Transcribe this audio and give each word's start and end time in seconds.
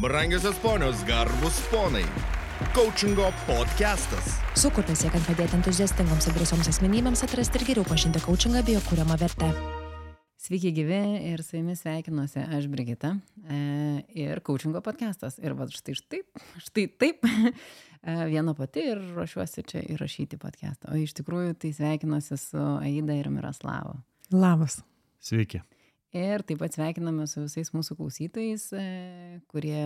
Brangiosios 0.00 0.56
ponios, 0.56 1.04
garbus 1.04 1.60
ponai. 1.68 2.04
Coachingo 2.72 3.26
podcastas. 3.44 4.38
Sukurtas 4.56 5.02
siekiant 5.02 5.26
padėti 5.28 5.58
entuziastingoms 5.58 6.24
ir 6.24 6.36
drąsioms 6.38 6.70
asmenybėms 6.70 7.20
atrasti 7.26 7.60
ir 7.60 7.66
geriau 7.68 7.84
pažinti 7.84 8.22
coachingą 8.24 8.62
bei 8.64 8.78
jo 8.78 8.80
kūriamą 8.86 9.18
vertę. 9.20 9.50
Sveiki 10.40 10.72
gyvi 10.78 11.00
ir 11.28 11.42
su 11.44 11.58
jumis 11.58 11.82
sveikinuosi 11.84 12.40
aš 12.40 12.70
Brigita 12.72 13.10
e, 13.44 13.58
ir 14.16 14.40
coachingo 14.46 14.80
podcastas. 14.86 15.36
Ir 15.36 15.52
va 15.58 15.66
štai 15.68 15.98
taip, 16.00 16.46
štai 16.64 16.86
taip, 17.02 17.28
e, 17.28 18.14
viena 18.30 18.54
pati 18.56 18.86
ir 18.94 19.02
ruošiuosi 19.18 19.66
čia 19.68 19.82
įrašyti 19.84 20.40
podcastą. 20.40 20.94
O 20.94 21.02
iš 21.02 21.12
tikrųjų 21.20 21.58
tai 21.60 21.74
sveikinuosi 21.76 22.40
su 22.40 22.64
Aida 22.78 23.20
ir 23.20 23.28
Miroslavu. 23.28 23.98
Labas. 24.32 24.80
Sveiki. 25.20 25.60
Ir 26.10 26.42
taip 26.42 26.58
pat 26.58 26.74
sveikiname 26.74 27.22
su 27.30 27.44
visais 27.44 27.68
mūsų 27.70 27.94
klausytojais, 28.00 28.64
e, 28.74 28.86
kurie 29.50 29.84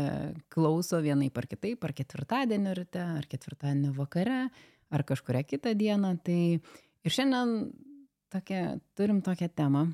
klauso 0.49 0.97
vienai 1.05 1.29
par 1.29 1.45
kitaip, 1.51 1.85
ar 1.85 1.93
ketvirtadienio 1.93 2.73
ryte, 2.79 3.03
ar 3.19 3.27
ketvirtadienio 3.29 3.91
vakare, 3.93 4.47
ar 4.89 5.05
kažkuria 5.05 5.43
kitą 5.45 5.75
dieną. 5.77 6.15
Tai 6.25 6.39
ir 6.57 7.13
šiandien 7.13 7.69
tokia, 8.33 8.63
turim 8.97 9.21
tokią 9.21 9.51
temą, 9.53 9.85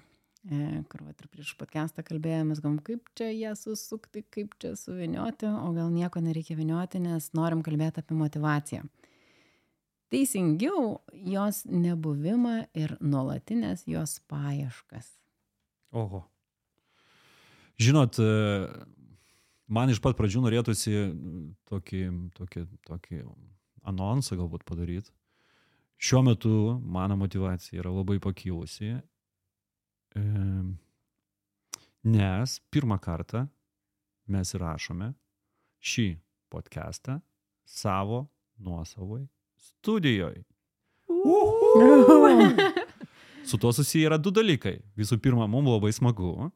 e, 0.46 0.84
kur 0.86 1.02
va, 1.02 1.16
ir 1.18 1.28
prieš 1.34 1.56
podcastą 1.58 2.06
kalbėjomės, 2.06 2.62
gam, 2.62 2.78
kaip 2.78 3.10
čia 3.18 3.32
ją 3.34 3.56
susukti, 3.58 4.22
kaip 4.30 4.54
čia 4.62 4.76
suvinioti, 4.78 5.50
o 5.50 5.72
gal 5.74 5.90
nieko 5.90 6.22
nereikia 6.22 6.54
vinioti, 6.54 7.02
nes 7.02 7.32
norim 7.34 7.64
kalbėti 7.66 8.04
apie 8.04 8.14
motivaciją. 8.14 8.86
Teisingiau, 10.14 11.00
jos 11.10 11.64
nebuvimą 11.66 12.68
ir 12.78 12.94
nuolatinės 13.02 13.88
jos 13.90 14.20
paieškas. 14.30 15.16
Oho. 15.90 16.24
Žinot, 17.80 18.18
e, 18.18 18.68
man 19.72 19.90
iš 19.90 20.00
pat 20.04 20.18
pradžių 20.18 20.44
norėtųsi 20.44 20.92
tokį, 21.70 22.02
tokį, 22.36 22.64
tokį 22.86 23.22
anonsą 23.88 24.36
galbūt 24.38 24.66
padaryti. 24.68 25.10
Šiuo 26.00 26.22
metu 26.24 26.52
mano 26.80 27.16
motivacija 27.20 27.80
yra 27.82 27.92
labai 27.92 28.18
pakilusi, 28.22 28.94
e, 30.16 30.22
nes 32.04 32.60
pirmą 32.72 33.00
kartą 33.02 33.46
mes 34.30 34.54
įrašome 34.56 35.12
šį 35.80 36.08
podcastą 36.52 37.18
savo 37.68 38.28
nuosavoj 38.60 39.26
studijoje. 39.56 40.44
Su 43.50 43.58
tuo 43.58 43.72
susiję 43.74 44.06
yra 44.06 44.18
du 44.22 44.30
dalykai. 44.30 44.76
Visų 44.98 45.18
pirma, 45.22 45.48
mums 45.50 45.72
labai 45.72 45.90
smagu. 45.94 46.50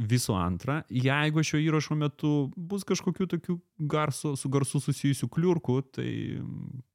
Visų 0.00 0.32
antra, 0.38 0.80
jeigu 0.90 1.42
šio 1.44 1.58
įrašo 1.60 1.94
metu 1.98 2.30
bus 2.56 2.86
kažkokių 2.88 3.26
tokių 3.34 3.56
garso, 3.90 4.32
su 4.38 4.48
garsu 4.48 4.80
susijusių 4.80 5.28
kliurkų, 5.34 5.76
tai 5.92 6.10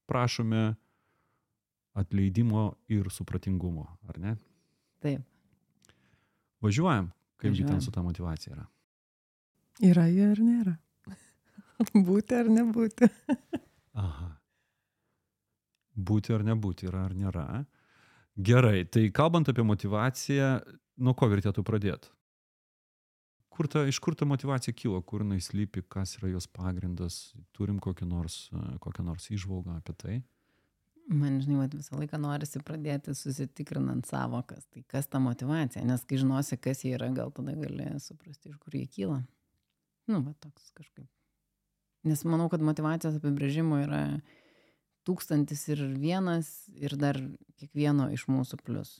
prašome 0.09 0.63
atleidimo 1.95 2.63
ir 2.91 3.11
supratingumo, 3.13 3.85
ar 4.09 4.17
ne? 4.19 4.33
Taip. 5.03 5.21
Važiuojam, 6.65 7.11
kaip 7.37 7.51
Važiuojam. 7.51 7.75
ten 7.75 7.83
su 7.85 7.93
ta 7.93 8.01
motivacija 8.03 8.55
yra. 8.55 8.65
Yra 9.85 10.07
jie 10.09 10.25
ar 10.31 10.41
nėra? 10.41 10.75
būti 12.09 12.39
ar 12.39 12.49
nebūti? 12.51 13.11
Aha. 13.93 14.31
Būti 15.95 16.33
ar 16.35 16.43
nebūti 16.47 16.89
yra 16.89 17.05
ar 17.05 17.15
nėra. 17.15 17.45
Gerai, 18.35 18.83
tai 18.91 19.07
kalbant 19.15 19.47
apie 19.47 19.63
motivaciją, 19.63 20.49
nuo 20.99 21.13
ko 21.15 21.29
vertėtų 21.31 21.63
pradėti? 21.63 22.11
Kur 23.55 23.69
ta, 23.71 23.85
iš 23.87 24.01
kur 24.03 24.17
ta 24.19 24.27
motivacija 24.27 24.75
kilo, 24.75 24.99
kur 25.07 25.23
jinai 25.23 25.39
slypi, 25.39 25.85
kas 25.87 26.17
yra 26.17 26.33
jos 26.33 26.47
pagrindas, 26.51 27.31
turim 27.55 27.77
kokią 27.79 28.07
nors, 28.09 28.49
kokią 28.83 29.05
nors 29.07 29.29
išvalgą 29.31 29.77
apie 29.79 29.95
tai? 29.95 30.15
Man, 31.07 31.37
žinai, 31.39 31.61
vat, 31.61 31.75
visą 31.77 31.95
laiką 31.95 32.17
norisi 32.19 32.59
pradėti 32.65 33.13
susitikrinant 33.15 34.07
savokas. 34.09 34.65
Tai 34.73 34.81
kas 34.89 35.07
ta 35.07 35.21
motivacija? 35.21 35.85
Nes 35.85 36.03
kai 36.03 36.17
žinosi, 36.19 36.57
kas 36.59 36.81
jie 36.83 36.95
yra, 36.97 37.11
gal 37.15 37.31
tada 37.31 37.53
gali 37.55 37.87
suprasti, 38.03 38.51
iš 38.51 38.57
kur 38.59 38.75
jie 38.75 38.87
kyla. 38.89 39.19
Nu, 40.09 40.19
va 40.25 40.33
toks 40.41 40.73
kažkaip. 40.75 41.07
Nes 42.09 42.25
manau, 42.27 42.49
kad 42.51 42.61
motivacijos 42.65 43.21
apibrėžimo 43.21 43.79
yra 43.85 44.01
tūkstantis 45.05 45.67
ir 45.73 45.83
vienas 45.99 46.51
ir 46.73 46.95
dar 46.99 47.19
kiekvieno 47.59 48.09
iš 48.15 48.27
mūsų 48.31 48.59
plus. 48.65 48.97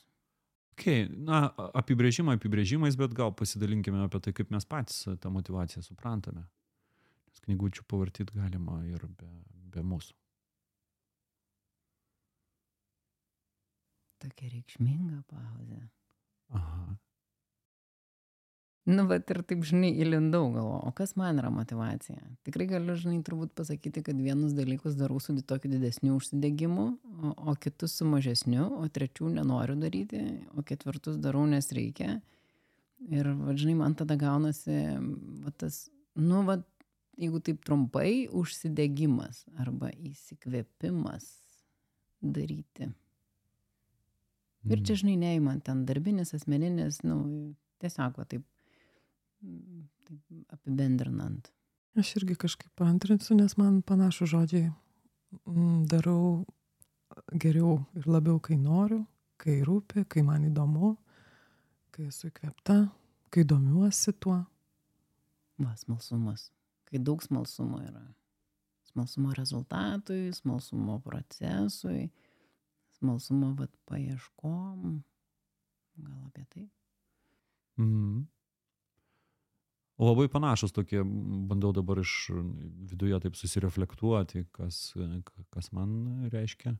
Okay, 0.76 1.06
na, 1.08 1.46
apibrėžimai 1.78 2.36
apibrėžimais, 2.36 2.98
bet 3.00 3.14
gal 3.16 3.32
pasidalinkime 3.32 4.02
apie 4.04 4.20
tai, 4.26 4.34
kaip 4.36 4.50
mes 4.52 4.66
patys 4.68 5.06
tą 5.22 5.32
motivaciją 5.32 5.80
suprantame. 5.84 6.44
Nes 7.30 7.44
knygučių 7.46 7.86
pavartyti 7.88 8.36
galima 8.36 8.82
ir 8.84 9.06
be, 9.08 9.30
be 9.72 9.84
mūsų. 9.84 10.12
Tokia 14.20 14.52
reikšminga 14.52 15.22
pauzė. 15.32 15.80
Aha. 16.56 16.96
Nu, 18.86 19.02
bet 19.10 19.32
ir 19.34 19.40
taip, 19.42 19.64
žinai, 19.66 19.88
įlindau 19.98 20.44
galvo, 20.54 20.76
o 20.86 20.92
kas 20.94 21.16
man 21.18 21.40
yra 21.40 21.48
motivacija? 21.50 22.20
Tikrai 22.46 22.68
galiu, 22.70 22.94
žinai, 22.94 23.18
turbūt 23.26 23.50
pasakyti, 23.58 24.04
kad 24.06 24.20
vienus 24.22 24.54
dalykus 24.54 24.94
darau 24.94 25.18
su 25.18 25.34
tokiu 25.42 25.72
didesniu 25.72 26.14
užsidegimu, 26.14 26.84
o, 27.18 27.32
o 27.50 27.56
kitus 27.58 27.96
su 27.98 28.06
mažesniu, 28.06 28.68
o 28.78 28.86
trečių 28.86 29.32
nenoriu 29.40 29.74
daryti, 29.82 30.22
o 30.54 30.62
ketvirtus 30.62 31.18
darau, 31.18 31.42
nes 31.50 31.66
reikia. 31.74 32.20
Ir, 33.10 33.32
va, 33.42 33.58
žinai, 33.58 33.74
man 33.82 33.98
tada 33.98 34.14
gaunasi, 34.22 34.78
va, 35.42 35.50
tas, 35.58 35.88
nu, 36.14 36.46
va, 36.46 36.60
jeigu 37.18 37.42
taip 37.42 37.66
trumpai, 37.66 38.28
užsidegimas 38.30 39.48
arba 39.58 39.90
įsikvėpimas 39.98 41.32
daryti. 42.22 42.92
Ir 44.70 44.86
čia, 44.86 44.94
žinai, 45.02 45.18
neįman 45.26 45.58
ten 45.66 45.82
darbinis, 45.90 46.36
asmeninis, 46.38 47.02
nu, 47.02 47.24
tiesiog, 47.82 48.14
va, 48.22 48.30
taip 48.30 48.46
taip 49.40 50.52
apibendrinant. 50.54 51.50
Aš 51.96 52.16
irgi 52.20 52.36
kažkaip 52.36 52.72
paantrinsiu, 52.76 53.36
nes 53.38 53.56
man 53.56 53.80
panašų 53.86 54.28
žodžiai 54.28 54.66
mm, 55.48 55.86
darau 55.90 56.44
geriau 57.32 57.80
ir 57.96 58.08
labiau, 58.10 58.40
kai 58.42 58.58
noriu, 58.60 59.04
kai 59.40 59.60
rūpi, 59.64 60.04
kai 60.08 60.24
man 60.26 60.44
įdomu, 60.48 60.94
kai 61.94 62.08
esu 62.10 62.28
įkvėpta, 62.30 62.78
kai 63.32 63.46
domiuosi 63.48 64.14
tuo. 64.20 64.42
Va, 65.62 65.72
smalsumas. 65.80 66.50
Kai 66.86 67.00
daug 67.02 67.24
smalsumo 67.24 67.80
yra. 67.80 68.04
Smalsumo 68.90 69.32
rezultatui, 69.36 70.30
smalsumo 70.36 71.00
procesui, 71.04 72.10
smalsumo 72.98 73.54
vat, 73.58 73.72
paieškom. 73.88 75.00
Gal 75.96 76.24
apie 76.28 76.44
tai? 76.52 76.68
Mhm. 77.80 78.24
Labai 79.96 80.26
panašus 80.28 80.74
tokie, 80.76 81.00
bandau 81.48 81.70
dabar 81.72 82.02
iš 82.02 82.28
viduje 82.90 83.16
taip 83.24 83.36
susireflektuoti, 83.38 84.44
kas, 84.52 84.90
kas 85.54 85.70
man 85.72 86.28
reiškia, 86.32 86.74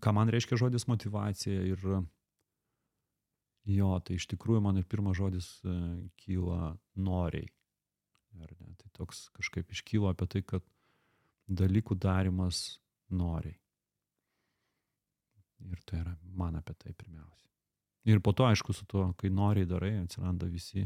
ką 0.00 0.14
man 0.16 0.32
reiškia 0.32 0.56
žodis 0.56 0.88
motivacija 0.88 1.66
ir 1.68 1.84
jo, 3.66 3.90
tai 4.00 4.16
iš 4.16 4.28
tikrųjų 4.32 4.62
man 4.64 4.80
ir 4.80 4.88
pirmas 4.88 5.18
žodis 5.20 5.50
kyla 6.22 6.72
noriai. 6.96 7.50
Ar 8.40 8.56
ne? 8.56 8.72
Tai 8.80 8.90
toks 8.96 9.26
kažkaip 9.36 9.70
iškyla 9.72 10.14
apie 10.14 10.28
tai, 10.32 10.42
kad 10.48 10.64
dalykų 11.46 11.96
darimas 12.00 12.80
noriai. 13.12 13.56
Ir 15.66 15.80
tai 15.88 16.02
yra 16.02 16.16
man 16.36 16.56
apie 16.56 16.74
tai 16.76 16.92
pirmiausia. 16.92 17.48
Ir 18.06 18.20
po 18.22 18.32
to, 18.36 18.46
aišku, 18.46 18.72
su 18.76 18.84
tuo, 18.86 19.08
kai 19.18 19.28
noriai 19.32 19.66
darai, 19.68 19.96
atsiranda 20.04 20.46
visi 20.48 20.84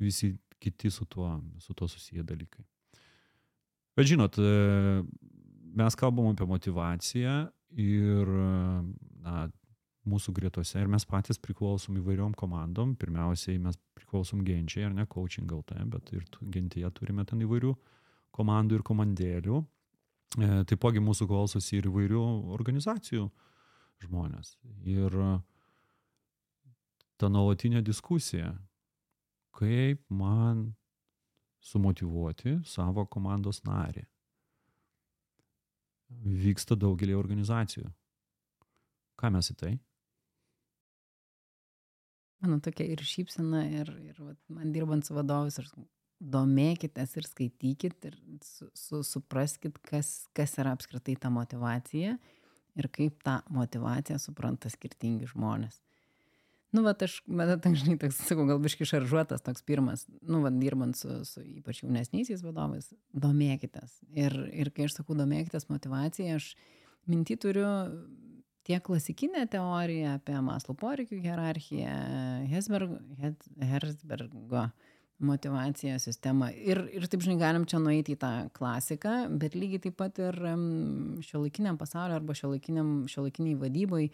visi 0.00 0.32
kiti 0.62 0.90
su 0.90 1.04
tuo, 1.04 1.40
su 1.58 1.74
tuo 1.74 1.88
susiję 1.88 2.22
dalykai. 2.24 2.64
Bet 3.96 4.06
žinot, 4.08 4.38
mes 5.74 5.96
kalbam 5.98 6.30
apie 6.32 6.46
motivaciją 6.48 7.34
ir 7.82 8.30
na, 9.24 9.48
mūsų 10.08 10.34
gretose 10.34 10.80
ir 10.80 10.90
mes 10.90 11.04
patys 11.06 11.38
priklausom 11.42 11.98
įvairiom 12.00 12.34
komandom. 12.38 12.96
Pirmiausiai 12.98 13.60
mes 13.62 13.78
priklausom 13.96 14.42
genčiai, 14.46 14.86
ar 14.88 14.96
ne, 14.96 15.06
coaching 15.10 15.50
LT, 15.50 15.84
bet 15.92 16.12
ir 16.16 16.24
gentyje 16.54 16.90
turime 16.96 17.26
ten 17.28 17.42
įvairių 17.44 17.74
komandų 18.34 18.78
ir 18.80 18.86
komandėlių. 18.88 19.62
E, 20.40 20.50
taipogi 20.68 21.02
mūsų 21.04 21.28
klausosi 21.30 21.78
ir 21.78 21.88
įvairių 21.90 22.22
organizacijų 22.56 23.28
žmonės. 24.06 24.56
Ir 24.88 25.16
ta 27.20 27.30
nuolatinė 27.30 27.84
diskusija, 27.86 28.50
kaip 29.62 30.02
man 30.10 30.72
sumotivuoti 31.62 32.58
savo 32.66 33.04
komandos 33.06 33.62
narį. 33.66 34.02
Vyksta 36.42 36.74
daugelį 36.76 37.14
organizacijų. 37.16 37.86
Ką 39.16 39.30
mes 39.32 39.52
į 39.52 39.56
tai? 39.60 39.72
Mano 42.42 42.58
tokia 42.58 42.88
ir 42.90 43.04
šypsena, 43.06 43.62
ir, 43.70 43.90
ir 44.02 44.18
vat, 44.18 44.38
man 44.50 44.74
dirbant 44.74 45.06
su 45.06 45.14
vadovais, 45.14 45.60
aš 45.62 45.70
domėkitės 46.18 47.14
ir 47.20 47.28
skaitykit 47.28 48.08
ir 48.10 48.18
su, 48.42 48.66
su, 48.74 49.04
supraskit, 49.06 49.78
kas, 49.86 50.26
kas 50.34 50.58
yra 50.58 50.74
apskritai 50.74 51.14
ta 51.22 51.30
motivacija 51.30 52.16
ir 52.78 52.90
kaip 52.90 53.22
tą 53.22 53.38
motivaciją 53.54 54.18
supranta 54.18 54.70
skirtingi 54.74 55.30
žmonės. 55.30 55.78
Nu, 56.72 56.80
va, 56.84 56.94
aš, 57.04 57.18
bet 57.28 57.52
dažnai 57.64 57.98
toks, 58.02 58.22
sakau, 58.28 58.46
gal 58.48 58.60
biški 58.62 58.88
šaržuotas 58.88 59.44
toks 59.44 59.64
pirmas, 59.68 60.06
nu, 60.24 60.40
va, 60.44 60.52
dirbant 60.54 60.96
su, 60.96 61.20
su 61.28 61.44
ypač 61.44 61.82
jaunesniaisiais 61.84 62.44
vadovais, 62.44 62.88
domėkitės. 63.12 64.00
Ir, 64.16 64.36
ir 64.56 64.72
kai 64.74 64.88
aš 64.88 65.00
sakau, 65.00 65.16
domėkitės 65.18 65.68
motivaciją, 65.72 66.40
aš 66.40 66.54
mintį 67.12 67.38
turiu 67.44 67.68
tiek 68.64 68.82
klasikinę 68.86 69.44
teoriją 69.50 70.16
apie 70.16 70.38
Maslo 70.44 70.74
poreikių 70.78 71.18
hierarchiją, 71.24 71.92
Hesberg, 72.52 72.96
Herzbergo 73.60 74.68
motivaciją 75.22 75.98
sistemą. 76.02 76.48
Ir, 76.56 76.80
ir 76.94 77.06
taip, 77.10 77.22
žinai, 77.22 77.38
galim 77.38 77.66
čia 77.68 77.78
nueiti 77.82 78.16
į 78.16 78.20
tą 78.22 78.32
klasiką, 78.56 79.26
bet 79.38 79.54
lygiai 79.58 79.82
taip 79.84 79.96
pat 80.00 80.18
ir 80.22 80.38
šio 81.26 81.44
laikiniam 81.44 81.78
pasaulio 81.78 82.18
arba 82.18 82.34
šio 82.38 82.50
laikiniai 82.54 83.58
vadybai 83.60 84.06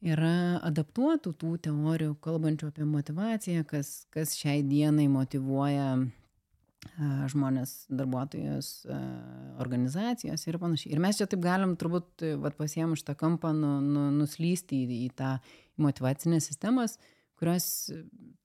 yra 0.00 0.60
adaptuotų 0.64 1.34
tų 1.40 1.56
teorijų, 1.66 2.14
kalbančių 2.24 2.70
apie 2.70 2.86
motivaciją, 2.88 3.66
kas, 3.68 4.04
kas 4.14 4.34
šiai 4.38 4.62
dienai 4.66 5.08
motivuoja 5.12 5.92
žmonės, 7.30 7.74
darbuotojus, 7.92 8.68
organizacijos 9.60 10.46
ir 10.48 10.58
panašiai. 10.60 10.94
Ir 10.94 11.02
mes 11.04 11.18
čia 11.20 11.26
taip 11.28 11.42
galim 11.44 11.74
turbūt, 11.80 12.24
vat, 12.40 12.56
pasiem 12.56 12.94
iš 12.96 13.04
tą 13.04 13.14
kampą 13.20 13.52
nu, 13.56 13.78
nu, 13.84 14.06
nuslysti 14.16 14.78
į, 14.86 15.00
į 15.06 15.10
tą 15.16 15.34
motivacinės 15.80 16.48
sistemas, 16.48 16.96
kurios 17.40 17.66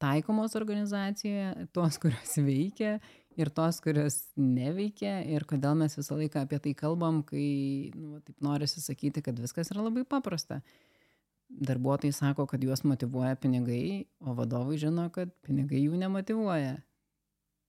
taikomos 0.03 0.55
organizacijoje, 0.59 1.69
tos, 1.75 1.99
kurios 2.03 2.35
veikia 2.39 2.97
ir 3.39 3.51
tos, 3.55 3.79
kurios 3.83 4.19
neveikia 4.39 5.21
ir 5.31 5.47
kodėl 5.47 5.75
mes 5.79 5.95
visą 5.95 6.19
laiką 6.19 6.43
apie 6.43 6.59
tai 6.63 6.75
kalbam, 6.75 7.21
kai 7.27 7.47
nu, 7.95 8.19
taip 8.23 8.43
norisi 8.43 8.83
sakyti, 8.83 9.23
kad 9.23 9.39
viskas 9.39 9.71
yra 9.71 9.87
labai 9.87 10.03
paprasta. 10.07 10.61
Darbuotojai 11.49 12.13
sako, 12.15 12.47
kad 12.49 12.63
juos 12.63 12.81
motivuoja 12.83 13.35
pinigai, 13.39 14.05
o 14.19 14.33
vadovai 14.37 14.79
žino, 14.81 15.07
kad 15.13 15.31
pinigai 15.45 15.83
jų 15.83 15.99
nemotivuoja. 16.01 16.79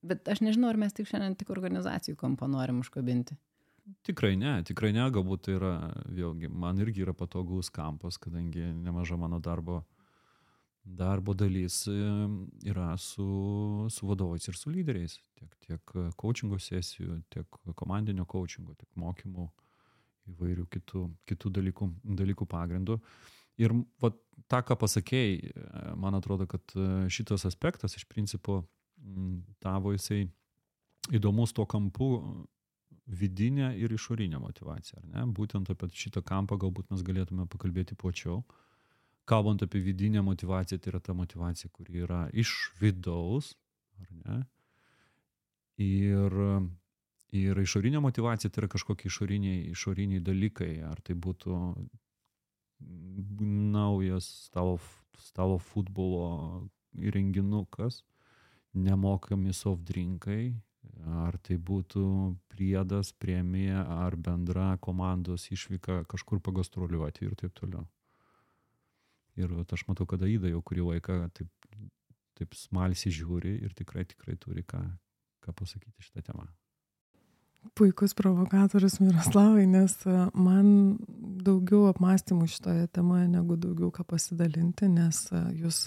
Bet 0.06 0.28
aš 0.32 0.40
nežinau, 0.44 0.70
ar 0.70 0.78
mes 0.81 0.94
tik 0.96 1.08
šiandien 1.11 1.37
tik 1.38 1.50
organizacijų 1.52 2.17
kampą 2.20 2.49
norim 2.50 2.81
užkabinti. 2.82 3.37
Tikrai 4.06 4.34
ne, 4.38 4.56
tikrai 4.67 4.90
ne, 4.96 5.05
galbūt 5.14 5.44
tai 5.46 5.58
yra, 5.58 5.75
vėlgi, 6.11 6.49
man 6.50 6.81
irgi 6.82 7.05
yra 7.05 7.14
patogus 7.14 7.70
kampas, 7.70 8.19
kadangi 8.19 8.73
nemaža 8.75 9.19
mano 9.20 9.38
darbo 9.43 9.84
darbo 10.87 11.34
dalis 11.34 11.87
yra 12.64 12.96
su, 12.96 13.87
su 13.90 14.06
vadovais 14.06 14.49
ir 14.49 14.55
su 14.55 14.70
lyderiais, 14.70 15.19
tiek, 15.34 15.55
tiek 15.67 15.94
coachingo 16.17 16.58
sesijų, 16.62 17.20
tiek 17.31 17.58
komandinio 17.75 18.26
coachingo, 18.31 18.75
tiek 18.78 18.88
mokymų 18.94 19.49
įvairių 20.31 20.67
kitų, 20.70 21.02
kitų 21.26 21.52
dalykų, 21.58 21.90
dalykų 22.23 22.46
pagrindų. 22.50 23.00
Ir 23.62 23.72
va, 24.02 24.10
tą, 24.50 24.60
ką 24.66 24.76
pasakėjai, 24.82 25.52
man 25.98 26.18
atrodo, 26.18 26.46
kad 26.50 26.76
šitas 27.12 27.46
aspektas 27.48 27.96
iš 27.96 28.04
principo 28.10 28.62
tavo 29.62 29.94
jisai 29.94 30.26
įdomus 31.14 31.54
tuo 31.54 31.66
kampu 31.70 32.10
vidinė 33.06 33.70
ir 33.78 33.92
išorinė 33.94 34.40
motivacija. 34.42 35.00
Būtent 35.34 35.70
apie 35.70 35.88
šitą 35.94 36.22
kampą 36.26 36.58
galbūt 36.58 36.90
mes 36.90 37.04
galėtume 37.06 37.46
pakalbėti 37.50 37.98
plačiau. 37.98 38.42
Kalbant 39.26 39.62
apie 39.62 39.80
vidinę 39.82 40.22
motivaciją, 40.22 40.78
tai 40.78 40.92
yra 40.92 41.00
ta 41.02 41.14
motivacija, 41.14 41.70
kuri 41.74 42.02
yra 42.04 42.26
iš 42.34 42.52
vidaus, 42.80 43.54
ar 43.98 44.10
ne? 44.24 44.40
Ir, 45.82 46.36
ir 47.36 47.58
išorinė 47.62 48.00
motivacija 48.02 48.50
tai 48.50 48.62
yra 48.62 48.70
kažkokie 48.72 49.10
išoriniai, 49.10 49.64
išoriniai 49.74 50.22
dalykai, 50.24 50.72
ar 50.86 51.02
tai 51.04 51.18
būtų 51.18 51.58
naujas 52.81 54.49
tavo, 54.52 54.78
tavo 55.34 55.58
futbolo 55.58 56.69
įrenginukas, 56.96 58.02
nemokami 58.76 59.52
soft 59.56 59.84
drinkai, 59.88 60.55
ar 61.25 61.37
tai 61.44 61.56
būtų 61.56 62.05
priedas, 62.52 63.12
premija, 63.12 63.84
ar 64.06 64.17
bendra 64.17 64.76
komandos 64.81 65.49
išvyka 65.52 66.05
kažkur 66.11 66.40
pagastroliuoti 66.40 67.26
ir 67.26 67.37
taip 67.38 67.55
toliau. 67.56 67.87
Ir 69.37 69.52
aš 69.52 69.84
matau, 69.88 70.06
kad 70.08 70.23
Aida 70.25 70.49
jau 70.49 70.62
kurį 70.64 70.87
laiką 70.93 71.19
taip, 71.37 71.50
taip 72.38 72.55
smalsiai 72.56 73.12
žiūri 73.12 73.58
ir 73.64 73.75
tikrai, 73.76 74.06
tikrai 74.08 74.37
turi 74.40 74.64
ką, 74.64 74.81
ką 75.44 75.56
pasakyti 75.56 76.08
šitą 76.08 76.25
temą. 76.31 76.49
Puikus 77.74 78.14
provokatorius 78.14 79.00
Miroslavai, 79.00 79.66
nes 79.66 79.94
e, 80.06 80.16
man 80.34 80.68
daugiau 81.46 81.86
apmąstymų 81.90 82.48
šitoje 82.50 82.86
temoje 82.94 83.26
negu 83.32 83.56
daugiau 83.60 83.90
ką 83.94 84.04
pasidalinti, 84.08 84.88
nes 84.92 85.22
e, 85.32 85.40
jūs, 85.62 85.80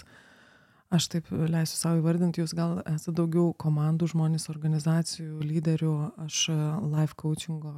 aš 0.92 1.08
taip 1.14 1.30
leisiu 1.30 1.78
savo 1.78 2.00
įvardinti, 2.02 2.42
jūs 2.42 2.54
gal 2.58 2.80
esate 2.84 3.14
daugiau 3.20 3.54
komandų 3.54 4.10
žmonės, 4.12 4.48
organizacijų, 4.52 5.40
lyderių, 5.46 5.94
aš 6.26 6.42
e, 6.52 6.58
life 6.94 7.18
coachingo 7.20 7.74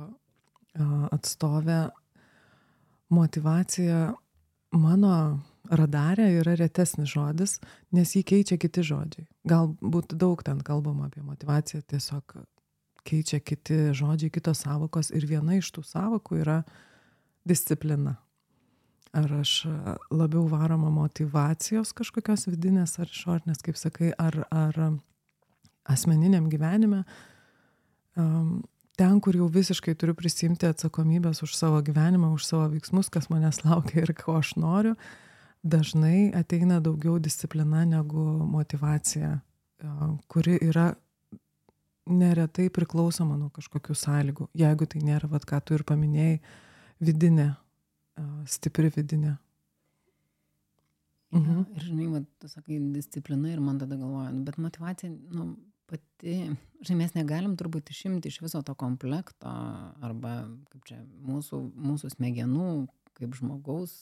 atstovė. 1.13 1.81
Motivacija 3.13 4.15
mano 4.73 5.17
radare 5.69 6.31
yra 6.39 6.55
retesnis 6.57 7.13
žodis, 7.13 7.59
nes 7.93 8.17
jį 8.17 8.23
keičia 8.25 8.57
kiti 8.61 8.85
žodžiai. 8.89 9.29
Galbūt 9.49 10.17
daug 10.17 10.41
ten 10.47 10.65
kalbama 10.65 11.11
apie 11.11 11.21
motivaciją, 11.27 11.83
tiesiog 11.93 12.41
keičia 13.07 13.41
kiti 13.41 13.93
žodžiai, 13.97 14.33
kitos 14.33 14.65
savokos 14.65 15.11
ir 15.15 15.27
viena 15.29 15.57
iš 15.59 15.73
tų 15.75 15.85
savokų 15.87 16.43
yra 16.43 16.59
disciplina. 17.49 18.17
Ar 19.13 19.29
aš 19.43 19.67
labiau 20.09 20.47
varoma 20.49 20.89
motivacijos 20.93 21.93
kažkokios 21.93 22.47
vidinės 22.49 22.97
ar 23.03 23.11
išornės, 23.11 23.61
kaip 23.65 23.77
sakai, 23.77 24.13
ar, 24.17 24.47
ar 24.49 24.79
asmeniniam 25.85 26.47
gyvenime, 26.49 27.03
ten, 28.17 29.21
kur 29.21 29.37
jau 29.37 29.51
visiškai 29.53 29.95
turiu 30.01 30.17
prisimti 30.17 30.69
atsakomybės 30.71 31.43
už 31.45 31.53
savo 31.59 31.83
gyvenimą, 31.85 32.33
už 32.33 32.47
savo 32.49 32.71
veiksmus, 32.73 33.11
kas 33.13 33.29
manęs 33.33 33.61
laukia 33.67 34.07
ir 34.07 34.15
ko 34.17 34.39
aš 34.41 34.55
noriu, 34.57 34.97
dažnai 35.63 36.33
ateina 36.37 36.81
daugiau 36.81 37.19
disciplina 37.21 37.85
negu 37.85 38.25
motivacija, 38.49 39.41
kuri 40.33 40.57
yra 40.63 40.93
neretai 42.11 42.69
priklausoma 42.75 43.37
nuo 43.39 43.51
kažkokių 43.55 43.97
sąlygų. 43.99 44.49
Jeigu 44.59 44.89
tai 44.91 45.03
nėra, 45.07 45.31
vad 45.31 45.47
ką 45.49 45.61
tu 45.65 45.77
ir 45.77 45.85
paminėjai, 45.87 46.41
vidinė, 47.03 47.49
stipri 48.51 48.91
vidinė. 48.95 49.37
Mhm. 51.33 51.67
Ir 51.77 51.85
žinai, 51.89 52.09
va, 52.13 52.23
tu 52.43 52.49
sakai 52.51 52.79
disciplina 52.93 53.53
ir 53.53 53.61
man 53.65 53.79
tada 53.81 53.97
galvoju, 53.97 54.35
nu, 54.35 54.43
bet 54.45 54.59
motivacija, 54.61 55.13
nu, 55.33 55.55
pati, 55.89 56.35
žinai, 56.85 56.99
mes 57.05 57.15
negalim 57.17 57.55
turbūt 57.57 57.89
išimti 57.95 58.29
iš 58.29 58.43
viso 58.45 58.61
to 58.67 58.75
komplekto 58.77 59.53
arba, 60.05 60.43
kaip 60.75 60.91
čia, 60.91 60.99
mūsų, 61.25 61.63
mūsų 61.73 62.13
smegenų, 62.19 62.69
kaip 63.17 63.39
žmogaus 63.39 63.95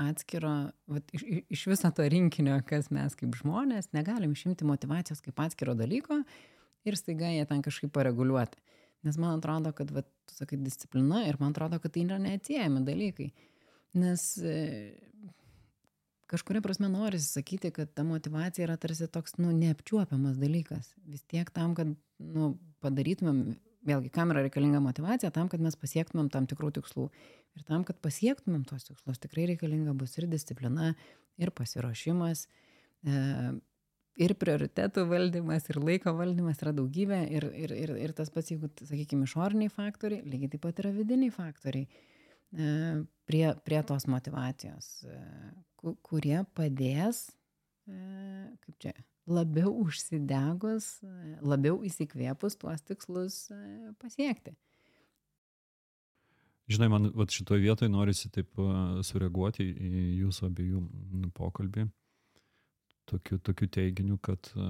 atskiro, 0.00 0.54
vat, 0.92 1.12
iš, 1.16 1.24
iš 1.52 1.66
viso 1.72 1.90
to 1.96 2.08
rinkinio, 2.12 2.56
kas 2.68 2.88
mes 2.92 3.16
kaip 3.16 3.36
žmonės, 3.36 3.92
negalim 3.96 4.32
išimti 4.36 4.68
motivacijos 4.68 5.22
kaip 5.24 5.40
atskiro 5.44 5.76
dalyko 5.76 6.22
ir 6.86 6.98
staiga 6.98 7.32
ją 7.34 7.46
ten 7.50 7.62
kažkaip 7.64 7.92
pareguliuoti. 7.94 8.60
Nes 9.06 9.18
man 9.20 9.38
atrodo, 9.38 9.72
kad, 9.76 9.90
vat, 9.94 10.08
tu 10.26 10.34
sakai, 10.34 10.58
disciplina 10.58 11.24
ir 11.28 11.38
man 11.40 11.52
atrodo, 11.54 11.78
kad 11.82 11.94
tai 11.94 12.06
yra 12.06 12.18
neatsiejami 12.22 12.82
dalykai. 12.86 13.28
Nes 14.00 14.24
e, 14.42 14.56
kažkuria 16.30 16.62
prasme 16.64 16.90
norisi 16.90 17.28
sakyti, 17.36 17.70
kad 17.76 17.92
ta 17.94 18.04
motivacija 18.06 18.66
yra 18.66 18.78
tarsi 18.80 19.06
toks, 19.12 19.36
nu, 19.38 19.52
neapčiuopiamas 19.54 20.40
dalykas. 20.42 20.94
Vis 21.06 21.22
tiek 21.28 21.52
tam, 21.54 21.76
kad, 21.78 21.92
nu, 22.18 22.54
padarytumėm 22.82 23.44
vėlgi 23.86 24.10
kam 24.14 24.32
yra 24.34 24.42
reikalinga 24.46 24.80
motyvacija 24.82 25.30
tam 25.34 25.50
kad 25.52 25.62
mes 25.62 25.76
pasiektumėm 25.78 26.30
tam 26.34 26.48
tikrų 26.50 26.72
tikslų 26.78 27.06
ir 27.56 27.66
tam 27.68 27.84
kad 27.86 28.00
pasiektumėm 28.04 28.66
tuos 28.68 28.88
tikslus 28.88 29.22
tikrai 29.22 29.46
reikalinga 29.52 29.94
bus 29.98 30.16
ir 30.18 30.28
disciplina 30.30 30.94
ir 31.40 31.52
pasiruošimas 31.54 32.46
e, 32.46 33.20
ir 34.16 34.34
prioritetų 34.40 35.06
valdymas 35.10 35.68
ir 35.70 35.80
laiko 35.82 36.14
valdymas 36.16 36.62
yra 36.64 36.74
daugybė 36.76 37.22
ir 37.38 37.48
ir 37.52 37.74
ir 37.76 37.94
ir 38.08 38.14
tas 38.16 38.32
pats 38.32 38.52
jeigu 38.52 38.70
sakykim 38.80 39.24
išoriniai 39.26 39.72
faktoriai 39.72 40.24
lygiai 40.26 40.54
taip 40.54 40.64
pat 40.66 40.84
yra 40.84 40.92
vidiniai 40.96 41.34
faktoriai 41.34 41.86
e, 41.86 42.70
prie 43.28 43.46
prie 43.66 43.82
tos 43.88 44.08
motyvacijos 44.10 44.92
e, 45.04 45.20
kurie 46.06 46.40
padės 46.56 47.28
kaip 47.86 48.80
čia 48.82 48.96
labiau 49.26 49.72
užsidegus, 49.82 51.00
labiau 51.42 51.80
įsikvėpus 51.86 52.56
tuos 52.60 52.84
tikslus 52.86 53.40
e, 53.50 53.58
pasiekti. 54.00 54.54
Žinai, 56.70 56.88
man 56.90 57.10
vat, 57.14 57.30
šitoje 57.34 57.62
vietoje 57.62 57.90
norisi 57.90 58.30
taip 58.34 58.58
e, 58.58 58.68
sureaguoti 59.06 59.66
į 59.66 60.02
jūsų 60.22 60.48
abiejų 60.50 60.82
pokalbį. 61.36 61.88
Tokiu, 63.06 63.38
tokiu 63.38 63.68
teiginiu, 63.70 64.18
kad 64.18 64.48
e, 64.58 64.68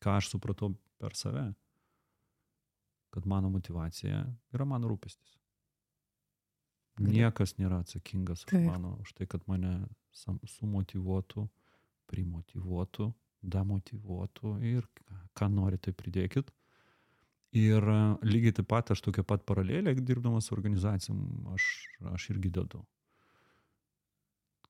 ką 0.00 0.14
aš 0.18 0.30
supratau 0.32 0.72
per 0.98 1.14
save. 1.16 1.46
Kad 3.12 3.26
mano 3.28 3.50
motivacija 3.52 4.22
yra 4.54 4.64
mano 4.68 4.88
rūpestis. 4.90 5.34
Niekas 6.98 7.54
nėra 7.60 7.78
atsakingas 7.84 8.42
už 8.44 8.52
mano, 8.66 8.96
už 9.04 9.12
tai, 9.14 9.26
kad 9.30 9.44
mane 9.46 9.70
sumotivuotų, 10.12 11.44
primotivuotų, 12.10 13.06
demotivuotų 13.54 14.54
ir 14.66 14.88
ką- 14.98 15.20
ką 15.38 15.48
nori, 15.52 15.78
tai 15.78 15.92
pridėkit. 15.94 16.50
Ir 17.56 17.80
e, 17.80 17.98
lygiai 18.28 18.52
taip 18.58 18.66
pat 18.68 18.90
aš 18.92 19.00
tokią 19.06 19.24
pat 19.24 19.44
paralelę, 19.48 19.94
dirbdamas 19.94 20.48
su 20.50 20.54
organizacijom, 20.56 21.20
aš, 21.54 21.68
aš 22.12 22.30
irgi 22.34 22.50
dedu. 22.50 22.82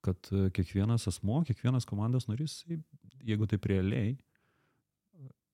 Kad 0.08 0.30
e, 0.32 0.48
kiekvienas 0.56 1.08
asmo, 1.10 1.42
kiekvienas 1.46 1.86
komandos 1.88 2.28
narys, 2.30 2.62
jeigu 3.26 3.48
taip 3.50 3.68
realiai, 3.68 4.16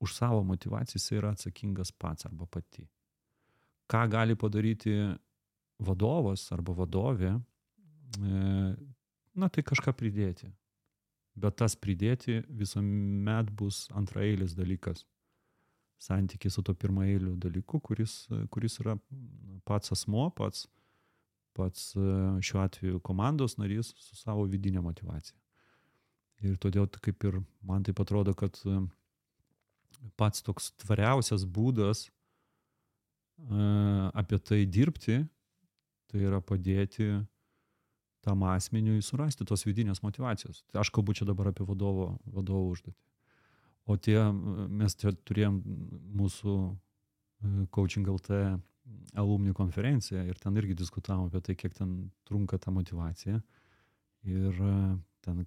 už 0.04 0.14
savo 0.14 0.42
motivaciją 0.46 1.00
jisai 1.00 1.20
yra 1.20 1.32
atsakingas 1.34 1.92
pats 1.99 2.28
arba 2.28 2.46
pati. 2.46 2.84
Ką 3.90 4.04
gali 4.12 4.37
padaryti 4.38 4.94
vadovas 5.82 6.46
arba 6.54 6.76
vadovė, 6.76 7.32
e, 7.34 8.44
na 9.34 9.50
tai 9.50 9.64
kažką 9.66 9.96
pridėti. 9.99 10.52
Bet 11.34 11.58
tas 11.58 11.75
pridėti 11.75 12.44
visuomet 12.46 13.50
bus 13.58 13.88
antraeilis 13.99 14.54
dalykas 14.54 15.02
santykiai 16.04 16.52
su 16.52 16.62
to 16.62 16.75
pirmaeiliu 16.75 17.34
dalyku, 17.40 17.80
kuris, 17.80 18.25
kuris 18.52 18.78
yra 18.82 18.96
pats 19.68 19.92
asmo, 19.94 20.28
pats, 20.37 20.66
pats 21.54 21.94
e, 21.96 22.00
šiuo 22.42 22.62
atveju 22.64 23.00
komandos 23.00 23.56
narys 23.61 23.92
su 23.99 24.16
savo 24.18 24.44
vidinė 24.50 24.82
motivacija. 24.84 25.37
Ir 26.44 26.58
todėl 26.61 26.88
kaip 27.00 27.25
ir 27.25 27.40
man 27.64 27.87
taip 27.87 28.00
atrodo, 28.02 28.34
kad 28.37 28.58
e, 28.66 28.80
pats 30.20 30.44
toks 30.44 30.73
tvariausias 30.82 31.46
būdas 31.46 32.08
e, 32.08 32.11
apie 34.12 34.40
tai 34.42 34.64
dirbti, 34.66 35.23
tai 36.11 36.26
yra 36.26 36.42
padėti 36.42 37.08
tam 38.25 38.44
asmeniui 38.49 39.02
surasti 39.04 39.44
tos 39.44 39.66
vidinės 39.66 40.02
motivacijos. 40.02 40.62
Tai 40.73 40.80
aš 40.82 40.90
kalbu 40.94 41.14
čia 41.16 41.26
dabar 41.28 41.50
apie 41.50 41.66
vadovo, 41.68 42.14
vadovo 42.25 42.70
užduotį. 42.73 42.99
O 43.84 43.99
tie, 44.00 44.16
mes 44.73 44.94
čia 44.96 45.12
turėjom 45.28 45.58
mūsų 46.16 46.54
Coaching 47.76 48.08
LT 48.08 48.38
alumni 49.14 49.55
konferenciją 49.55 50.25
ir 50.29 50.38
ten 50.41 50.57
irgi 50.61 50.76
diskutavom 50.79 51.29
apie 51.29 51.41
tai, 51.45 51.57
kiek 51.59 51.75
ten 51.76 51.95
trunka 52.29 52.59
ta 52.59 52.73
motivacija. 52.75 53.41
Ir 54.29 54.61
e, 54.61 54.75
ten 55.25 55.45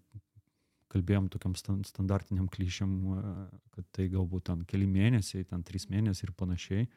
kalbėjom 0.93 1.29
tokiam 1.33 1.55
stan- 1.57 1.83
standartiniam 1.85 2.47
klišiam, 2.53 2.93
e, 3.17 3.23
kad 3.75 3.89
tai 3.97 4.07
galbūt 4.13 4.47
ten 4.51 4.63
keli 4.69 4.87
mėnesiai, 4.89 5.47
ten 5.49 5.65
trys 5.67 5.89
mėnesiai 5.91 6.29
ir 6.29 6.35
panašiai. 6.37 6.87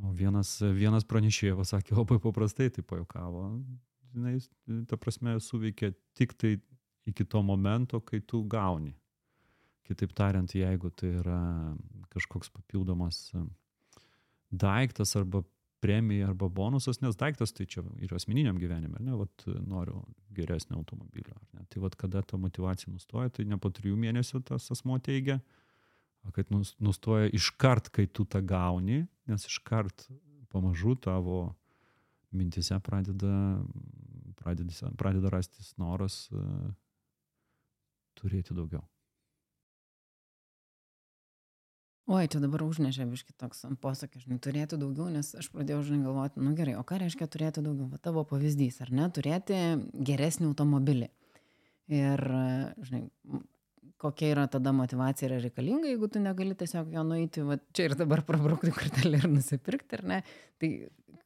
O 0.00 0.14
vienas, 0.16 0.56
vienas 0.60 1.04
pranešėjas 1.04 1.74
sakė 1.74 1.96
labai 1.98 2.20
paprastai, 2.22 2.70
tai 2.72 2.84
pajokavo. 2.86 3.46
Žinai, 4.10 4.38
ta 4.90 4.96
prasme, 4.98 5.36
suveikia 5.44 5.92
tik 6.18 6.34
tai 6.40 6.56
iki 7.06 7.24
to 7.24 7.42
momento, 7.44 8.00
kai 8.00 8.20
tu 8.20 8.42
gauni. 8.48 8.94
Kitaip 9.86 10.12
tariant, 10.16 10.50
jeigu 10.54 10.90
tai 10.94 11.12
yra 11.20 11.40
kažkoks 12.14 12.50
papildomas 12.54 13.28
daiktas 14.50 15.16
arba 15.16 15.42
premija 15.80 16.28
arba 16.28 16.48
bonusas, 16.48 17.00
nes 17.00 17.16
daiktas 17.16 17.54
tai 17.56 17.64
čia 17.66 17.82
ir 18.04 18.12
asmeniniam 18.14 18.58
gyvenime, 18.60 19.00
ne, 19.00 19.14
vat 19.16 19.46
noriu 19.64 20.02
geresnio 20.36 20.76
automobilio. 20.76 21.36
Ne? 21.56 21.64
Tai 21.72 21.84
vat 21.86 21.96
kada 21.96 22.22
ta 22.22 22.36
motivacija 22.36 22.92
nustoja, 22.92 23.32
tai 23.32 23.46
ne 23.48 23.56
po 23.58 23.70
trijų 23.72 23.96
mėnesių 23.96 24.42
tas 24.50 24.68
asmo 24.74 24.98
teigia, 25.00 25.40
kad 26.36 26.52
nus- 26.52 26.74
nustoja 26.84 27.30
iškart, 27.32 27.88
kai 27.96 28.04
tu 28.06 28.26
tą 28.28 28.42
gauni, 28.44 29.06
nes 29.30 29.46
iškart 29.48 30.10
pamažu 30.52 30.94
tavo 31.00 31.54
mintise 32.30 32.76
pradeda, 32.84 33.62
pradeda, 34.36 34.92
pradeda 34.98 35.32
rastis 35.32 35.72
noras 35.80 36.26
uh, 36.34 36.68
turėti 38.20 38.54
daugiau. 38.54 38.84
Oi, 42.10 42.26
čia 42.26 42.40
dabar 42.42 42.64
užnešė 42.66 43.04
viški 43.06 43.36
toks 43.38 43.60
ant 43.68 43.78
posakio, 43.78 44.18
žinai, 44.18 44.40
turėti 44.42 44.74
daugiau, 44.80 45.06
nes 45.14 45.28
aš 45.38 45.46
pradėjau, 45.54 45.84
žinai, 45.86 46.00
galvoti, 46.08 46.40
nu 46.42 46.56
gerai, 46.58 46.72
o 46.74 46.82
ką 46.82 46.96
reiškia 47.04 47.28
turėti 47.30 47.62
daugiau? 47.62 47.86
Va 47.92 48.00
tavo 48.02 48.24
pavyzdys, 48.26 48.80
ar 48.82 48.90
ne, 48.90 49.04
turėti 49.14 49.58
geresnį 50.08 50.48
automobilį. 50.48 51.06
Ir, 51.94 52.22
žinai, 52.88 53.04
kokia 54.02 54.32
yra 54.32 54.48
tada 54.50 54.72
motivacija 54.74 55.28
yra 55.28 55.38
reikalinga, 55.44 55.86
jeigu 55.92 56.08
tu 56.10 56.22
negali 56.24 56.56
tiesiog 56.58 56.90
jo 56.96 57.04
nueiti, 57.06 57.44
va 57.46 57.60
čia 57.76 57.86
ir 57.90 57.94
dabar 58.00 58.24
prabraukti 58.26 58.72
kortelę 58.74 59.20
ir 59.20 59.28
nusipirkti, 59.30 60.00
ar 60.00 60.04
ne? 60.10 60.18
Tai 60.58 60.70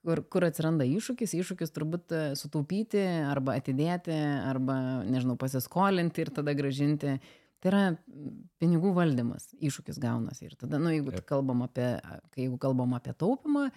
kur, 0.05 0.21
kur 0.37 0.47
atsiranda 0.51 0.85
iššūkis? 0.89 1.33
Iššūkis 1.41 1.73
turbūt 1.73 2.13
e, 2.13 2.23
sutaupyti 2.37 3.01
arba 3.31 3.57
atidėti, 3.61 4.13
arba, 4.51 4.77
nežinau, 5.09 5.39
pasiskolinti 5.41 6.27
ir 6.27 6.35
tada 6.43 6.53
gražinti. 6.57 7.17
Tai 7.65 7.71
yra 7.73 7.83
mm, 7.95 8.33
pinigų 8.61 8.93
valdymas, 8.93 9.49
iššūkis 9.57 9.97
gaunasi. 10.03 10.51
Ir 10.51 10.57
tada, 10.61 10.77
nu, 10.83 10.93
jeigu 10.93 11.15
kalbam 11.25 11.65
apie, 11.65 11.95
kai 12.35 12.45
jeigu 12.45 12.59
kalbam 12.61 12.93
apie 12.93 13.15
taupimą, 13.17 13.71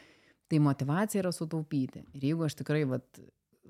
tai 0.52 0.60
motivacija 0.64 1.22
yra 1.24 1.32
sutaupyti. 1.32 2.04
Ir 2.18 2.26
jeigu 2.34 2.44
aš 2.44 2.58
tikrai 2.60 2.82
vat, 2.90 3.22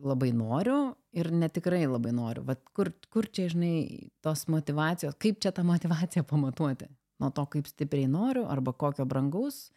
labai 0.02 0.32
noriu 0.34 0.96
ir 1.14 1.30
netikrai 1.34 1.84
labai 1.86 2.16
noriu, 2.18 2.44
vat, 2.48 2.64
kur, 2.74 2.90
kur 3.14 3.30
čia, 3.30 3.46
žinai, 3.54 4.10
tos 4.26 4.48
motivacijos, 4.50 5.18
kaip 5.22 5.38
čia 5.44 5.54
tą 5.54 5.66
motivaciją 5.68 6.26
pamatuoti? 6.26 6.90
Nuo 7.22 7.30
to, 7.34 7.46
kaip 7.54 7.70
stipriai 7.70 8.10
noriu 8.10 8.46
arba 8.50 8.74
kokio 8.74 9.06
brangaus 9.10 9.68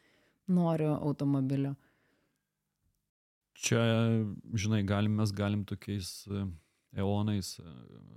noriu 0.49 0.95
automobilio. 0.97 1.75
Čia, 3.61 3.81
žinai, 4.57 4.81
galim, 4.89 5.21
mes 5.21 5.33
galim 5.37 5.69
tokiais 5.69 6.25
eonais 6.97 7.57
e, 7.61 7.73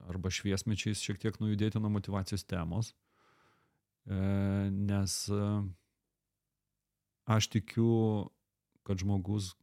arba 0.10 0.32
šviesmečiais 0.34 1.02
šiek 1.04 1.22
tiek 1.22 1.40
nujudėti 1.42 1.82
nuo 1.82 1.92
motivacijos 1.94 2.46
temos, 2.48 2.94
E, 4.06 4.16
nes 4.72 5.14
e, 5.32 5.42
aš 7.26 7.48
tikiu, 7.48 8.28
kad 8.84 9.00
žmogus 9.00 9.54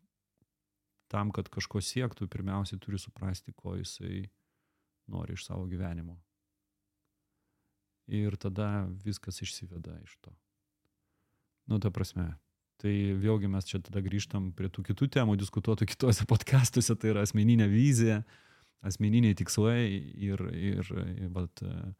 tam, 1.13 1.33
kad 1.35 1.51
kažko 1.53 1.83
siektų, 1.85 2.29
pirmiausiai 2.31 2.81
turi 2.81 3.01
suprasti, 3.01 3.53
ko 3.53 3.77
jisai 3.77 4.31
nori 5.11 5.37
iš 5.37 5.45
savo 5.49 5.67
gyvenimo. 5.69 6.17
Ir 8.11 8.39
tada 8.41 8.89
viskas 9.05 9.43
išsiveda 9.45 9.99
iš 10.01 10.17
to. 10.25 10.33
Nu, 11.71 11.79
ta 11.79 11.93
prasme, 11.95 12.33
Tai 12.81 12.93
vėlgi 13.21 13.45
mes 13.53 13.67
čia 13.69 13.77
tada 13.85 14.01
grįžtam 14.01 14.47
prie 14.57 14.71
tų 14.73 14.81
kitų 14.87 15.11
temų, 15.13 15.35
diskutuotų 15.37 15.85
kitose 15.85 16.25
podcastuose, 16.25 16.95
tai 16.97 17.11
yra 17.11 17.27
asmeninė 17.27 17.67
vizija, 17.69 18.23
asmeniniai 18.87 19.37
tikslai 19.39 19.83
ir, 20.29 20.43
ir, 20.57 20.93
vat, 21.35 21.63
e, 21.63 21.93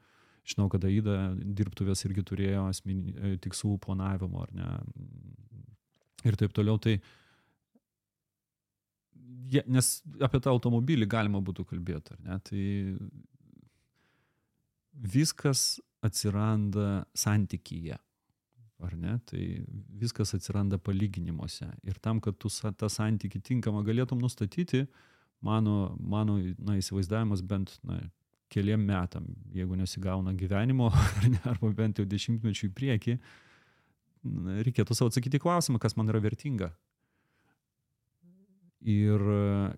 žinau, 0.49 0.69
kad 0.73 0.85
Aida 0.89 1.17
dirbtuvės 1.37 2.05
irgi 2.09 2.25
turėjo 2.27 2.67
asmeni, 2.71 3.15
e, 3.15 3.33
tikslų 3.45 3.77
planavimo, 3.85 4.45
ar 4.47 4.55
ne, 4.57 4.71
ir 6.29 6.39
taip 6.41 6.55
toliau. 6.57 6.81
Tai, 6.83 6.97
ja, 9.53 9.65
nes 9.67 9.93
apie 10.25 10.41
tą 10.41 10.55
automobilį 10.55 11.09
galima 11.11 11.43
būtų 11.45 11.69
kalbėti, 11.73 12.17
ar 12.17 12.23
ne, 12.27 12.39
tai 12.49 12.65
viskas 15.17 15.79
atsiranda 16.05 17.05
santykyje 17.17 17.99
ar 18.81 18.97
ne, 18.97 19.19
tai 19.29 19.45
viskas 20.01 20.35
atsiranda 20.37 20.79
palyginimuose. 20.81 21.69
Ir 21.85 21.99
tam, 22.03 22.21
kad 22.25 22.39
tu 22.41 22.49
tą 22.49 22.89
santykį 22.89 23.43
tinkamą 23.45 23.83
galėtum 23.87 24.21
nustatyti, 24.23 24.87
mano, 25.45 25.97
mano 26.01 26.39
na, 26.59 26.77
įsivaizdavimas 26.81 27.43
bent 27.47 27.77
na, 27.87 28.01
keliam 28.51 28.83
metam, 28.85 29.29
jeigu 29.55 29.79
nesigauna 29.79 30.35
gyvenimo, 30.37 30.91
arba 31.51 31.73
bent 31.77 32.01
jau 32.01 32.07
dešimtmečių 32.09 32.69
į 32.69 32.75
priekį, 32.77 33.17
reikėtų 34.67 34.97
savo 34.97 35.13
atsakyti 35.13 35.41
klausimą, 35.41 35.81
kas 35.81 35.97
man 35.97 36.11
yra 36.13 36.21
vertinga. 36.23 36.73
Ir, 38.81 39.23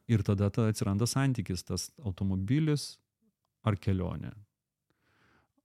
ir 0.07 0.23
tada 0.23 0.49
ta 0.54 0.69
atsiranda 0.71 1.09
santykis, 1.11 1.64
tas 1.66 1.88
automobilis 2.07 2.97
ar 3.66 3.76
kelionė. 3.76 4.31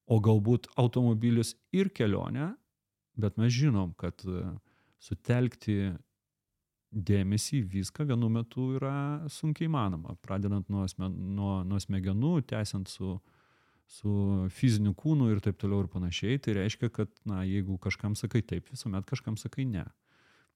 O 0.09 0.17
galbūt 0.23 0.69
automobilis 0.79 1.53
ir 1.75 1.91
kelionė, 1.93 2.53
bet 3.17 3.37
mes 3.37 3.53
žinom, 3.53 3.93
kad 3.99 4.23
sutelkti 5.03 5.93
dėmesį 6.97 7.61
į 7.61 7.65
viską 7.71 8.05
vienu 8.09 8.29
metu 8.33 8.71
yra 8.77 9.27
sunkiai 9.31 9.67
įmanoma. 9.69 10.15
Pradedant 10.25 10.67
nuo, 10.73 10.83
asmen, 10.87 11.13
nuo, 11.37 11.61
nuo 11.67 11.79
smegenų, 11.81 12.33
tęsiant 12.49 12.89
su, 12.89 13.17
su 13.85 14.13
fiziniu 14.53 14.95
kūnu 14.97 15.29
ir 15.33 15.41
taip 15.43 15.59
toliau 15.61 15.85
ir 15.85 15.91
panašiai. 15.93 16.39
Tai 16.41 16.57
reiškia, 16.57 16.89
kad 16.93 17.11
na, 17.29 17.43
jeigu 17.47 17.77
kažkam 17.83 18.17
sakai 18.17 18.41
taip, 18.41 18.69
visuomet 18.73 19.07
kažkam 19.09 19.37
sakai 19.37 19.67
ne. 19.69 19.85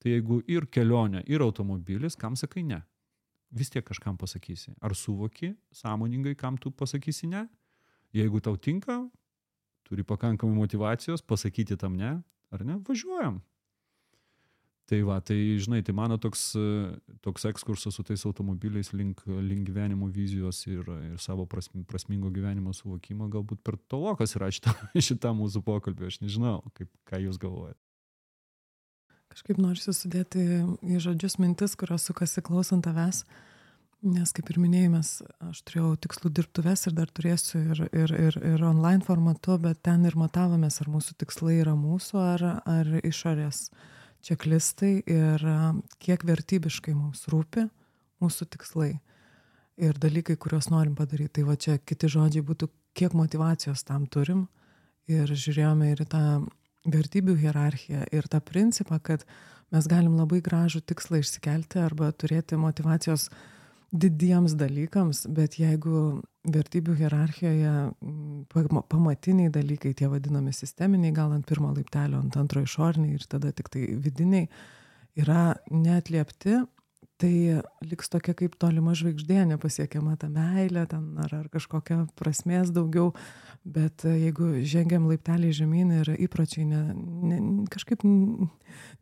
Tai 0.02 0.16
jeigu 0.16 0.42
ir 0.50 0.66
kelionė, 0.74 1.22
ir 1.30 1.44
automobilis, 1.46 2.18
kam 2.18 2.38
sakai 2.40 2.66
ne? 2.66 2.82
Vis 3.52 3.70
tiek 3.70 3.86
kažkam 3.86 4.18
pasakysi. 4.18 4.74
Ar 4.82 4.96
suvoki 4.96 5.54
sąmoningai, 5.76 6.34
kam 6.40 6.58
tu 6.58 6.72
pasakysi 6.72 7.30
ne? 7.30 7.46
Jeigu 8.16 8.42
tau 8.44 8.58
tinka, 8.58 9.04
turi 9.88 10.04
pakankamai 10.08 10.56
motivacijos 10.56 11.22
pasakyti 11.22 11.78
tam 11.78 12.00
ne, 12.00 12.16
ar 12.52 12.66
ne, 12.66 12.80
važiuojam. 12.88 13.42
Tai 14.92 14.98
va, 15.08 15.22
tai 15.24 15.38
žinai, 15.56 15.80
tai 15.88 15.94
mano 15.96 16.18
toks, 16.20 16.50
toks 17.24 17.46
ekskursas 17.48 17.96
su 17.96 18.04
tais 18.04 18.26
automobiliais 18.28 18.90
link, 18.92 19.22
link 19.24 19.64
gyvenimo 19.70 20.10
vizijos 20.12 20.66
ir, 20.68 20.82
ir 20.84 21.22
savo 21.24 21.46
prasm, 21.48 21.86
prasmingo 21.88 22.28
gyvenimo 22.28 22.74
suvokimo 22.76 23.30
galbūt 23.32 23.62
per 23.64 23.78
tolokas 23.88 24.36
yra 24.36 24.50
šitą, 24.52 24.74
šitą 25.08 25.32
mūsų 25.38 25.62
pokalbį, 25.64 26.10
aš 26.10 26.18
nežinau, 26.26 26.58
kaip, 26.76 26.92
ką 27.08 27.22
jūs 27.24 27.40
galvojate. 27.40 27.80
Kažkaip 29.32 29.62
noriu 29.64 29.80
susidėti 29.80 30.44
į 30.84 31.00
žodžius 31.00 31.38
mintis, 31.40 31.78
kurios 31.80 32.10
sukasi 32.10 32.44
klausant 32.44 32.84
tavęs. 32.84 33.24
Nes 34.04 34.36
kaip 34.36 34.52
ir 34.52 34.60
minėjimas, 34.60 35.14
aš 35.46 35.64
turėjau 35.70 35.94
tikslų 36.04 36.34
dirbtuves 36.36 36.84
ir 36.90 36.98
dar 36.98 37.08
turėsiu 37.16 37.62
ir, 37.62 37.82
ir, 37.94 38.12
ir, 38.28 38.38
ir 38.58 38.68
online 38.68 39.06
formatu, 39.08 39.56
bet 39.62 39.80
ten 39.88 40.04
ir 40.10 40.20
matavomės, 40.20 40.82
ar 40.84 40.92
mūsų 40.92 41.16
tikslai 41.22 41.62
yra 41.62 41.78
mūsų, 41.80 42.22
ar, 42.34 42.48
ar 42.66 42.92
išorės 43.06 43.70
čeklistai 44.26 44.94
ir 45.06 45.46
kiek 46.02 46.26
vertybiškai 46.28 46.94
mums 46.96 47.26
rūpi 47.32 47.68
mūsų 48.22 48.48
tikslai 48.54 48.92
ir 49.82 49.98
dalykai, 50.02 50.38
kuriuos 50.38 50.70
norim 50.72 50.96
padaryti. 50.98 51.40
Tai 51.40 51.48
va 51.50 51.58
čia 51.58 51.78
kiti 51.80 52.10
žodžiai 52.12 52.46
būtų, 52.46 52.70
kiek 52.98 53.16
motivacijos 53.18 53.86
tam 53.88 54.06
turim 54.06 54.46
ir 55.10 55.32
žiūrėjome 55.32 55.94
ir 55.94 56.04
tą 56.10 56.42
vertybių 56.92 57.38
hierarchiją 57.40 58.06
ir 58.12 58.28
tą 58.30 58.42
principą, 58.44 59.00
kad 59.00 59.26
mes 59.72 59.88
galim 59.88 60.18
labai 60.20 60.42
gražų 60.44 60.82
tikslą 60.86 61.22
išsikelti 61.22 61.80
arba 61.82 62.12
turėti 62.12 62.60
motivacijos 62.60 63.30
didiems 63.92 64.56
dalykams, 64.56 65.26
bet 65.36 65.58
jeigu 65.60 66.22
vertybių 66.48 66.96
hierarchijoje 67.04 67.74
pamatiniai 68.90 69.52
dalykai, 69.54 69.94
tie 69.98 70.10
vadinami 70.10 70.54
sisteminiai, 70.56 71.14
gal 71.16 71.34
ant 71.36 71.48
pirmo 71.48 71.74
laiptelio, 71.76 72.22
ant 72.24 72.38
antro 72.40 72.64
išoriniai 72.64 73.20
ir 73.20 73.26
tada 73.30 73.52
tik 73.56 73.70
tai 73.74 73.90
vidiniai, 74.00 74.48
yra 75.20 75.52
neatliepti, 75.70 76.62
tai 77.22 77.62
liks 77.86 78.10
tokia 78.10 78.34
kaip 78.38 78.56
tolima 78.58 78.96
žvaigždė, 78.98 79.44
nepasiekiama 79.52 80.16
ta 80.18 80.30
meilė 80.32 80.88
ten, 80.90 81.04
ar, 81.22 81.36
ar 81.44 81.50
kažkokia 81.54 82.00
prasmės 82.18 82.72
daugiau, 82.74 83.12
bet 83.62 84.08
jeigu 84.08 84.64
žengiam 84.66 85.06
laiptelį 85.12 85.52
žemyn 85.60 85.92
ir 86.00 86.14
įpročiai 86.16 86.66
ne, 86.66 86.82
ne, 86.96 87.42
kažkaip 87.70 88.02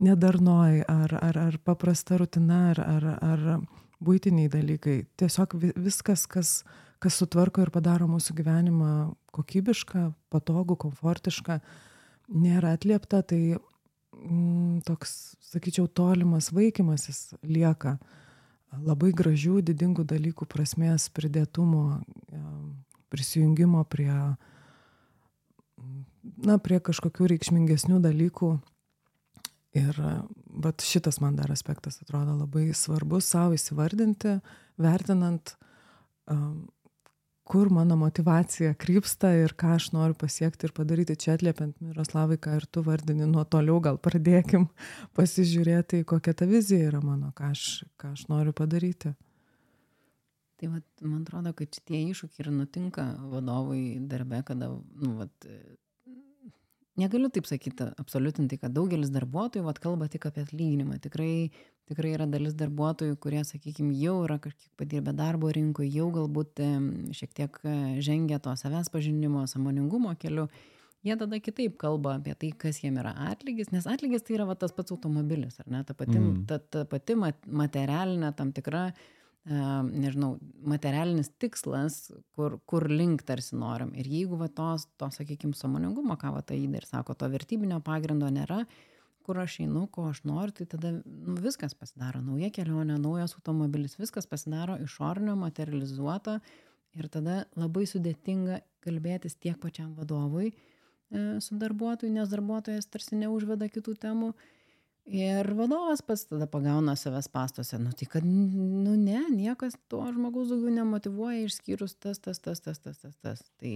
nedarnoj, 0.03 0.81
ar, 0.91 1.15
ar, 1.21 1.39
ar 1.45 1.59
paprasta 1.63 2.19
rutina, 2.19 2.73
ar, 2.73 2.83
ar, 2.97 3.07
ar 3.21 3.45
buitiniai 4.03 4.51
dalykai. 4.51 5.03
Tiesiog 5.19 5.57
viskas 5.75 6.25
kas 6.29 6.59
kas 6.99 7.15
sutvarko 7.15 7.63
ir 7.63 7.71
padaro 7.71 8.09
mūsų 8.11 8.35
gyvenimą 8.41 8.91
kokybišką 9.35 10.09
patogų 10.33 10.75
komfortišką 10.83 11.59
nėra 12.43 12.73
atliepta 12.75 13.21
tai 13.23 13.41
mm, 13.55 14.81
toks 14.87 15.37
sakyčiau 15.51 15.87
tolimas 15.87 16.51
vaikymasis 16.55 17.37
lieka 17.43 17.97
labai 18.83 19.13
gražių 19.15 19.63
didingų 19.65 20.05
dalykų 20.11 20.45
prasmės 20.51 21.07
pridėtumo 21.15 22.01
prisijungimo 23.09 23.85
prie 23.89 24.11
na 26.45 26.59
prie 26.61 26.77
kažkokių 26.83 27.31
reikšmingesnių 27.33 28.03
dalykų 28.03 28.51
ir 29.77 30.01
vat 30.63 30.81
šitas 30.81 31.19
man 31.21 31.35
dar 31.37 31.51
aspektas 31.53 32.01
atrodo 32.01 32.35
labai 32.39 32.71
svarbus 32.73 33.29
sau 33.29 33.53
įsivardinti 33.53 34.39
vertinant 34.81 35.55
kur 37.49 37.69
mano 37.73 37.95
motivacija 37.97 38.75
krypsta 38.77 39.31
ir 39.41 39.55
ką 39.57 39.71
aš 39.75 39.87
noriu 39.95 40.13
pasiekti 40.13 40.67
ir 40.67 40.73
padaryti. 40.77 41.15
Čia 41.17 41.33
atliepiant 41.33 41.79
miroslavai 41.81 42.37
ką 42.37 42.59
ir 42.59 42.67
tu 42.69 42.83
vardini 42.85 43.25
nuo 43.25 43.41
toliau 43.41 43.79
gal 43.81 43.97
pradėkim 43.97 44.67
pasižiūrėti 45.17 46.03
kokia 46.11 46.35
ta 46.37 46.45
vizija 46.49 46.91
yra 46.91 47.01
mano 47.01 47.31
ką 47.33 47.49
aš 47.55 47.63
ką 47.97 48.13
aš 48.13 48.27
noriu 48.29 48.53
padaryti. 48.53 49.15
Tai 50.59 50.69
vat, 50.75 50.85
man 51.01 51.23
atrodo, 51.23 51.53
kad 51.55 51.71
šitie 51.71 52.03
iššūkiai 52.11 52.43
ir 52.43 52.51
nutinka 52.51 53.03
vadovui 53.31 53.83
darbe, 54.11 54.41
kada 54.45 54.67
nu, 54.69 55.13
vat, 55.21 55.47
negaliu 56.99 57.29
taip 57.33 57.47
sakyti 57.49 57.89
absoliutinti 58.01 58.59
kad 58.61 58.75
daugelis 58.75 59.11
darbuotojų 59.15 59.65
vat 59.65 59.79
kalba 59.83 60.07
tik 60.11 60.27
apie 60.29 60.43
atlyginimą. 60.45 60.99
Tikrai 61.03 61.51
tikrai 61.89 62.11
yra 62.13 62.27
dalis 62.29 62.53
darbuotojų 62.53 63.15
kurie 63.23 63.41
sakykim 63.47 63.87
jau 63.97 64.19
yra 64.27 64.37
kažkiek 64.43 64.69
padirbę 64.77 65.13
darbo 65.17 65.49
rinkoj 65.55 65.87
jau 65.89 66.09
galbūt 66.13 66.61
šiek 67.17 67.31
tiek 67.33 67.55
e, 67.65 67.71
žengia 68.05 68.37
to 68.45 68.53
savęs 68.61 68.91
pažinimo 68.93 69.47
sąmoningumo 69.49 70.13
keliu. 70.21 70.45
Jie 71.07 71.15
tada 71.15 71.39
kitaip 71.39 71.77
kalba 71.81 72.17
apie 72.19 72.35
tai 72.35 72.51
kas 72.61 72.81
jiem 72.83 72.97
yra 73.01 73.13
atlygis 73.31 73.71
nes 73.71 73.87
atlygis 73.87 74.25
tai 74.27 74.35
yra 74.37 74.45
va 74.49 74.57
tas 74.59 74.73
pats 74.75 74.91
automobilis 74.91 75.57
ar 75.63 75.69
ne? 75.71 75.81
Ta 75.87 75.95
pati 75.95 76.19
Mm. 76.19 76.43
ta 76.45 76.59
ta 76.59 76.83
pati 76.85 77.15
mat 77.15 77.39
materialinė 77.47 78.35
tam 78.35 78.51
tikra 78.51 78.89
nežinau, 79.49 80.35
materialinis 80.67 81.31
tikslas, 81.41 82.11
kur, 82.37 82.59
kur 82.69 82.85
link 82.89 83.23
tarsi 83.25 83.57
norim. 83.57 83.91
Ir 83.97 84.07
jeigu 84.09 84.37
va 84.37 84.49
tos, 84.53 84.85
to, 84.99 85.09
sakykime, 85.13 85.57
samoningumo, 85.57 86.17
ką 86.21 86.33
va 86.35 86.43
tai 86.45 86.59
ir 86.61 86.85
sako, 86.85 87.15
to 87.17 87.29
vertybinio 87.31 87.79
pagrindo 87.85 88.29
nėra, 88.29 88.63
kur 89.25 89.39
aš 89.41 89.59
einu, 89.65 89.87
ko 89.93 90.07
aš 90.09 90.23
noriu, 90.25 90.53
tai 90.57 90.65
tada 90.69 90.91
nu, 90.99 91.37
viskas 91.41 91.75
pasidaro. 91.77 92.21
Nauja 92.25 92.49
kelionė, 92.53 92.97
naujas 93.01 93.35
automobilis, 93.37 93.97
viskas 93.99 94.29
pasidaro 94.29 94.77
išornio, 94.81 95.35
materializuota. 95.37 96.39
Ir 96.97 97.09
tada 97.13 97.43
labai 97.53 97.85
sudėtinga 97.85 98.63
kalbėtis 98.81 99.37
tiek 99.37 99.59
pačiam 99.61 99.91
vadovui 99.93 100.49
e, 100.49 100.55
su 101.45 101.57
darbuotoju, 101.61 102.09
nes 102.15 102.31
darbuotojas 102.31 102.89
tarsi 102.89 103.19
neužveda 103.21 103.69
kitų 103.69 103.93
temų. 104.01 104.31
Ir 105.09 105.47
vadovas 105.57 106.03
pats 106.05 106.27
tada 106.29 106.45
pagauna 106.45 106.93
savęs 106.99 107.31
pastuose, 107.33 107.79
nu 107.81 107.89
tai 107.97 108.05
kad, 108.11 108.25
nu 108.25 108.93
ne, 108.93 109.23
niekas 109.33 109.73
to 109.89 110.03
žmogaus 110.13 110.51
daugiau 110.51 110.75
nemotivuoja 110.75 111.47
išskyrus 111.47 111.95
tas, 111.97 112.21
tas, 112.21 112.37
tas, 112.37 112.61
tas, 112.61 112.77
tas, 112.83 112.99
tas, 113.01 113.15
tas. 113.25 113.41
Tai, 113.57 113.71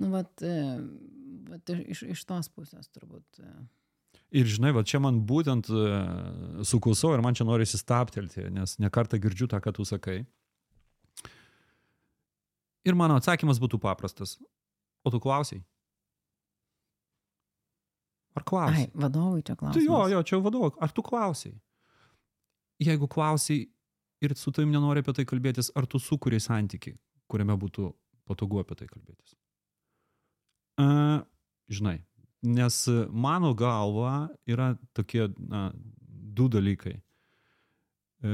nu, 0.00 0.08
vat, 0.14 0.32
e, 0.40 0.54
vat 1.50 1.74
iš, 1.76 2.06
iš 2.16 2.24
tos 2.24 2.48
pusės 2.48 2.88
turbūt. 2.88 3.42
e. 3.44 3.52
Ir 4.40 4.48
žinai, 4.48 4.72
va 4.72 4.80
čia 4.88 5.02
man 5.04 5.20
būtent 5.28 5.68
e, 5.68 5.92
suklausau 6.64 7.12
ir 7.12 7.22
man 7.22 7.36
čia 7.36 7.44
nori 7.44 7.68
įsistabtelti, 7.68 8.48
nes 8.54 8.78
nekartą 8.80 9.20
girdžiu 9.20 9.50
tą, 9.52 9.60
ką 9.60 9.76
tu 9.76 9.84
sakai. 9.84 10.22
Ir 12.84 12.96
mano 12.96 13.20
atsakymas 13.20 13.60
būtų 13.60 13.76
paprastas. 13.80 14.38
O 15.04 15.12
tu 15.12 15.20
klausiai? 15.20 15.60
Ar 18.34 18.42
Ai, 18.42 18.48
klausiai? 18.48 18.90
vadovui 18.94 19.42
čia 19.42 19.54
Tu 19.54 19.60
klausimas. 19.60 19.84
jo, 19.86 20.00
jo, 20.10 20.22
čia 20.22 20.38
vadovo. 20.42 20.72
Ar 20.82 20.90
tu 20.90 21.02
klausiai? 21.06 21.54
Jeigu 22.82 23.06
klausiai 23.08 23.68
ir 24.24 24.34
su 24.36 24.50
tavim 24.52 24.72
nenori 24.74 25.00
apie 25.04 25.12
tai 25.14 25.24
kalbėtis, 25.24 25.70
ar 25.78 25.86
tu 25.86 25.98
sukūrei 26.02 26.40
santyki, 26.42 26.96
kuriame 27.30 27.54
būtų 27.60 27.92
patogu 28.26 28.58
apie 28.62 28.74
tai 28.80 28.88
kalbėtis? 28.90 29.36
A, 30.82 31.22
žinai, 31.70 32.00
nes 32.42 32.80
mano 33.10 33.54
galva 33.54 34.28
yra 34.50 34.72
tokie 34.92 35.28
na, 35.38 35.68
du 36.34 36.48
dalykai, 36.50 36.96
e, 38.24 38.32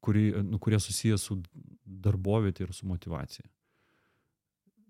kuri, 0.00 0.30
nu, 0.46 0.58
kurie 0.62 0.78
susijęs 0.80 1.28
su 1.28 1.36
darbovietė 1.84 2.64
ir 2.64 2.72
su 2.72 2.86
motivacija. 2.88 3.44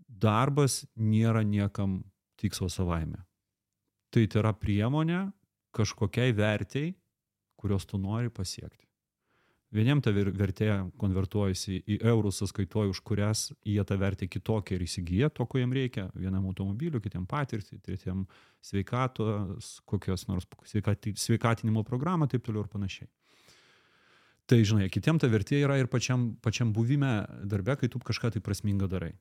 Darbas 0.06 0.84
nėra 0.96 1.42
niekam 1.44 2.04
tikslo 2.40 2.68
savaime. 2.72 3.18
Tai 4.16 4.22
tai 4.32 4.40
yra 4.40 4.54
priemonė 4.56 5.18
kažkokiai 5.76 6.32
vertėjai, 6.32 6.94
kurios 7.60 7.84
tu 7.84 7.98
nori 8.00 8.30
pasiekti. 8.32 8.86
Vieniem 9.76 10.00
ta 10.00 10.08
ver- 10.16 10.30
vertė 10.32 10.70
konvertuojasi 10.96 11.82
į 11.84 11.98
eurus 12.00 12.38
sąskaitoju, 12.40 12.94
už 12.94 13.02
kurias 13.04 13.42
jie 13.60 13.84
tą 13.84 13.98
vertę 14.00 14.24
kitokią 14.24 14.78
ir 14.78 14.84
įsigyja 14.86 15.28
to, 15.36 15.44
ko 15.44 15.60
jiem 15.60 15.74
reikia. 15.76 16.06
Vienam 16.16 16.46
automobiliu, 16.48 17.02
kitiem 17.04 17.26
patirtį, 17.28 17.76
tretiem 17.84 18.24
sveikatos, 18.64 19.82
kokios 19.84 20.24
nors 20.30 20.48
sveikati, 20.64 21.12
sveikatinimo 21.12 21.84
programą, 21.84 22.24
taip 22.24 22.46
toliau 22.48 22.64
ir 22.64 22.72
panašiai. 22.72 23.10
Tai 24.48 24.62
žinai, 24.64 24.88
kitiem 24.88 25.20
ta 25.20 25.28
vertė 25.28 25.60
yra 25.60 25.76
ir 25.76 25.92
pačiam, 25.92 26.38
pačiam 26.40 26.72
buvime 26.72 27.26
darbe, 27.44 27.76
kai 27.76 27.92
tu 27.92 28.00
kažką 28.00 28.32
tai 28.32 28.40
prasminga 28.40 28.88
darai. 28.88 29.12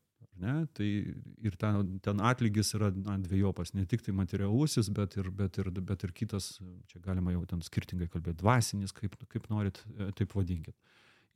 Ne? 0.41 0.65
Tai 0.75 0.87
ir 1.47 1.55
ten, 1.59 1.93
ten 2.03 2.19
atlygis 2.19 2.73
yra 2.75 2.89
na, 2.91 3.15
dviejopas, 3.23 3.71
ne 3.75 3.85
tik 3.87 4.03
tai 4.03 4.11
materialusis, 4.15 4.89
bet 4.91 5.15
ir, 5.19 5.29
bet, 5.31 5.59
ir, 5.61 5.69
bet 5.79 6.03
ir 6.03 6.11
kitas, 6.15 6.57
čia 6.91 6.99
galima 7.05 7.31
jau 7.31 7.45
ten 7.47 7.63
skirtingai 7.63 8.09
kalbėti, 8.11 8.41
dvasinis, 8.41 8.91
kaip, 8.95 9.15
kaip 9.31 9.47
norit, 9.53 9.79
e, 9.95 10.09
taip 10.17 10.35
vadinkit. 10.35 10.75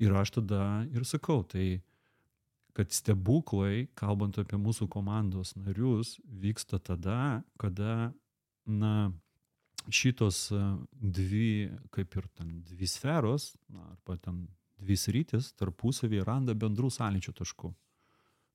Ir 0.04 0.16
aš 0.20 0.36
tada 0.40 0.64
ir 0.92 1.08
sakau, 1.08 1.46
tai 1.48 1.80
kad 2.76 2.92
stebuklai, 2.96 3.88
kalbant 4.00 4.38
apie 4.40 4.60
mūsų 4.60 4.88
komandos 4.92 5.56
narius, 5.56 6.18
vyksta 6.28 6.80
tada, 6.84 7.42
kada, 7.60 8.12
na, 8.68 9.10
šitos 9.88 10.50
e, 10.52 10.64
dvi, 10.92 11.52
kaip 11.96 12.16
ir 12.20 12.28
ten 12.36 12.60
dvi 12.68 12.88
sferos, 12.88 13.54
na, 13.72 13.94
arba 13.94 14.20
ten 14.20 14.44
dvi 14.80 14.96
sritis 15.00 15.54
tarpusavį 15.60 16.24
randa 16.28 16.56
bendrų 16.56 16.92
sąlyčio 16.94 17.34
taškų. 17.40 17.72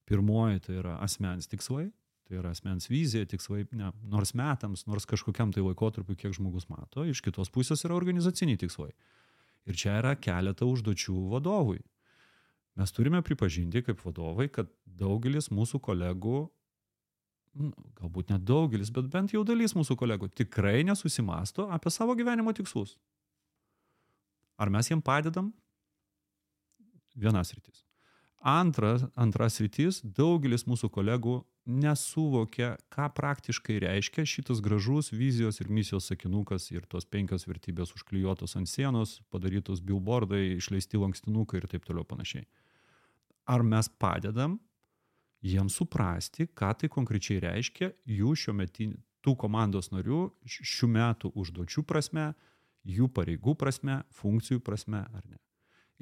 Pirmoji 0.08 0.60
tai 0.66 0.80
yra 0.82 0.98
asmens 1.04 1.48
tikslai, 1.48 1.88
Tai 2.24 2.38
yra 2.40 2.54
asmens 2.54 2.88
vizija, 2.88 3.26
tikslai, 3.28 3.66
ne, 3.76 3.90
nors 4.08 4.32
metams, 4.36 4.86
nors 4.88 5.04
kažkokiam 5.08 5.50
tai 5.52 5.60
laikotarpiu, 5.64 6.16
kiek 6.16 6.32
žmogus 6.32 6.70
mato, 6.72 7.04
iš 7.04 7.20
kitos 7.24 7.52
pusės 7.52 7.84
yra 7.84 7.96
organizaciniai 7.98 8.60
tikslai. 8.62 8.94
Ir 9.68 9.76
čia 9.76 9.98
yra 10.00 10.14
keletą 10.16 10.68
užduočių 10.72 11.18
vadovui. 11.34 11.82
Mes 12.80 12.92
turime 12.96 13.20
pripažinti 13.24 13.84
kaip 13.84 14.00
vadovai, 14.02 14.48
kad 14.52 14.72
daugelis 14.88 15.50
mūsų 15.52 15.82
kolegų, 15.84 16.38
nu, 17.60 17.70
galbūt 18.00 18.32
net 18.32 18.48
daugelis, 18.48 18.90
bet 18.94 19.12
bent 19.12 19.36
jau 19.36 19.44
dalis 19.46 19.76
mūsų 19.76 19.96
kolegų 20.00 20.32
tikrai 20.32 20.80
nesusimasto 20.88 21.68
apie 21.76 21.92
savo 21.92 22.16
gyvenimo 22.16 22.56
tikslus. 22.56 22.96
Ar 24.56 24.72
mes 24.72 24.88
jiem 24.88 25.04
padedam? 25.04 25.52
Vienas 27.14 27.52
rytis. 27.52 27.84
Antras, 28.44 29.06
antras 29.16 29.56
rytis, 29.56 30.02
daugelis 30.04 30.66
mūsų 30.68 30.90
kolegų 30.92 31.38
nesuvokia, 31.64 32.74
ką 32.92 33.06
praktiškai 33.16 33.78
reiškia 33.80 34.26
šitas 34.28 34.60
gražus 34.60 35.08
vizijos 35.16 35.62
ir 35.62 35.70
misijos 35.72 36.10
sakinukas 36.10 36.68
ir 36.74 36.84
tos 36.84 37.08
penkios 37.08 37.48
vertybės 37.48 37.94
užklijuotos 37.96 38.52
ant 38.60 38.68
sienos, 38.68 39.22
padarytos 39.32 39.80
billboardai, 39.80 40.58
išleisti 40.58 41.00
lankstinukai 41.00 41.62
ir 41.62 41.68
taip 41.72 41.88
toliau 41.88 42.04
panašiai. 42.04 42.44
Ar 43.48 43.64
mes 43.64 43.88
padedam 43.88 44.58
jiems 45.40 45.80
suprasti, 45.80 46.44
ką 46.52 46.74
tai 46.82 46.92
konkrečiai 46.92 47.40
reiškia 47.46 47.94
jų 48.04 48.36
šiuo 48.36 48.56
metu 48.60 48.90
tų 49.24 49.38
komandos 49.40 49.88
narių 49.88 50.26
šių 50.44 50.90
metų 50.98 51.32
užduočių 51.32 51.88
prasme, 51.88 52.34
jų 52.84 53.08
pareigų 53.08 53.56
prasme, 53.56 54.02
funkcijų 54.12 54.60
prasme 54.60 55.00
ar 55.08 55.24
ne. 55.24 55.40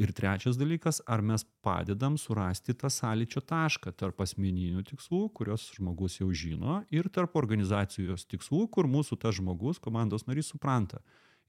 Ir 0.01 0.09
trečias 0.17 0.57
dalykas, 0.57 1.03
ar 1.05 1.21
mes 1.21 1.43
padedam 1.61 2.15
surasti 2.17 2.73
tą 2.73 2.89
sąlyčio 2.89 3.43
tašką 3.45 3.93
tarp 4.01 4.23
asmeninių 4.25 4.81
tikslų, 4.89 5.27
kurios 5.37 5.67
žmogus 5.77 6.17
jau 6.17 6.31
žino, 6.33 6.79
ir 6.89 7.11
tarp 7.13 7.37
organizacijos 7.37 8.25
tikslų, 8.25 8.65
kur 8.73 8.89
mūsų 8.89 9.21
tas 9.21 9.37
žmogus, 9.37 9.83
komandos 9.83 10.25
narys 10.25 10.49
supranta. 10.55 11.03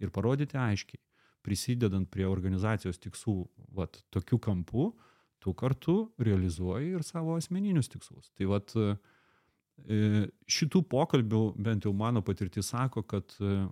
Ir 0.04 0.12
parodyti 0.12 0.60
aiškiai, 0.60 1.00
prisidedant 1.44 2.10
prie 2.12 2.28
organizacijos 2.28 3.00
tikslų, 3.00 3.38
vat, 3.80 4.02
tokiu 4.12 4.42
kampu, 4.44 4.92
tu 5.40 5.56
kartu 5.56 5.98
realizuoji 6.20 6.98
ir 6.98 7.08
savo 7.08 7.38
asmeninius 7.40 7.92
tikslus. 7.96 8.28
Tai 8.36 8.52
vat, 8.52 8.76
e, 8.76 10.28
šitų 10.52 10.84
pokalbių, 10.92 11.46
bent 11.64 11.88
jau 11.88 11.96
mano 11.96 12.20
patirtis 12.26 12.72
sako, 12.76 13.06
kad 13.08 13.36
e, 13.40 13.64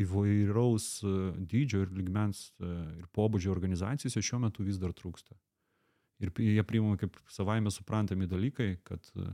įvairaus 0.00 0.86
e, 1.06 1.14
dydžio 1.38 1.84
ir 1.84 1.92
ligmens 1.94 2.48
e, 2.58 2.70
ir 3.00 3.08
pobūdžio 3.14 3.52
organizacijose 3.54 4.22
šiuo 4.22 4.40
metu 4.46 4.66
vis 4.66 4.80
dar 4.82 4.94
trūksta. 4.96 5.36
Ir 6.22 6.30
jie 6.38 6.62
priimami 6.66 6.98
kaip 6.98 7.16
savaime 7.30 7.70
suprantami 7.74 8.26
dalykai, 8.30 8.70
kad 8.86 9.06
e, 9.18 9.28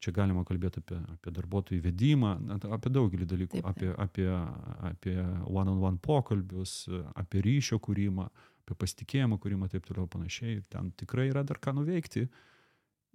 čia 0.00 0.12
galima 0.16 0.44
kalbėti 0.48 0.82
apie, 0.82 1.00
apie 1.14 1.32
darbuotojų 1.36 1.84
vedimą, 1.84 2.34
apie 2.76 2.92
daugelį 2.92 3.28
dalykų, 3.28 3.60
Taip, 3.60 3.70
apie, 3.72 3.90
apie, 4.04 4.28
apie 4.90 5.16
one-on-one 5.18 5.74
-on 5.76 5.82
-one 5.96 6.00
pokalbius, 6.04 6.88
apie 7.14 7.42
ryšio 7.44 7.80
kūrimą, 7.80 8.28
apie 8.64 8.76
pasitikėjimo 8.80 9.40
kūrimą 9.40 9.68
taip 9.68 9.86
toliau 9.88 10.08
panašiai. 10.08 10.62
Ten 10.68 10.92
tikrai 10.92 11.28
yra 11.32 11.44
dar 11.44 11.60
ką 11.60 11.74
nuveikti. 11.76 12.28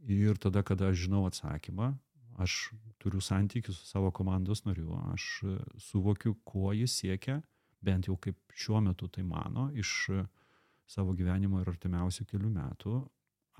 Ir 0.06 0.38
tada, 0.38 0.62
kada 0.62 0.92
aš 0.92 1.08
žinau 1.08 1.26
atsakymą, 1.26 1.96
aš 2.42 2.72
turiu 3.02 3.22
santykių 3.24 3.74
su 3.74 3.86
savo 3.88 4.12
komandos 4.16 4.66
nariu, 4.66 4.96
aš 5.14 5.28
e, 5.44 5.56
suvokiu, 5.82 6.36
ko 6.48 6.74
jis 6.76 6.98
siekia, 7.02 7.40
bent 7.86 8.10
jau 8.10 8.18
kaip 8.22 8.38
šiuo 8.56 8.82
metu 8.84 9.08
tai 9.08 9.24
mano, 9.28 9.70
iš 9.74 9.94
e, 10.12 10.26
savo 10.90 11.16
gyvenimo 11.18 11.62
ir 11.62 11.72
artimiausių 11.72 12.28
kelių 12.32 12.52
metų, 12.58 13.00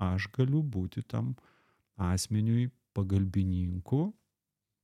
aš 0.06 0.28
galiu 0.36 0.62
būti 0.62 1.02
tam 1.08 1.34
asmeniui 1.96 2.68
pagalbininku, 2.96 4.10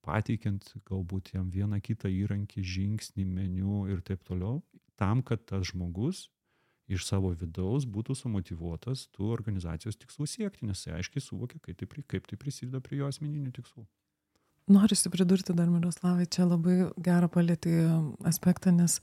pateikiant 0.02 0.72
galbūt 0.88 1.35
jam 1.37 1.50
vieną 1.52 1.78
kitą 1.85 2.11
įrankį, 2.11 2.64
žingsnį, 2.74 3.26
meniu 3.28 3.85
ir 3.92 4.00
taip 4.05 4.24
toliau, 4.26 4.62
tam, 4.98 5.22
kad 5.22 5.44
tas 5.46 5.68
žmogus 5.70 6.26
iš 6.90 7.07
savo 7.07 7.33
vidaus 7.38 7.87
būtų 7.88 8.16
sumotivuotas 8.18 9.07
tų 9.14 9.31
organizacijos 9.35 9.99
tikslų 10.01 10.27
siekti, 10.29 10.66
nes 10.68 10.87
jis 10.87 10.95
aiškiai 10.97 11.25
suvokia, 11.25 11.61
kaip 11.62 11.79
tai, 11.79 12.05
kaip 12.14 12.31
tai 12.31 12.38
prisideda 12.40 12.83
prie 12.85 13.01
jo 13.01 13.11
asmeninių 13.11 13.53
tikslų. 13.59 13.85
Norisi 14.73 15.11
pridurti 15.11 15.55
dar, 15.59 15.71
Miroslavai, 15.71 16.27
čia 16.31 16.47
labai 16.47 16.77
gerą 17.03 17.29
palėtį 17.33 17.77
aspektą, 18.31 18.71
nes 18.75 19.01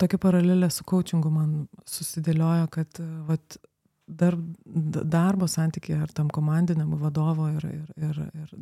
tokia 0.00 0.20
paralelė 0.20 0.70
su 0.72 0.86
coachingu 0.88 1.32
man 1.32 1.56
susidėliojo, 1.88 2.68
kad 2.72 3.00
vat, 3.28 3.58
dar, 4.08 4.36
darbo 4.64 5.48
santykė 5.48 5.98
ar 6.04 6.14
tam 6.16 6.32
komandiniam 6.32 6.96
vadovo 7.00 7.50
ir, 7.52 7.68
ir, 7.68 7.90
ir, 8.08 8.22
ir 8.44 8.54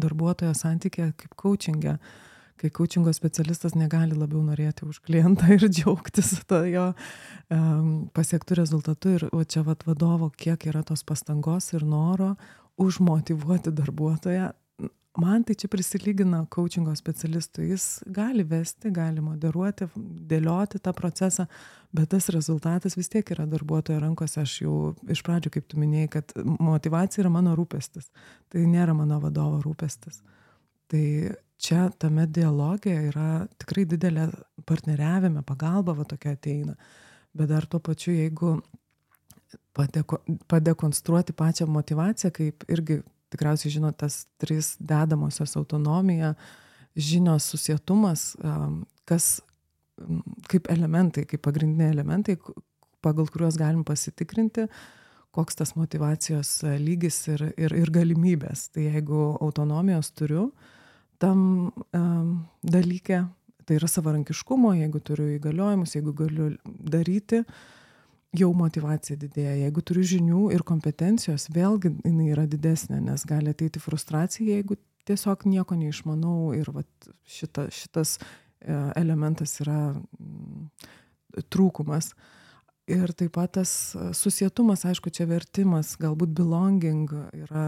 darbuotojo 0.00 0.54
santykė 0.56 1.12
kaip 1.20 1.36
coachingė. 1.40 1.98
Uh, 1.98 2.30
kai 2.60 2.70
coachingo 2.70 3.12
specialistas 3.14 3.74
negali 3.78 4.16
labiau 4.16 4.42
norėti 4.46 4.86
už 4.88 5.00
klientą 5.04 5.50
ir 5.56 5.66
džiaugtis 5.68 6.36
to 6.48 6.62
jo 6.70 6.90
um, 7.50 7.88
pasiektų 8.14 8.60
rezultatų. 8.60 9.14
Ir 9.18 9.28
o 9.32 9.44
čia 9.44 9.64
vat, 9.66 9.86
vadovo, 9.88 10.30
kiek 10.30 10.68
yra 10.70 10.84
tos 10.86 11.04
pastangos 11.06 11.72
ir 11.74 11.86
noro 11.86 12.34
užmotivuoti 12.80 13.74
darbuotoją. 13.74 14.52
Man 15.14 15.44
tai 15.46 15.54
čia 15.54 15.68
prisilygina 15.70 16.40
coachingo 16.50 16.90
specialistui. 16.98 17.68
Jis 17.70 18.00
gali 18.10 18.42
vesti, 18.50 18.90
gali 18.90 19.22
moderuoti, 19.22 19.86
dėlioti 19.94 20.80
tą 20.82 20.90
procesą, 20.96 21.46
bet 21.94 22.10
tas 22.10 22.26
rezultatas 22.34 22.96
vis 22.98 23.12
tiek 23.12 23.30
yra 23.30 23.46
darbuotojo 23.46 24.00
rankose. 24.02 24.40
Aš 24.42 24.56
jau 24.64 24.78
iš 25.06 25.22
pradžių, 25.22 25.52
kaip 25.54 25.68
tu 25.70 25.78
minėjai, 25.78 26.10
kad 26.16 26.34
motivacija 26.42 27.22
yra 27.22 27.30
mano 27.30 27.54
rūpestis. 27.54 28.10
Tai 28.50 28.66
nėra 28.66 28.96
mano 28.98 29.20
vadovo 29.22 29.62
rūpestis. 29.62 30.18
Tai 30.90 31.04
čia 31.58 31.88
tame 31.98 32.26
dialoge 32.26 32.92
yra 33.10 33.46
tikrai 33.60 33.84
didelė 33.88 34.28
partneriavime, 34.68 35.42
pagalba 35.46 35.94
va 35.96 36.06
tokia 36.08 36.34
ateina. 36.36 36.76
Bet 37.34 37.50
dar 37.50 37.66
tuo 37.66 37.80
pačiu, 37.82 38.14
jeigu 38.14 38.58
padeko, 39.74 40.20
padekonstruoti 40.50 41.34
pačią 41.36 41.66
motivaciją, 41.70 42.30
kaip 42.34 42.66
irgi 42.70 43.00
tikriausiai 43.34 43.72
žino 43.74 43.90
tas 43.92 44.24
trys 44.38 44.74
dedamosios 44.78 45.56
autonomija, 45.58 46.34
žinios 46.94 47.48
susietumas, 47.50 48.34
kas 49.08 49.40
kaip 50.50 50.70
elementai, 50.70 51.24
kaip 51.30 51.42
pagrindiniai 51.42 51.94
elementai, 51.94 52.36
pagal 53.04 53.28
kuriuos 53.30 53.58
galim 53.58 53.82
pasitikrinti, 53.86 54.68
koks 55.34 55.58
tas 55.58 55.74
motivacijos 55.74 56.60
lygis 56.78 57.18
ir, 57.32 57.48
ir, 57.58 57.74
ir 57.74 57.90
galimybės. 57.94 58.68
Tai 58.74 58.86
jeigu 58.86 59.24
autonomijos 59.42 60.12
turiu, 60.14 60.48
tam 61.22 61.70
dalyke, 62.62 63.24
tai 63.64 63.78
yra 63.78 63.88
savarankiškumo, 63.88 64.74
jeigu 64.78 65.00
turiu 65.04 65.30
įgaliojimus, 65.36 65.94
jeigu 65.96 66.14
galiu 66.16 66.50
daryti, 66.64 67.42
jau 68.34 68.50
motivacija 68.56 69.16
didėja. 69.20 69.56
Jeigu 69.62 69.84
turiu 69.86 70.04
žinių 70.14 70.42
ir 70.56 70.64
kompetencijos, 70.66 71.48
vėlgi 71.54 71.94
jinai 72.04 72.30
yra 72.34 72.48
didesnė, 72.50 73.00
nes 73.04 73.24
gali 73.28 73.54
ateiti 73.54 73.82
frustracija, 73.82 74.58
jeigu 74.58 74.78
tiesiog 75.08 75.46
nieko 75.48 75.76
neišmanau 75.78 76.54
ir 76.56 76.70
vat, 76.74 77.10
šita, 77.28 77.68
šitas 77.72 78.16
e, 78.18 78.24
elementas 79.00 79.58
yra 79.62 79.78
mm, 79.92 80.88
trūkumas. 81.52 82.14
Uh, 82.14 82.30
ir 82.90 83.12
taip 83.16 83.34
pat 83.36 83.54
tas 83.58 83.70
susietumas 84.16 84.84
aišku 84.84 85.12
čia 85.14 85.26
vertimas 85.28 85.94
galbūt 86.00 86.34
belonging 86.36 87.08
yra 87.44 87.66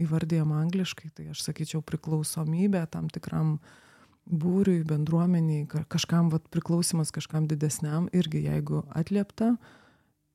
įvardijama 0.00 0.60
angliškai 0.62 1.10
tai 1.14 1.30
aš 1.32 1.42
sakyčiau 1.48 1.82
priklausomybė 1.82 2.84
tam 2.90 3.08
tikram 3.10 3.56
būriui 4.24 4.84
bendruomenei 4.88 5.66
kažkam 5.92 6.30
vat 6.32 6.46
priklausymas 6.54 7.12
kažkam 7.12 7.48
didesniam 7.50 8.06
irgi 8.12 8.44
jeigu 8.46 8.84
atliepta 8.94 9.56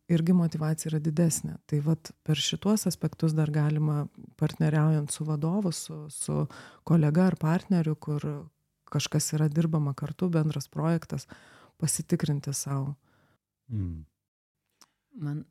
irgi 0.09 0.33
motyvacija 0.33 0.89
yra 0.91 0.99
didesnė. 1.03 1.55
Tai 1.69 1.79
vat 1.85 2.11
per 2.25 2.39
šituos 2.41 2.87
aspektus 2.89 3.35
dar 3.37 3.51
galima 3.53 4.07
partneriaujant 4.41 5.11
su 5.13 5.25
vadovu 5.25 5.71
su 5.71 6.05
su 6.09 6.45
kolega 6.83 7.27
ar 7.29 7.37
partneriu 7.37 7.95
kur 7.95 8.25
kažkas 8.89 9.33
yra 9.37 9.47
dirbama 9.49 9.93
kartu 9.93 10.29
bendras 10.29 10.67
projektas 10.67 11.27
pasitikrinti 11.77 12.53
sau 12.53 12.95
Mm. 13.69 14.05
Man, 15.19 15.45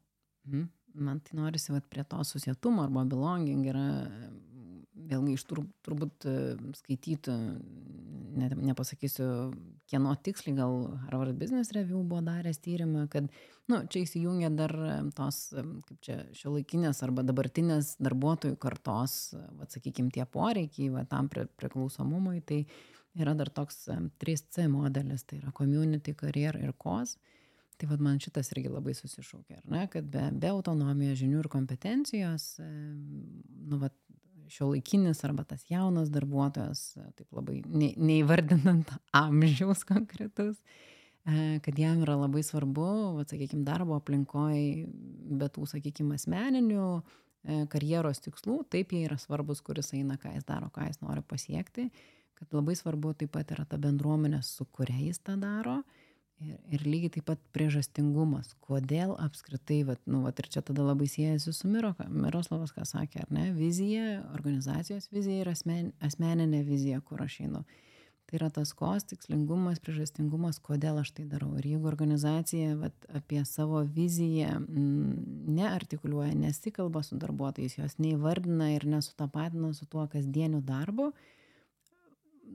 mm, 0.46 0.68
man 0.94 1.20
tai 1.20 1.38
norisi 1.38 1.72
vat, 1.72 1.86
prie 1.90 2.04
to 2.04 2.22
susietumo 2.24 2.82
arba 2.86 3.04
belonging 3.08 3.66
yra 3.70 3.86
vėlgi 5.08 5.34
iš 5.36 5.44
tur, 5.48 5.62
turbūt 5.86 6.26
e, 6.28 6.34
skaitytų, 6.78 7.34
ne, 8.38 8.48
nepasakysiu, 8.70 9.28
kieno 9.90 10.12
tiksliai, 10.24 10.56
gal 10.58 10.74
Harvard 11.06 11.38
Business 11.40 11.72
Review 11.76 12.02
buvo 12.06 12.22
daręs 12.26 12.60
tyrimą, 12.64 13.06
kad, 13.12 13.30
nu, 13.70 13.80
čia 13.90 14.02
įsijungia 14.04 14.50
dar 14.54 14.74
e, 14.74 14.98
tos, 15.16 15.40
e, 15.52 15.64
kaip 15.88 16.02
čia, 16.04 16.18
šio 16.36 16.56
laikinės 16.56 17.02
arba 17.06 17.24
dabartinės 17.26 17.96
darbuotojų 18.02 18.58
kartos, 18.60 19.18
va, 19.58 19.68
sakykime, 19.70 20.12
tie 20.14 20.26
poreikiai, 20.28 20.90
va, 20.94 21.06
tam 21.08 21.30
priklausomumui, 21.32 22.42
tai 22.48 22.64
yra 23.18 23.34
dar 23.38 23.50
toks 23.54 23.86
3C 24.22 24.68
modelis, 24.70 25.24
tai 25.26 25.40
yra 25.42 25.54
community, 25.54 26.14
career 26.18 26.58
ir 26.60 26.74
cause 26.78 27.18
tai 27.78 27.88
vat 27.90 28.02
man 28.02 28.18
šitas 28.22 28.52
irgi 28.54 28.72
labai 28.72 28.94
susišaukia 28.98 29.60
ar 29.60 29.70
ne 29.70 29.86
kad 29.92 30.06
be 30.10 30.28
be 30.34 30.50
autonomijos 30.50 31.20
žinių 31.22 31.44
ir 31.44 31.50
kompetencijos 31.52 32.50
nu 32.60 33.78
vat 33.82 33.94
šiuolaikinis 34.48 35.24
arba 35.24 35.44
tas 35.44 35.64
jaunas 35.70 36.10
darbuotojas, 36.12 36.82
taip 37.18 37.28
labai 37.36 37.60
ne, 37.68 37.92
neįvardinant 37.96 38.90
amžiaus 39.16 39.84
konkretus, 39.88 40.58
e, 41.24 41.58
kad 41.64 41.78
jam 41.78 42.02
yra 42.04 42.18
labai 42.18 42.42
svarbu, 42.46 42.88
sakykime, 43.28 43.64
darbo 43.66 43.98
aplinkoje, 43.98 44.88
bet 45.40 45.56
tų, 45.56 45.68
sakykime, 45.74 46.18
asmeninių 46.18 46.84
e, 46.96 47.62
karjeros 47.72 48.22
tikslų, 48.24 48.62
taip 48.72 48.94
jie 48.96 49.04
yra 49.08 49.18
svarbus, 49.20 49.62
kuris 49.64 49.92
eina, 49.96 50.18
ką 50.20 50.34
jis 50.36 50.48
daro, 50.48 50.72
ką 50.74 50.88
jis 50.88 51.02
nori 51.04 51.24
pasiekti, 51.26 51.88
kad 52.38 52.54
labai 52.54 52.76
svarbu 52.78 53.16
taip 53.18 53.34
pat 53.34 53.56
yra 53.56 53.66
ta 53.68 53.80
bendruomenė, 53.82 54.42
su 54.46 54.68
kuria 54.72 55.00
jis 55.08 55.20
tą 55.26 55.36
daro. 55.40 55.82
Ir, 56.38 56.54
ir 56.70 56.84
lygiai 56.86 57.10
taip 57.16 57.24
pat 57.26 57.40
priežastingumas, 57.50 58.52
kodėl 58.62 59.16
apskritai, 59.18 59.80
vat, 59.88 59.98
nu, 60.06 60.20
vat, 60.22 60.38
ir 60.38 60.46
čia 60.54 60.60
tada 60.62 60.84
labai 60.86 61.08
siejasi 61.10 61.50
su 61.50 61.66
Miro, 61.66 61.90
Miroslavas, 62.14 62.70
ką 62.76 62.84
sakė, 62.86 63.24
ar 63.24 63.32
ne, 63.34 63.48
vizija, 63.56 64.20
organizacijos 64.36 65.08
vizija 65.10 65.42
ir 65.42 65.50
asmen, 65.50 65.88
asmeninė 65.98 66.60
vizija, 66.68 67.00
kur 67.02 67.24
aš 67.24 67.40
einu. 67.48 67.64
Tai 68.28 68.36
yra 68.36 68.50
tas 68.52 68.70
kos, 68.76 69.06
tikslingumas, 69.08 69.80
priežastingumas, 69.82 70.60
kodėl 70.62 71.00
aš 71.00 71.14
tai 71.16 71.24
darau. 71.26 71.54
Ir 71.58 71.64
jeigu 71.72 71.88
organizacija 71.88 72.74
vat, 72.76 73.08
apie 73.18 73.40
savo 73.48 73.80
viziją 73.96 74.58
m, 74.60 75.14
neartikuliuoja, 75.56 76.34
nesikalba 76.36 77.02
su 77.02 77.18
darbuotojais, 77.18 77.78
jos 77.80 77.96
neįvardina 77.98 78.68
ir 78.74 78.84
nesutapatina 78.86 79.72
su 79.74 79.88
tuo 79.90 80.04
kasdieniu 80.12 80.60
darbu, 80.60 81.08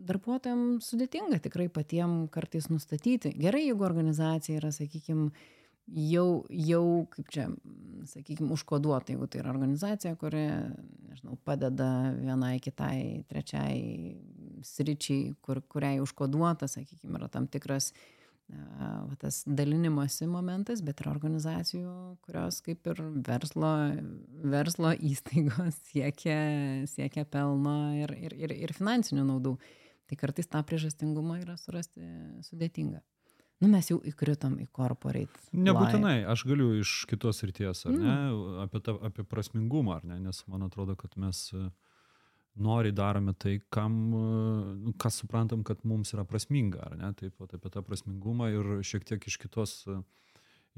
darbuotojam 0.08 0.80
sudėtinga 0.84 1.40
tikrai 1.44 1.70
patiem 1.74 2.24
kartais 2.34 2.70
nustatyti. 2.72 3.34
Gerai, 3.40 3.68
jeigu 3.68 3.86
organizacija 3.86 4.60
yra, 4.60 4.72
sakykime, 4.76 5.30
jau, 5.88 6.28
jau, 6.50 6.86
kaip 7.14 7.30
čia, 7.34 7.48
sakykime, 8.12 8.52
užkoduota, 8.56 9.14
jeigu 9.14 9.28
tai 9.28 9.44
yra 9.44 9.54
organizacija, 9.54 10.16
kuri, 10.20 10.44
nežinau, 11.12 11.38
padeda 11.46 11.90
vienai, 12.18 12.56
kitai, 12.64 13.24
trečiai 13.30 14.18
sričiai, 14.64 15.34
kur, 15.44 15.62
kuriai 15.70 16.02
užkoduota, 16.04 16.70
sakykime, 16.72 17.18
yra 17.20 17.30
tam 17.32 17.48
tikras 17.52 17.92
va, 18.50 19.16
tas 19.20 19.42
dalinimosi 19.48 20.28
momentas, 20.30 20.82
bet 20.86 21.02
yra 21.04 21.14
organizacijų, 21.14 21.94
kurios 22.26 22.60
kaip 22.66 22.88
ir 22.92 23.02
verslo, 23.28 23.74
verslo 24.54 24.94
įstaigos 24.96 25.80
siekia, 25.92 26.38
siekia 26.90 27.26
pelno 27.26 27.78
ir, 27.98 28.16
ir, 28.18 28.36
ir, 28.46 28.56
ir 28.68 28.76
finansinių 28.76 29.26
naudų. 29.30 29.58
Tai 30.10 30.20
kartais 30.20 30.50
tą 30.52 30.62
priežastingumą 30.68 31.40
yra 31.42 31.58
surasti 31.58 32.04
sudėtinga. 32.48 33.02
Nu, 33.64 33.70
mes 33.72 33.88
jau 33.88 34.00
įkritom 34.04 34.58
į 34.60 34.68
corporate. 34.76 35.40
Nebūtinai, 35.56 36.18
life. 36.20 36.32
aš 36.34 36.44
galiu 36.50 36.74
iš 36.82 36.94
kitos 37.08 37.40
ryties, 37.48 37.86
ar 37.88 37.94
ne, 37.96 38.12
mm. 38.12 38.58
apie, 38.66 38.82
ta, 38.84 38.96
apie 39.08 39.24
prasmingumą, 39.30 40.00
ar 40.02 40.08
ne, 40.10 40.18
nes 40.26 40.42
man 40.52 40.66
atrodo, 40.68 40.98
kad 41.00 41.14
mes 41.22 41.46
e, 41.56 41.70
nori 42.60 42.92
darome 42.92 43.36
tai, 43.40 43.56
kam, 43.72 43.96
e, 44.18 44.24
nu, 44.82 44.96
kas 45.00 45.22
suprantam, 45.22 45.64
kad 45.64 45.86
mums 45.88 46.12
yra 46.18 46.26
prasminga, 46.28 46.82
ar 46.90 46.98
ne, 47.00 47.14
taip 47.20 47.38
pat 47.40 47.56
apie 47.56 47.72
tą 47.72 47.86
prasmingumą 47.88 48.50
ir 48.52 48.74
šiek 48.84 49.08
tiek 49.14 49.30
iš 49.32 49.40
kitos, 49.46 49.78
e, 49.88 50.02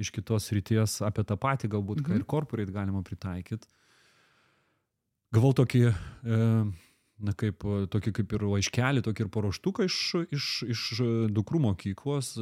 iš 0.06 0.14
kitos 0.14 0.52
ryties 0.54 1.00
apie 1.08 1.26
tą 1.26 1.40
patį, 1.42 1.72
galbūt, 1.74 2.04
mm 2.04 2.06
-hmm. 2.06 2.14
ką 2.14 2.22
ir 2.22 2.30
corporate 2.36 2.76
galima 2.76 3.02
pritaikyti. 3.02 3.72
Gavau 5.34 5.56
tokį 5.58 5.84
e, 5.90 5.96
na 7.24 7.32
kaip 7.38 7.64
tokį 7.92 8.12
kaip 8.20 8.34
ir 8.36 8.44
laiškelį, 8.50 9.04
tokį 9.06 9.26
ir 9.26 9.32
paruoštuką 9.32 9.86
iš, 9.88 10.00
iš, 10.36 10.48
iš 10.68 10.84
dukrų 11.36 11.62
mokyklos, 11.70 12.34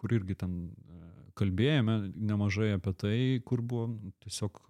kur 0.00 0.14
irgi 0.16 0.38
ten 0.40 0.56
kalbėjome 1.40 1.98
nemažai 2.16 2.72
apie 2.76 2.94
tai, 2.96 3.18
kur 3.46 3.62
buvo 3.64 3.90
tiesiog 4.24 4.60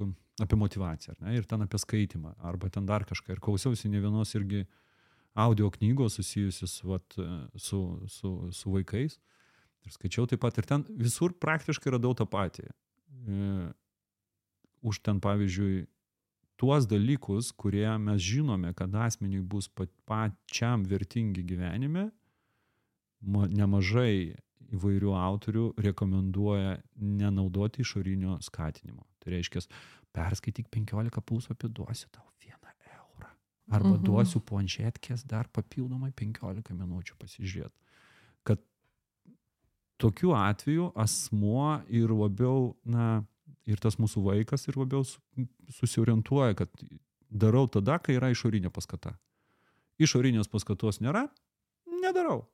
apie 0.40 0.58
motivaciją, 0.58 1.16
ne, 1.20 1.34
ir 1.38 1.46
ten 1.48 1.62
apie 1.64 1.80
skaitimą, 1.80 2.34
arba 2.46 2.70
ten 2.72 2.86
dar 2.88 3.04
kažką. 3.08 3.36
Ir 3.36 3.42
klausiausi 3.44 3.90
ne 3.92 4.00
vienos 4.02 4.34
irgi 4.38 4.64
audio 5.38 5.70
knygos 5.70 6.18
susijusius 6.18 6.80
vat, 6.86 7.16
su, 7.56 7.80
su, 8.10 8.32
su 8.54 8.72
vaikais. 8.74 9.18
Ir 9.86 9.94
skaičiau 9.94 10.26
taip 10.28 10.42
pat, 10.42 10.58
ir 10.60 10.66
ten 10.68 10.84
visur 11.00 11.32
praktiškai 11.40 11.94
radau 11.94 12.12
tą 12.16 12.26
patį. 12.28 12.66
E, 12.68 13.70
už 14.84 15.00
ten, 15.04 15.20
pavyzdžiui, 15.24 15.86
tuos 16.60 16.84
dalykus, 16.84 17.54
kurie 17.56 17.88
mes 17.98 18.20
žinome, 18.20 18.74
kad 18.76 18.94
asmeniui 18.94 19.40
bus 19.40 19.70
pačiam 20.04 20.84
vertingi 20.84 21.44
gyvenime, 21.48 22.10
nemažai 23.24 24.36
įvairių 24.70 25.14
autorių 25.16 25.64
rekomenduoja 25.80 26.76
nenaudoti 27.00 27.80
išorinio 27.84 28.36
skatinimo. 28.44 29.06
Tai 29.20 29.32
reiškia, 29.34 29.64
perskaityk 30.16 30.68
15 30.72 31.24
puslapių, 31.26 31.72
duosiu 31.80 32.10
tau 32.12 32.26
vieną 32.44 32.74
eurą. 32.92 33.32
Arba 33.70 33.94
mhm. 33.96 34.04
duosiu 34.04 34.42
planšetkės 34.44 35.24
dar 35.28 35.48
papildomai 35.52 36.12
15 36.16 36.76
minučių 36.76 37.16
pasižiūrėti. 37.20 37.76
Kad 38.44 38.62
tokiu 40.00 40.36
atveju 40.36 40.92
asmuo 40.98 41.80
ir 41.88 42.12
labiau, 42.12 42.74
na, 42.84 43.22
ir 43.70 43.80
tas 43.82 43.98
mūsų 44.00 44.22
vaikas 44.24 44.66
ir 44.68 44.78
labiau 44.80 45.04
susiorientuoja, 45.78 46.56
kad 46.58 46.84
darau 47.30 47.66
tada, 47.70 47.98
kai 48.02 48.16
yra 48.18 48.30
išorinė 48.32 48.72
paskata. 48.74 49.14
Išorinės 50.00 50.50
paskatos 50.50 51.00
nėra, 51.04 51.26
nedarau. 52.00 52.44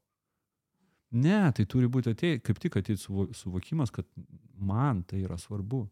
Ne, 1.16 1.38
tai 1.54 1.64
turi 1.70 1.88
būti 1.88 2.12
atei, 2.12 2.40
kaip 2.42 2.58
tik 2.60 2.76
ateiti 2.80 2.98
suvokimas, 3.00 3.92
kad 3.94 4.08
man 4.58 5.04
tai 5.06 5.22
yra 5.22 5.38
svarbu. 5.40 5.86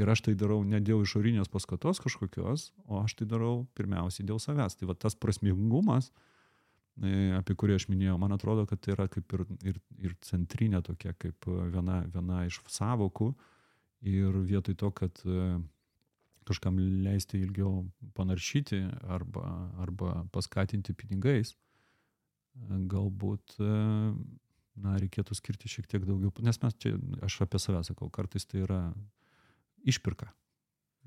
Ir 0.00 0.08
aš 0.08 0.24
tai 0.24 0.34
darau 0.38 0.62
ne 0.64 0.78
dėl 0.80 1.02
išorinės 1.04 1.50
paskatos 1.52 2.00
kažkokios, 2.00 2.70
o 2.88 3.02
aš 3.02 3.18
tai 3.18 3.26
darau 3.28 3.66
pirmiausiai 3.76 4.26
dėl 4.26 4.40
savęs. 4.40 4.78
Tai 4.78 4.88
va 4.88 4.96
tas 4.96 5.18
prasmingumas, 5.18 6.08
e, 7.02 7.34
apie 7.36 7.56
kurį 7.58 7.76
aš 7.76 7.88
minėjau, 7.90 8.16
man 8.22 8.32
atrodo, 8.32 8.64
kad 8.70 8.80
tai 8.80 8.94
yra 8.94 9.10
kaip 9.12 9.34
ir, 9.36 9.44
ir, 9.66 9.80
ir 10.00 10.16
centrinė 10.24 10.80
tokia, 10.86 11.12
kaip 11.20 11.50
viena, 11.74 12.00
viena 12.14 12.44
iš 12.48 12.62
savokų, 12.70 13.28
uh, 13.34 13.59
ir 14.02 14.36
vietoj 14.48 14.74
to, 14.80 14.90
kad 14.90 15.20
e, 15.24 15.58
kažkam 16.48 16.78
leisti 17.04 17.40
ilgiau 17.44 17.84
panaršyti 18.16 18.80
arba, 19.12 19.44
arba 19.82 20.24
paskatinti 20.32 20.94
pinigais, 20.96 21.52
e, 21.52 22.80
galbūt 22.90 23.56
e, 23.60 23.70
na, 24.80 24.96
reikėtų 25.02 25.36
skirti 25.36 25.68
šiek 25.68 25.88
tiek 25.90 26.04
daugiau, 26.08 26.32
nes 26.44 26.60
mes 26.62 26.76
čia, 26.80 26.94
aš 27.26 27.40
apie 27.44 27.60
save 27.60 27.82
sakau, 27.84 28.08
kartais 28.10 28.46
tai 28.48 28.62
yra 28.64 28.80
išpirka, 29.84 30.30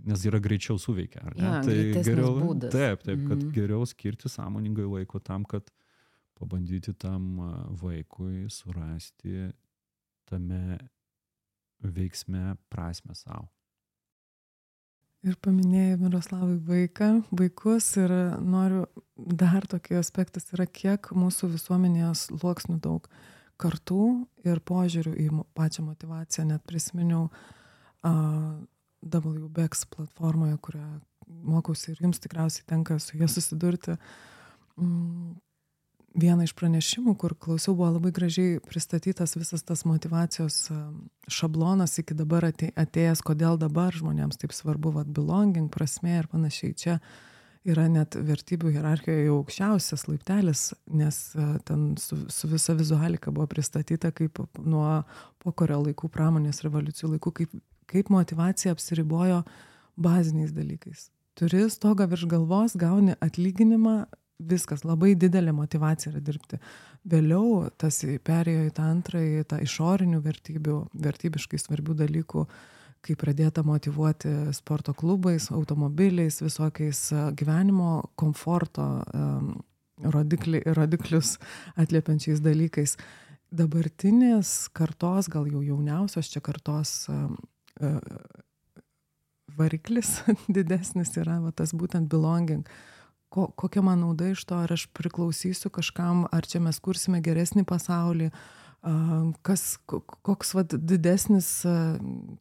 nes 0.09 0.25
yra 0.29 0.39
greičiau 0.41 0.77
suveikia, 0.81 1.23
ar 1.25 1.35
ne? 1.37 1.47
Ja, 1.47 1.61
tai 1.65 2.03
geriau, 2.05 2.35
būdas. 2.41 2.73
taip, 2.73 3.03
taip, 3.05 3.25
kad 3.27 3.39
Mhm. 3.39 3.51
geriau 3.55 3.85
skirti 3.89 4.29
sąmoningai 4.29 4.85
laiko 4.89 5.19
tam, 5.23 5.45
kad 5.45 5.69
pabandyti 6.37 6.93
tam 6.97 7.37
vaikui 7.81 8.49
surasti 8.51 9.51
tame 10.25 10.77
veiksme 11.91 12.55
prasme 12.71 13.15
savo. 13.17 13.49
Ir 15.23 15.37
paminėjai 15.39 15.99
Miroslavai 16.01 16.57
vaiką, 16.67 17.09
vaikus 17.31 17.85
ir 17.95 18.11
noriu 18.43 18.83
dar 19.15 19.63
tokį 19.71 19.95
aspektas 20.01 20.49
yra, 20.51 20.65
kiek 20.67 21.13
mūsų 21.15 21.53
visuomenėje 21.53 22.09
sluoksnių 22.25 22.75
daug 22.83 23.07
kartų 23.61 24.01
ir 24.43 24.59
požiūrių 24.67 25.13
į 25.23 25.29
pačią 25.55 25.85
motivaciją. 25.87 26.49
Net 26.49 26.65
prisiminiau 26.67 27.29
uh, 27.29 28.59
WBEX 28.99 29.85
platformoje, 29.95 30.57
kurią 30.67 30.89
mokausi 31.27 31.93
ir 31.93 32.03
jums 32.03 32.19
tikriausiai 32.19 32.67
tenka 32.67 32.99
su 32.99 33.15
jie 33.15 33.29
susidurti. 33.31 33.95
Mm, 34.75 35.37
vieną 36.13 36.45
iš 36.47 36.53
pranešimų, 36.57 37.15
kur 37.19 37.33
klausiau, 37.39 37.73
buvo 37.77 37.89
labai 37.95 38.11
gražiai 38.15 38.61
pristatytas 38.63 39.35
visas 39.37 39.65
tas 39.65 39.83
motivacijos 39.89 40.67
šablonas 41.31 41.97
iki 42.01 42.15
dabar 42.17 42.47
atėjęs, 42.49 43.23
kodėl 43.25 43.57
dabar 43.61 43.95
žmonėms 43.95 44.39
taip 44.41 44.53
svarbu, 44.55 44.93
vad, 44.97 45.09
belonging, 45.13 45.71
prasme 45.73 46.19
ir 46.19 46.29
panašiai. 46.31 46.77
Čia 46.77 46.97
yra 47.63 47.87
net 47.91 48.17
vertybių 48.19 48.73
hierarchijoje 48.75 49.27
jau 49.27 49.39
aukščiausias 49.39 50.07
laiptelis, 50.09 50.63
nes 50.91 51.19
ten 51.67 51.93
su, 52.01 52.19
su 52.29 52.49
visa 52.51 52.75
vizualika 52.77 53.31
buvo 53.31 53.47
pristatyta 53.51 54.11
kaip 54.15 54.43
nuo 54.59 55.03
pokario 55.43 55.79
laikų, 55.87 56.11
pramonės 56.13 56.63
revoliucijų 56.65 57.15
laikų, 57.15 57.35
kaip, 57.41 57.55
kaip 57.89 58.11
motivacija 58.13 58.75
apsiribojo 58.75 59.43
baziniais 59.95 60.53
dalykais. 60.53 61.09
Turi 61.39 61.63
stogą 61.73 62.05
virš 62.11 62.27
galvos, 62.29 62.75
gauni 62.77 63.15
atlyginimą, 63.23 64.03
viskas, 64.49 64.83
labai 64.87 65.13
didelė 65.19 65.53
motivacija 65.55 66.11
yra 66.13 66.21
dirbti. 66.23 66.59
Vėliau 67.09 67.67
tas 67.79 67.99
perėjo 68.25 68.67
į 68.67 68.73
tą 68.75 68.85
antrąjį, 68.91 69.43
tą 69.49 69.59
išorinių 69.63 70.21
vertybių, 70.23 70.77
vertybiškai 71.05 71.59
svarbių 71.61 71.97
dalykų, 72.03 72.45
kai 73.03 73.17
pradėta 73.19 73.65
motivuoti 73.67 74.31
sporto 74.55 74.93
klubais, 74.95 75.49
automobiliais, 75.51 76.39
visokiais 76.43 77.09
gyvenimo 77.35 77.97
komforto 78.19 78.87
rodikli, 80.15 80.63
rodiklius 80.77 81.37
atliepiančiais 81.75 82.41
dalykais. 82.43 82.95
Dabartinės 83.53 84.71
kartos, 84.73 85.27
gal 85.29 85.45
jau 85.45 85.59
jauniausios 85.61 86.31
čia 86.31 86.41
kartos 86.41 87.03
uh, 87.11 87.27
variklis 89.57 90.21
didesnis 90.55 91.13
yra 91.19 91.39
va, 91.43 91.51
tas 91.51 91.73
būtent 91.75 92.09
belonging. 92.11 92.65
Ko, 93.33 93.47
kokia 93.57 93.81
man 93.81 94.03
nauda 94.03 94.27
iš 94.29 94.43
to, 94.45 94.59
ar 94.61 94.75
aš 94.75 94.85
priklausysiu 94.93 95.71
kažkam, 95.73 96.27
ar 96.29 96.45
čia 96.45 96.61
mes 96.61 96.77
kursime 96.83 97.17
geresnį 97.25 97.63
pasaulį, 97.65 98.27
kas, 99.41 99.63
koks 99.87 100.53
vat, 100.53 100.75
didesnis 100.75 101.47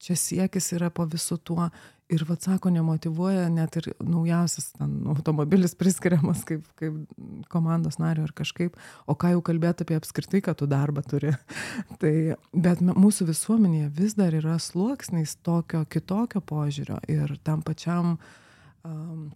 čia 0.03 0.17
siekis 0.19 0.73
yra 0.77 0.91
po 0.93 1.07
visu 1.09 1.39
tuo. 1.39 1.71
Ir, 2.13 2.27
vad 2.29 2.45
sako, 2.45 2.69
nemotivuoja 2.75 3.47
net 3.49 3.79
ir 3.81 3.87
naujausias 4.05 4.75
ten, 4.75 4.99
automobilis 5.09 5.73
priskiriamas 5.81 6.43
kaip, 6.45 6.67
kaip 6.77 6.99
komandos 7.49 7.97
nario 8.03 8.27
ar 8.27 8.35
kažkaip, 8.37 8.77
o 9.09 9.17
ką 9.17 9.31
jau 9.33 9.41
kalbėti 9.47 9.87
apie 9.87 9.97
apskritai, 9.97 10.43
kad 10.45 10.61
tu 10.61 10.69
darbą 10.69 11.01
turi. 11.09 11.33
tai, 12.03 12.13
bet 12.53 12.85
mūsų 12.85 13.31
visuomenėje 13.31 13.89
vis 13.97 14.19
dar 14.21 14.37
yra 14.37 14.59
sluoksniais 14.61 15.39
tokio 15.41 15.87
kitokio 15.89 16.45
požiūrio 16.45 17.01
ir 17.09 17.33
tam 17.49 17.65
pačiam 17.65 18.19
um, 18.85 19.31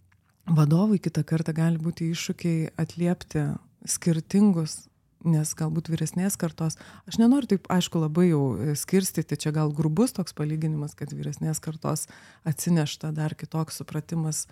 vadovui 0.47 0.99
kitą 1.03 1.23
kartą 1.27 1.53
gali 1.55 1.79
būti 1.81 2.11
iššūkiai 2.13 2.71
atliepti 2.79 3.49
skirtingus 3.87 4.85
nes 5.25 5.51
galbūt 5.57 5.89
vyresnės 5.91 6.37
kartos. 6.39 6.77
Aš 7.09 7.19
nenoriu 7.21 7.49
taip 7.53 7.67
aišku 7.73 8.01
labai 8.01 8.29
jau 8.29 8.41
e, 8.55 8.75
skirstyti 8.77 9.39
čia 9.39 9.53
gal 9.55 9.73
grubus 9.75 10.13
toks 10.15 10.35
palyginimas 10.37 10.95
kad 10.97 11.13
vyresnės 11.15 11.61
kartos 11.63 12.07
atsinešta 12.47 13.11
dar 13.15 13.35
kitoks 13.37 13.81
supratimas 13.81 14.45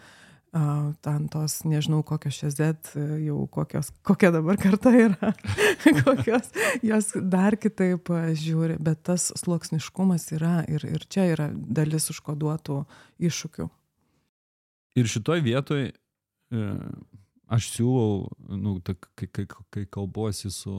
a, 0.55 0.91
ten 1.05 1.29
tos 1.31 1.59
nežinau 1.67 2.01
kokios 2.07 2.41
čia 2.41 2.49
Z 2.49 2.97
e, 2.97 3.05
jau 3.27 3.45
kokios 3.51 3.93
kokia 4.07 4.33
dabar 4.35 4.57
karta 4.57 4.93
yra 4.95 5.33
kokios 6.03 6.51
jos 6.83 7.13
dar 7.21 7.59
kitaip 7.61 8.09
e, 8.09 8.21
žiūri 8.33 8.79
bet 8.81 9.05
tas 9.05 9.31
sluoksniškumas 9.37 10.31
yra 10.35 10.61
ir 10.71 10.85
ir 10.89 11.07
čia 11.07 11.29
yra 11.35 11.49
dalis 11.53 12.09
užkoduotų 12.13 12.83
iššūkių 13.29 13.69
ir 14.95 15.09
šitoj 15.11 15.43
vietoj 15.45 15.89
aš 17.51 17.69
siūlau, 17.73 18.25
nu, 18.57 18.77
ta, 18.85 18.95
kai, 19.17 19.27
kai, 19.29 19.45
kai 19.73 19.85
kalbuosi 19.91 20.51
su 20.53 20.73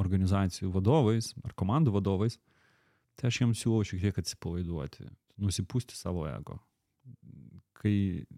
organizacijų 0.00 0.72
vadovais 0.74 1.32
ar 1.44 1.54
komandų 1.58 1.94
vadovais, 1.96 2.38
tai 3.16 3.30
aš 3.30 3.42
jiems 3.42 3.62
siūlau 3.62 3.86
šiek 3.86 4.02
tiek 4.06 4.20
atsipalaiduoti, 4.22 5.08
nusipūsti 5.40 5.96
savo 5.96 6.26
ego. 6.28 6.58
Kai 7.82 7.94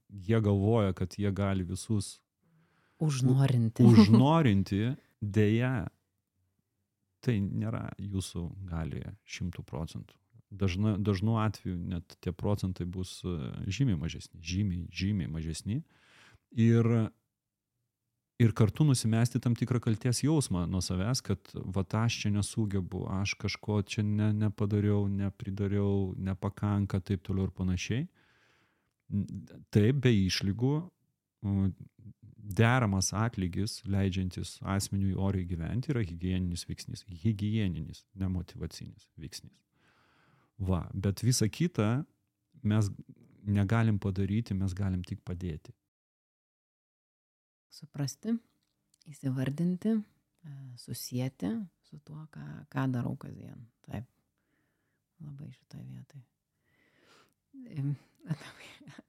jie 0.09 0.40
galvoja, 0.40 0.94
kad 0.97 1.18
jie 1.20 1.31
gali 1.35 1.66
visus 1.68 2.18
užnorinti. 3.03 3.85
Užnorinti, 3.90 4.94
dėja, 5.20 5.75
tai 7.25 7.38
nėra 7.42 7.88
jūsų 7.99 8.47
galioje 8.70 9.14
šimtų 9.37 9.64
procentų. 9.68 10.16
Dažna, 10.55 10.95
dažnu 11.03 11.38
atveju 11.43 11.77
net 11.90 12.17
tie 12.23 12.33
procentai 12.33 12.87
bus 12.87 13.17
e, 13.27 13.35
žymiai 13.67 13.99
mažesni, 13.99 14.38
žymiai, 14.38 14.87
žymiai 14.95 15.31
mažesni. 15.33 15.81
Ir 16.55 16.87
ir 18.38 18.53
kartu 18.53 18.85
nusimesti 18.85 19.40
tam 19.40 19.55
tikrą 19.55 19.81
kalties 19.81 20.23
jausmą 20.25 20.64
nuo 20.71 20.83
savęs, 20.83 21.23
kad 21.23 21.53
va 21.55 21.85
aš 22.01 22.19
čia 22.23 22.33
nesugebu, 22.35 23.05
aš 23.21 23.35
kažko 23.38 23.83
čia 23.83 24.03
ne, 24.03 24.33
nepadariau, 24.33 25.07
nepridariau, 25.09 26.14
nepakanka, 26.19 27.01
taip 27.01 27.23
toliau 27.23 27.49
ir 27.49 27.55
panašiai. 27.55 28.07
Taip, 29.71 30.01
be 30.03 30.11
išlygų, 30.25 30.75
deramas 32.59 33.12
atlygis, 33.17 33.83
leidžiantis 33.88 34.59
asmeniui 34.75 35.14
oriai 35.14 35.47
gyventi, 35.49 35.93
yra 35.95 36.03
hygieninis 36.05 36.67
veiksnys. 36.69 37.05
Hygieninis, 37.23 38.05
nemotivacinis 38.19 39.09
veiksnys. 39.21 39.61
Va, 40.62 40.85
bet 40.95 41.23
visa 41.27 41.49
kita 41.49 42.05
mes 42.62 42.90
negalim 43.45 43.99
padaryti, 43.99 44.55
mes 44.55 44.73
galim 44.75 45.03
tik 45.05 45.21
padėti 45.27 45.75
suprasti, 47.75 48.35
įsivardinti, 49.11 49.88
e, 50.45 50.53
susijęti 50.79 51.51
su 51.88 51.99
tuo, 52.07 52.27
ką, 52.31 52.45
ką 52.71 52.87
darau 52.93 53.17
kasdien. 53.21 53.67
Taip, 53.87 54.07
labai 55.25 55.51
šitoje 55.57 55.85
vietoje. 55.88 56.25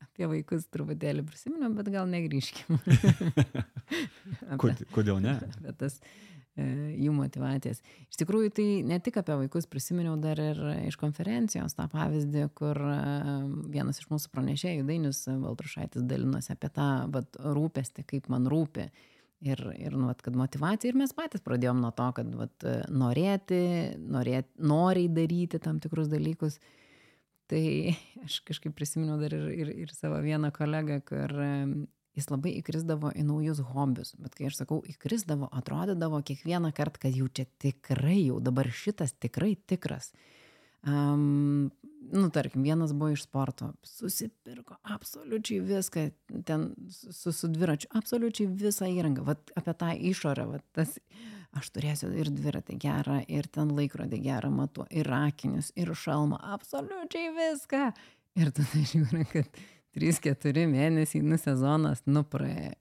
Apie 0.05 0.27
vaikus 0.31 0.65
truputėlį 0.73 1.23
prisiminiau, 1.27 1.71
bet 1.77 1.91
gal 1.93 2.09
negrįžkim. 2.09 2.79
apie, 4.55 4.73
Kodėl 4.95 5.21
ne? 5.23 5.37
Apie 5.59 5.75
tas 5.79 5.99
jų 6.55 7.13
motivacijas. 7.15 7.81
Iš 8.07 8.19
tikrųjų, 8.21 8.51
tai 8.55 8.67
ne 8.87 8.99
tik 9.03 9.17
apie 9.19 9.35
vaikus 9.41 9.67
prisiminiau, 9.67 10.15
dar 10.21 10.39
ir 10.39 10.61
iš 10.85 10.95
konferencijos 11.01 11.75
tą 11.75 11.87
pavyzdį, 11.91 12.45
kur 12.55 12.79
e, 12.79 12.99
vienas 13.73 13.99
iš 13.99 14.07
mūsų 14.11 14.31
pranešėjų, 14.31 14.85
Dainis 14.87 15.25
Valtrušaitis, 15.27 16.05
dalinosi 16.07 16.53
apie 16.55 16.71
tą 16.75 16.87
vat, 17.11 17.35
rūpestį, 17.35 18.07
kaip 18.13 18.31
man 18.31 18.47
rūpi. 18.51 18.87
Ir, 19.45 19.59
ir 19.75 19.93
nu, 19.93 20.07
vat, 20.07 20.23
kad 20.23 20.37
motivacija, 20.39 20.89
ir 20.89 20.97
mes 20.97 21.11
patys 21.13 21.43
pradėjom 21.43 21.83
nuo 21.83 21.91
to, 21.93 22.07
kad 22.17 22.31
vat, 22.39 22.65
norėti, 22.89 23.59
norėti, 23.99 24.55
noriai 24.63 25.11
daryti 25.11 25.59
tam 25.61 25.81
tikrus 25.83 26.07
dalykus. 26.09 26.57
Tai 27.51 27.61
aš 28.23 28.39
kažkaip 28.47 28.73
prisiminiau 28.73 29.19
dar 29.21 29.35
ir, 29.35 29.43
ir, 29.53 29.73
ir 29.83 29.91
savo 29.93 30.17
vieną 30.23 30.49
kolegą, 30.55 31.01
kur 31.05 31.35
jis 32.15 32.29
labai 32.31 32.55
įkrisdavo 32.59 33.11
į 33.15 33.25
naujus 33.27 33.61
hobius. 33.73 34.13
Bet 34.19 34.37
kai 34.37 34.49
aš 34.49 34.61
sakau 34.61 34.81
įkrisdavo 34.87 35.49
atrodydavo 35.51 36.21
kiekvieną 36.25 36.71
kart 36.75 36.99
kad 37.01 37.15
jau 37.15 37.27
čia 37.27 37.47
tikrai 37.61 38.21
jau 38.21 38.39
dabar 38.43 38.69
šitas 38.71 39.15
tikrai 39.19 39.55
tikras. 39.67 40.13
Um, 40.85 41.71
nu 42.11 42.29
tarkim 42.29 42.63
vienas 42.63 42.93
buvo 42.93 43.09
iš 43.15 43.23
sporto. 43.23 43.71
Susipirko 43.83 44.75
absoliučiai 44.83 45.59
viską 45.59 46.09
ten 46.45 46.75
su, 46.89 47.31
su 47.31 47.47
dviračiu 47.47 47.89
absoliučiai 47.93 48.47
visą 48.47 48.89
įrangą. 48.89 49.25
Vat 49.25 49.51
apie 49.55 49.73
tą 49.73 49.93
išorę 50.11 50.45
vat 50.51 50.65
tas 50.77 50.99
aš 51.55 51.71
turėsiu 51.73 52.11
ir 52.13 52.29
dviratį 52.35 52.77
gerą 52.81 53.21
ir 53.31 53.47
ten 53.47 53.71
laikrodį 53.75 54.19
gerą 54.23 54.51
matuo 54.53 54.85
ir 54.91 55.09
akinius 55.11 55.71
ir 55.75 55.93
šalmą 55.95 56.39
absoliučiai 56.55 57.31
viską. 57.35 57.87
Ir 58.35 58.51
tada 58.51 58.83
žiūri 58.91 59.25
kad 59.31 59.63
trys 59.95 60.19
keturi 60.23 60.67
mėnesiai 60.69 61.23
nu 61.25 61.39
sezonas 61.41 62.03
nu 62.09 62.25
praėjo. 62.27 62.75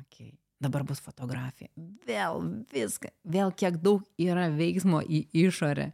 Okei 0.00 0.34
dabar 0.62 0.84
bus 0.88 1.00
fotografija. 1.04 1.70
Vėl 2.08 2.42
viską 2.72 3.12
vėl 3.36 3.52
kiek 3.56 3.78
daug 3.82 4.04
yra 4.20 4.48
veiksmo 4.52 5.02
į 5.02 5.26
išorę. 5.46 5.90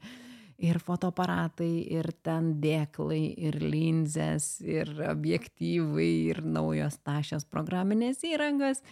Ir 0.63 0.79
fotoaparatai 0.79 1.89
ir 1.91 2.07
ten 2.23 2.53
dėklai 2.63 3.33
ir 3.49 3.57
linzės 3.59 4.61
ir 4.63 4.93
objektyvai 5.11 6.11
ir 6.31 6.43
naujos 6.47 7.01
tašios 7.03 7.49
programinės 7.51 8.23
įrangos. 8.29 8.85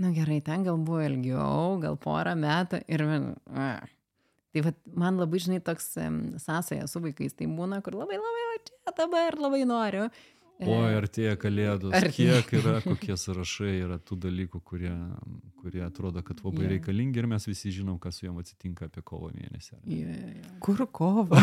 Nu 0.00 0.14
gerai 0.16 0.40
ten 0.40 0.64
gal 0.64 0.80
buvo 0.80 1.02
ilgiau 1.04 1.76
gal 1.82 1.98
porą 2.00 2.32
metų 2.40 2.80
ir 2.88 3.04
tai 4.52 4.62
vat 4.64 4.78
man 4.88 5.20
labai 5.20 5.40
žinai 5.44 5.60
toks 5.64 5.92
sąsaja 6.46 6.88
su 6.88 7.02
vaikais 7.04 7.36
tai 7.36 7.48
būna 7.48 7.82
kur 7.84 7.98
labai 8.00 8.16
labai 8.16 8.46
va 8.48 8.56
čia 8.64 8.96
dabar 8.96 9.36
labai 9.40 9.66
noriu 9.68 10.08
Oi, 10.68 10.92
artėja 10.96 11.36
kalėdos. 11.40 11.94
Artėja. 11.96 12.38
Kiek 12.42 12.52
yra, 12.60 12.74
kokie 12.84 13.16
sąrašai 13.18 13.72
yra 13.80 13.98
tų 14.02 14.18
dalykų, 14.26 14.60
kurie, 14.66 14.92
kurie 15.62 15.82
atrodo, 15.86 16.22
kad 16.26 16.42
labai 16.44 16.66
yeah. 16.66 16.72
reikalingi 16.76 17.22
ir 17.22 17.28
mes 17.30 17.46
visi 17.48 17.72
žinom, 17.74 17.98
kas 18.02 18.20
su 18.20 18.26
jom 18.26 18.38
atsitinka 18.42 18.88
apie 18.90 19.04
kovo 19.06 19.32
mėnesį. 19.34 19.76
Yeah, 19.86 20.16
yeah. 20.38 20.54
Kur 20.62 20.84
kovo? 20.94 21.40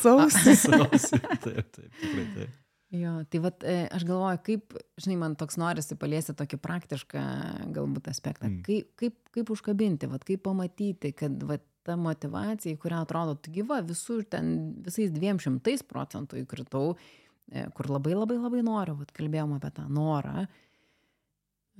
Sausį. 0.00 0.56
Sausį. 0.64 1.22
Taip, 1.44 1.66
taip, 1.74 1.90
tikrai 2.00 2.28
taip. 2.36 2.60
Jo, 2.94 3.16
tai 3.26 3.40
vat, 3.42 3.64
e, 3.66 3.76
aš 3.90 4.04
galvoju, 4.06 4.40
kaip, 4.46 4.74
žinai, 5.02 5.16
man 5.18 5.32
toks 5.38 5.56
norisi 5.58 5.96
paliesti 5.98 6.34
tokį 6.38 6.60
praktišką 6.62 7.22
galbūt 7.74 8.10
aspektą, 8.12 8.46
mm. 8.46 8.60
kaip, 8.66 8.92
kaip, 9.00 9.16
kaip 9.34 9.50
užkabinti, 9.50 10.06
vat, 10.12 10.22
kaip 10.26 10.44
pamatyti, 10.46 11.10
kad 11.18 11.42
vat, 11.48 11.64
ta 11.84 11.98
motivacija, 12.00 12.78
kurią 12.80 13.02
atrodo 13.04 13.34
gyva, 13.52 13.82
visur 13.84 14.22
ten 14.24 14.46
visais 14.86 15.10
dviem 15.12 15.36
šimtais 15.42 15.82
procentų 15.84 16.38
įkritau, 16.40 16.94
E, 16.94 17.23
kur 17.76 17.90
labai 17.92 18.14
labai 18.16 18.38
labai 18.40 18.62
noriu, 18.66 18.96
vat, 19.00 19.12
kalbėjom 19.16 19.56
apie 19.58 19.72
tą 19.76 19.84
norą, 19.92 20.46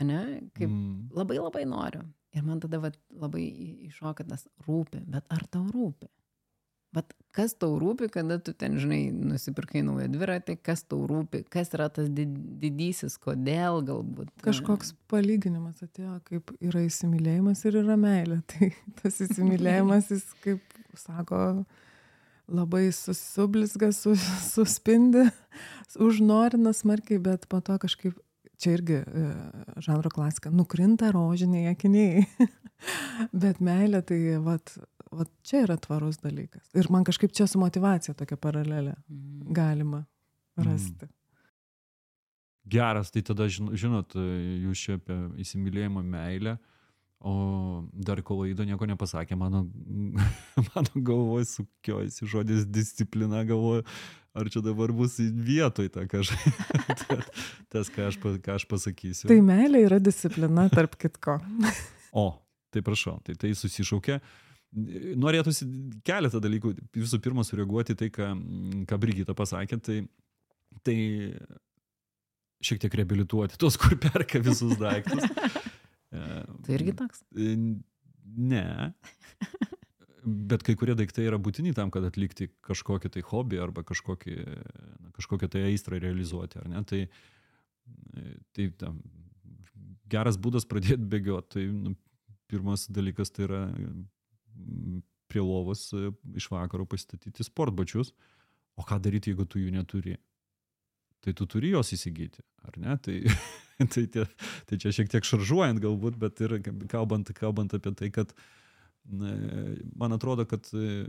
ne, 0.03 0.21
kaip 0.57 0.69
mm. 0.69 1.15
labai 1.17 1.39
labai 1.41 1.65
noriu. 1.69 2.05
Ir 2.35 2.43
man 2.43 2.59
tada 2.63 2.81
vat, 2.83 2.99
labai 3.15 3.45
iššoka 3.87 4.27
tas 4.27 4.49
rūpi, 4.67 5.05
bet 5.07 5.27
ar 5.33 5.45
tau 5.55 5.65
rūpi? 5.71 6.11
Bet 6.95 7.11
kas 7.35 7.57
tau 7.59 7.75
rūpi, 7.83 8.07
kada 8.15 8.37
tu 8.43 8.53
ten, 8.55 8.77
žinai, 8.79 9.09
nusipirkai 9.11 9.83
naują 9.87 10.07
dviratį, 10.13 10.55
kas 10.63 10.85
tau 10.87 11.01
rūpi, 11.11 11.43
kas 11.51 11.73
yra 11.75 11.89
tas 11.95 12.11
didysis, 12.11 13.17
kodėl 13.23 13.81
galbūt. 13.87 14.31
E, 14.31 14.43
Kažkoks 14.45 14.93
palyginimas 15.11 15.83
atėjo, 15.83 16.21
kaip 16.29 16.53
yra 16.63 16.85
įsimylėjimas 16.87 17.65
ir 17.67 17.81
yra 17.83 17.99
meilė. 17.99 18.39
Tai 18.53 18.71
tas 19.01 19.19
įsimylėjimas, 19.27 20.13
jis, 20.15 20.29
kaip 20.45 20.79
sako, 20.99 21.41
labai 22.49 22.89
sublizga, 22.93 23.93
sus, 23.93 24.23
suspindi, 24.55 25.27
užnorina 26.01 26.73
smarkiai, 26.77 27.21
bet 27.23 27.49
po 27.49 27.61
to 27.65 27.79
kažkaip, 27.83 28.17
čia 28.61 28.77
irgi 28.79 29.01
e, 29.03 29.25
žanro 29.85 30.11
klasika, 30.13 30.51
nukrinta 30.55 31.11
rožiniai 31.15 31.73
akiniai. 31.73 32.25
bet 33.45 33.61
meilė 33.65 34.03
tai, 34.07 34.19
vat, 34.45 34.75
vat 35.15 35.31
čia 35.47 35.65
yra 35.65 35.77
tvarus 35.81 36.21
dalykas. 36.23 36.67
Ir 36.77 36.91
man 36.93 37.07
kažkaip 37.07 37.33
čia 37.35 37.47
su 37.51 37.61
motivacija 37.63 38.15
tokia 38.19 38.37
paralelė. 38.41 38.97
Mhm. 39.09 39.53
Galima. 39.55 40.05
rasti. 40.57 41.09
Geras, 42.71 43.11
tai 43.13 43.21
tada, 43.27 43.45
žin- 43.53 43.75
žinot, 43.77 44.15
jūs 44.17 44.81
čia 44.87 44.95
apie 44.97 45.17
įsimylėjimą 45.43 46.01
meilę, 46.09 46.55
o 47.21 47.85
dar 47.93 48.21
kol 48.23 48.43
laido 48.43 48.67
nieko 48.69 48.87
nepasakė, 48.89 49.37
mano, 49.39 49.65
mano 50.71 50.93
galvoje 50.95 51.49
sukiojasi 51.53 52.29
žodis 52.29 52.67
disciplina, 52.69 53.45
galvoju, 53.49 53.85
ar 54.35 54.51
čia 54.51 54.63
dabar 54.65 54.93
bus 54.93 55.17
vietoj 55.19 55.91
ta 55.95 56.07
kažkas, 56.11 57.05
tas, 57.73 57.91
ką 57.93 58.09
aš, 58.11 58.19
ką 58.21 58.57
aš 58.59 58.67
pasakysiu. 58.71 59.29
Tai 59.31 59.39
meilė 59.47 59.85
yra 59.87 60.01
disciplina, 60.03 60.67
tarp 60.73 60.99
kitko. 61.01 61.39
O, 62.15 62.29
tai 62.75 62.85
prašau, 62.85 63.21
tai 63.27 63.39
tai 63.39 63.55
susišaukia. 63.57 64.21
Norėtųsi 65.23 65.69
keletą 66.03 66.41
dalykų. 66.43 66.73
Visų 66.99 67.21
pirma, 67.23 67.45
sureaguoti 67.47 67.95
tai, 67.99 68.09
ką, 68.11 68.33
ką 68.91 68.99
Brigita 68.99 69.37
pasakė, 69.39 69.79
tai, 69.79 70.01
tai 70.83 70.97
šiek 72.65 72.81
tiek 72.83 72.97
reabilituoti 73.01 73.59
tos, 73.61 73.79
kur 73.81 73.95
perka 74.03 74.43
visus 74.43 74.75
daiktus. 74.81 75.25
Tai 76.15 76.77
irgi 76.79 76.95
toks. 76.99 77.25
E, 77.37 77.57
Ne. 78.25 78.93
Bet 80.25 80.65
kai 80.65 80.73
kurie 80.81 80.95
daiktai 80.97 81.27
yra 81.29 81.37
būtini 81.41 81.75
tam, 81.77 81.91
kad 81.93 82.07
atlikti 82.09 82.49
kažkokį 82.65 83.11
tai 83.13 83.23
hobį 83.29 83.61
arba 83.61 83.85
kažkokį, 83.85 84.37
na, 85.05 85.11
kažkokią 85.19 85.51
tai 85.53 85.67
aistrą 85.69 86.01
realizuoti, 86.01 86.63
ar 86.63 86.71
ne? 86.73 86.81
Tai, 86.89 87.03
e, 87.05 88.31
tai 88.57 88.71
tam, 88.81 89.03
geras 90.09 90.41
būdas 90.41 90.65
pradėti 90.69 91.05
bėgioti. 91.13 91.51
Tai 91.59 91.67
nu, 91.77 91.93
pirmas 92.49 92.87
dalykas 92.89 93.35
tai 93.37 93.45
yra 93.51 93.61
prie 95.29 95.45
lovos 95.45 95.91
e, 95.93 96.09
iš 96.41 96.49
vakaro 96.55 96.89
pasistatyti 96.89 97.45
sportbačius. 97.45 98.15
O 98.81 98.87
ką 98.87 98.97
daryti, 99.05 99.35
jeigu 99.35 99.45
tu 99.45 99.61
jų 99.61 99.77
neturi? 99.77 100.17
Tai 101.25 101.33
tu 101.33 101.47
turi 101.49 101.71
juos 101.73 101.93
įsigyti, 101.97 102.43
ar 102.69 102.77
ne? 102.81 102.97
Tai, 103.01 103.15
tai, 103.95 104.05
tie, 104.13 104.27
tai 104.69 104.81
čia 104.83 104.93
šiek 104.93 105.09
tiek 105.13 105.25
šaržuojant 105.25 105.81
galbūt, 105.81 106.19
bet 106.21 106.43
ir 106.45 106.59
kalbant, 106.93 107.33
kalbant 107.39 107.77
apie 107.77 107.95
tai, 107.97 108.11
kad 108.13 108.35
na, 109.09 109.33
man 109.97 110.17
atrodo, 110.17 110.45
kad 110.49 110.69
e, 110.77 111.05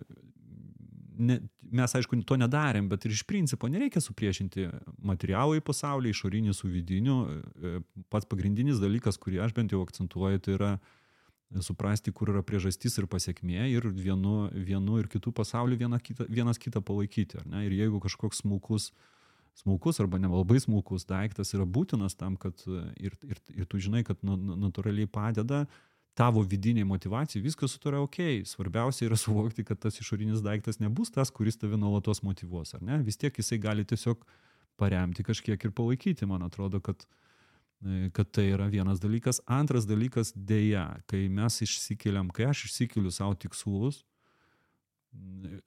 ne, 1.18 1.40
mes 1.76 1.96
aišku 2.00 2.22
to 2.28 2.38
nedarėm, 2.40 2.88
bet 2.92 3.06
ir 3.06 3.16
iš 3.16 3.26
principo 3.28 3.68
nereikia 3.72 4.04
supriešinti 4.04 4.70
materialų 5.06 5.60
į 5.60 5.66
pasaulį, 5.66 6.14
išorinį 6.16 6.56
su 6.56 6.70
vidiniu. 6.72 7.18
E, 7.28 7.80
Pats 8.14 8.30
pagrindinis 8.32 8.80
dalykas, 8.84 9.20
kurį 9.22 9.42
aš 9.46 9.56
bent 9.58 9.76
jau 9.76 9.84
akcentuoju, 9.84 10.44
tai 10.46 10.56
yra 10.56 10.72
suprasti, 11.64 12.12
kur 12.16 12.32
yra 12.34 12.44
priežastis 12.44 12.98
ir 13.00 13.08
pasiekmė 13.12 13.68
ir 13.72 13.86
vienu, 13.94 14.48
vienu 14.56 15.00
ir 15.00 15.12
kitų 15.12 15.32
pasauliu 15.36 15.78
viena 15.80 16.00
kita, 16.02 16.26
vienas 16.28 16.60
kitą 16.60 16.82
palaikyti. 16.84 17.44
Ir 17.64 17.76
jeigu 17.78 18.02
kažkoks 18.04 18.42
smulkus, 18.44 18.90
smulkus 19.56 20.00
arba 20.04 20.20
nelabai 20.20 20.60
smulkus 20.60 21.08
daiktas 21.08 21.54
yra 21.56 21.66
būtinas 21.66 22.18
tam, 22.20 22.36
kad 22.40 22.60
e, 22.68 22.82
ir, 23.08 23.18
ir, 23.24 23.42
ir 23.56 23.68
tu 23.72 23.80
žinai, 23.82 24.04
kad 24.08 24.20
nu, 24.26 24.36
natūraliai 24.66 25.08
padeda 25.08 25.66
tavo 26.16 26.44
vidiniai 26.48 26.88
motivacijai, 26.88 27.44
viskas 27.44 27.76
su 27.76 27.80
to 27.84 27.92
yra 27.92 28.02
ok. 28.04 28.20
Svarbiausia 28.48 29.10
yra 29.10 29.20
suvokti, 29.26 29.66
kad 29.68 29.80
tas 29.84 30.00
išorinis 30.00 30.44
daiktas 30.46 30.80
nebus 30.84 31.12
tas, 31.16 31.32
kuris 31.32 31.60
tave 31.60 31.80
nuolatos 31.80 32.24
motivuos, 32.24 32.76
ar 32.76 32.84
ne? 32.84 33.02
Vis 33.04 33.20
tiek 33.20 33.36
jisai 33.36 33.60
gali 33.64 33.88
tiesiog 33.88 34.26
paremti 34.80 35.24
kažkiek 35.24 35.62
ir 35.64 35.72
palaikyti, 35.76 36.28
man 36.28 36.44
atrodo, 36.44 36.82
kad, 36.84 37.06
e, 37.84 38.10
kad 38.16 38.32
tai 38.36 38.50
yra 38.56 38.68
vienas 38.72 39.00
dalykas. 39.04 39.40
Antras 39.48 39.88
dalykas, 39.88 40.34
dėja, 40.36 40.90
kai 41.12 41.28
mes 41.32 41.62
išsikeliam, 41.64 42.32
kai 42.36 42.50
aš 42.52 42.68
išsikeliu 42.70 43.12
savo 43.12 43.38
tikslus, 43.40 44.04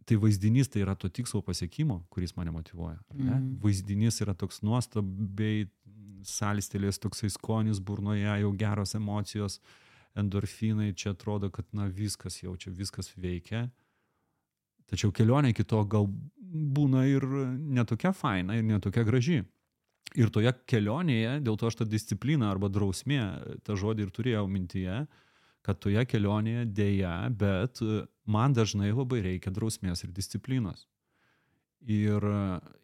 tai 0.09 0.17
vaizdinys 0.21 0.71
tai 0.73 0.83
yra 0.85 0.95
to 0.97 1.11
tikslo 1.13 1.43
pasiekimo, 1.45 2.03
kuris 2.13 2.35
mane 2.37 2.53
motivuoja. 2.55 2.99
Mhm. 3.15 3.59
Vaizdinys 3.63 4.23
yra 4.25 4.35
toks 4.35 4.63
nuostabiai 4.63 5.69
salstelės, 6.27 6.99
toksai 6.99 7.31
skonis 7.31 7.81
burnoje, 7.81 8.31
jau 8.43 8.53
geros 8.59 8.95
emocijos, 8.99 9.61
endorfinai, 10.19 10.95
čia 10.99 11.13
atrodo, 11.15 11.51
kad 11.51 11.69
na 11.73 11.87
viskas 11.87 12.41
jau 12.43 12.57
čia 12.57 12.73
viskas 12.75 13.13
veikia. 13.17 13.69
Tačiau 14.89 15.13
kelionė 15.13 15.53
iki 15.53 15.67
to 15.69 15.83
gal 15.85 16.09
būna 16.49 17.05
ir 17.07 17.25
netokia 17.79 18.15
faina, 18.17 18.57
ir 18.57 18.65
netokia 18.65 19.05
graži. 19.05 19.43
Ir 20.17 20.31
toje 20.33 20.55
kelionėje, 20.67 21.43
dėl 21.45 21.59
to 21.61 21.69
aš 21.69 21.83
tą 21.83 21.87
discipliną 21.89 22.49
arba 22.49 22.71
drausmė, 22.73 23.21
tą 23.63 23.77
žodį 23.77 24.07
ir 24.07 24.13
turėjau 24.17 24.47
mintyje, 24.49 25.03
kad 25.67 25.81
toje 25.83 26.05
kelionėje 26.09 26.67
dėja, 26.75 27.15
bet 27.35 27.83
e, 27.83 28.05
man 28.31 28.55
dažnai 28.57 28.91
labai 28.93 29.21
reikia 29.25 29.53
drausmės 29.55 30.05
ir 30.05 30.13
disciplinos. 30.17 30.87
Ir 31.85 32.25
e, 32.25 32.39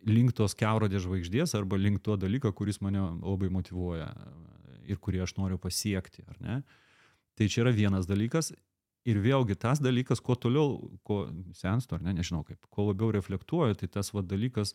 link 0.08 0.34
tos 0.36 0.56
keurodės 0.58 1.04
žvaigždės 1.06 1.56
arba 1.58 1.78
link 1.80 2.02
to 2.04 2.16
dalyko, 2.20 2.52
kuris 2.56 2.80
mane 2.84 3.02
labai 3.22 3.50
motivuoja 3.52 4.10
e, 4.10 4.34
ir 4.92 5.00
kurį 5.02 5.24
aš 5.24 5.36
noriu 5.38 5.58
pasiekti, 5.60 6.26
ar 6.28 6.40
ne? 6.44 6.60
Tai 7.34 7.48
čia 7.50 7.64
yra 7.64 7.74
vienas 7.74 8.06
dalykas. 8.06 8.52
Ir 9.04 9.18
vėlgi 9.20 9.56
tas 9.60 9.82
dalykas, 9.84 10.22
kuo 10.24 10.36
toliau, 10.40 10.78
kuo 11.04 11.26
senstu, 11.56 11.96
ar 11.96 12.04
ne, 12.04 12.14
nežinau 12.16 12.40
kaip, 12.46 12.62
kuo 12.72 12.86
labiau 12.88 13.10
reflektuoju, 13.12 13.76
tai 13.80 13.88
tas 13.92 14.08
va 14.14 14.22
dalykas, 14.24 14.72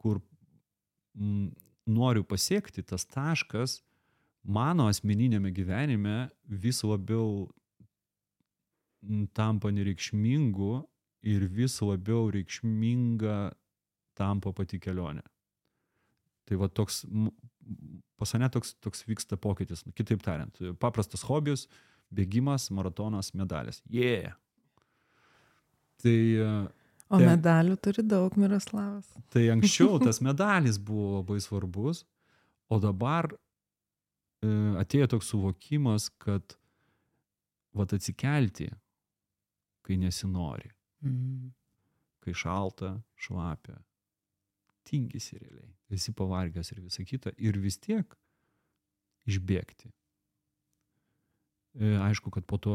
kur 0.00 0.22
mm, 1.18 1.50
noriu 1.92 2.24
pasiekti, 2.24 2.84
tas 2.86 3.04
taškas 3.04 3.82
mano 4.44 4.88
asmeninėme 4.90 5.52
gyvenime 5.54 6.30
vis 6.48 6.82
labiau 6.82 7.48
tampa 9.34 9.70
nereikšmingu 9.74 10.72
ir 11.26 11.46
vis 11.50 11.78
labiau 11.82 12.28
reikšminga 12.34 13.52
tampa 14.18 14.52
pati 14.52 14.78
kelionė. 14.82 15.22
Tai 16.46 16.58
va 16.58 16.68
toks, 16.68 17.04
pas 18.18 18.32
mane 18.34 18.48
toks, 18.54 18.74
toks 18.82 19.04
vyksta 19.08 19.38
pokytis. 19.40 19.84
Kitaip 19.94 20.22
tariant, 20.26 20.58
paprastas 20.82 21.22
hobis, 21.28 21.66
bėgimas, 22.12 22.68
maratonas, 22.74 23.32
medalis. 23.38 23.82
Jie. 23.90 24.14
Yeah. 24.22 24.38
Tai, 26.02 26.16
O 27.12 27.18
Tai- 27.20 27.26
medalių 27.28 27.74
turi 27.84 28.00
daug 28.08 28.32
Miroslavas. 28.40 29.04
tai 29.28 29.42
anksčiau 29.52 29.98
tas 30.00 30.22
medalis 30.26 30.78
buvo 30.80 31.18
labai 31.18 31.36
svarbus, 31.44 32.06
o 32.72 32.78
dabar 32.80 33.28
atėjo 34.42 35.08
toks 35.14 35.30
suvokimas, 35.32 36.08
kad 36.18 36.56
vat 37.78 37.92
atsikelti, 37.96 38.70
kai 39.82 39.96
nesinori, 39.96 40.70
Mhm. 41.02 41.48
kai 42.20 42.32
šalta, 42.32 43.02
šlapia, 43.16 43.78
tingisi 44.84 45.38
realiai, 45.38 45.72
esi 45.90 46.12
pavargęs 46.12 46.72
ir 46.72 46.80
visa 46.80 47.04
kita, 47.04 47.32
ir 47.38 47.58
vis 47.58 47.78
tiek 47.78 48.14
išbėgti. 49.26 49.90
E, 51.74 51.96
Aišku, 51.96 52.30
kad 52.30 52.44
po 52.46 52.58
to, 52.58 52.74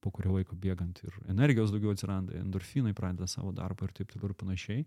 po 0.00 0.10
kurio 0.10 0.34
laiko 0.36 0.54
bėgant 0.56 1.00
ir 1.04 1.14
energijos 1.32 1.70
daugiau 1.72 1.94
atsiranda, 1.94 2.34
endorfinai 2.36 2.92
pradeda 2.94 3.26
savo 3.26 3.52
darbą 3.56 3.84
ir 3.88 3.92
taip 3.96 4.10
toliau 4.12 4.30
ir 4.30 4.34
panašiai. 4.34 4.84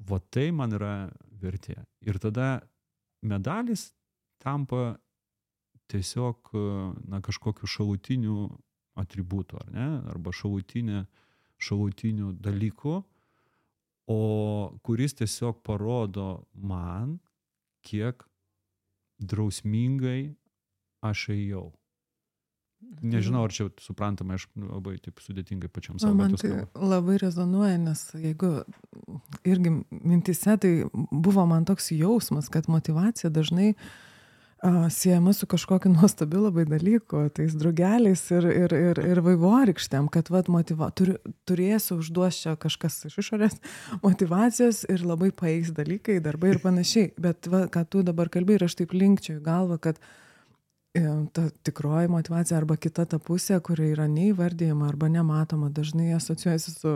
Va 0.00 0.18
tai 0.18 0.50
man 0.50 0.72
yra 0.72 1.12
vertė. 1.40 1.76
Ir 2.02 2.18
tada 2.18 2.66
medalis 3.22 3.92
tampa 4.44 4.94
tiesiog 5.86 6.36
e, 6.52 6.58
na, 7.08 7.20
kažkokiu 7.20 7.66
šalutiniu 7.66 8.48
atributu, 8.94 9.58
ar 9.60 9.70
ne? 9.74 9.88
Arba 10.12 10.32
šalutinė, 10.32 11.04
šalutiniu 11.60 12.32
dalyku, 12.40 13.00
o 14.10 14.20
kuris 14.84 15.16
tiesiog 15.18 15.62
parodo 15.64 16.44
man, 16.54 17.18
kiek 17.84 18.24
drausmingai 19.18 20.34
aš 21.04 21.28
ėjau. 21.34 21.70
Nežinau, 23.00 23.46
ar 23.46 23.52
čia 23.54 23.70
suprantama, 23.80 24.36
aš 24.36 24.44
labai 24.60 24.98
taip 25.00 25.22
sudėtingai 25.24 25.70
pačiam 25.72 25.96
savo. 25.96 26.18
man 26.18 26.34
tai 26.36 26.66
labai 26.76 27.16
rezonuoja, 27.22 27.78
nes 27.80 28.02
jeigu 28.12 28.50
irgi 29.48 29.72
mintise, 29.88 30.58
tai 30.60 30.72
buvo 30.92 31.46
man 31.48 31.64
toks 31.64 31.94
jausmas, 31.96 32.50
kad 32.52 32.68
motivacija 32.68 33.32
dažnai 33.32 33.70
a, 33.72 33.86
siejama 34.90 35.32
su 35.32 35.46
kažkokiu 35.46 35.92
nuostabiu 35.96 36.42
labai 36.42 36.64
dalyku, 36.64 37.28
tais 37.34 37.54
drugeliais 37.54 38.22
ir, 38.32 38.46
ir, 38.48 38.72
ir, 38.72 39.00
ir 39.12 39.20
vaivorykštėm, 39.24 40.08
kad 40.12 40.30
vat, 40.32 40.48
motiva, 40.48 40.90
turi, 40.96 41.16
turėsiu 41.48 41.98
užduos 42.00 42.40
čia 42.40 42.56
kažkas 42.60 43.04
iš 43.10 43.18
išorės 43.20 43.58
motivacijos 44.06 44.84
ir 44.88 45.04
labai 45.04 45.30
paeis 45.36 45.72
dalykai, 45.76 46.20
darbai 46.24 46.54
ir 46.54 46.62
panašiai. 46.64 47.12
Bet 47.20 47.48
va, 47.50 47.66
ką 47.68 47.84
tu 47.90 48.04
dabar 48.06 48.32
kalbėjai 48.32 48.62
ir 48.62 48.68
aš 48.68 48.78
taip 48.80 48.96
linkčiau 48.96 49.38
į 49.38 49.44
galvą, 49.44 49.80
kad 49.84 50.00
e, 50.96 51.04
ta 51.36 51.48
tikroji 51.66 52.12
motivacija 52.14 52.58
arba 52.58 52.78
kita 52.80 53.04
ta 53.04 53.20
pusė, 53.20 53.60
kuri 53.60 53.92
yra 53.92 54.08
neįvardyjama 54.08 54.88
arba 54.88 55.12
nematoma, 55.12 55.68
dažnai 55.68 56.14
asocijuojasi 56.16 56.78
su 56.78 56.94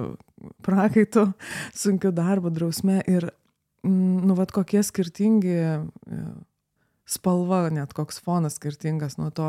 prakaitu, 0.64 1.28
sunkiu 1.76 2.14
darbu, 2.16 2.54
drausme 2.54 3.02
ir, 3.04 3.28
mm, 3.84 4.22
nu, 4.24 4.38
vad 4.38 4.56
kokie 4.56 4.80
skirtingi 4.86 5.58
e, 5.58 5.80
spalva, 7.08 7.66
net 7.72 7.94
koks 7.96 8.20
fonas 8.24 8.58
skirtingas 8.60 9.16
nuo 9.20 9.30
to, 9.34 9.48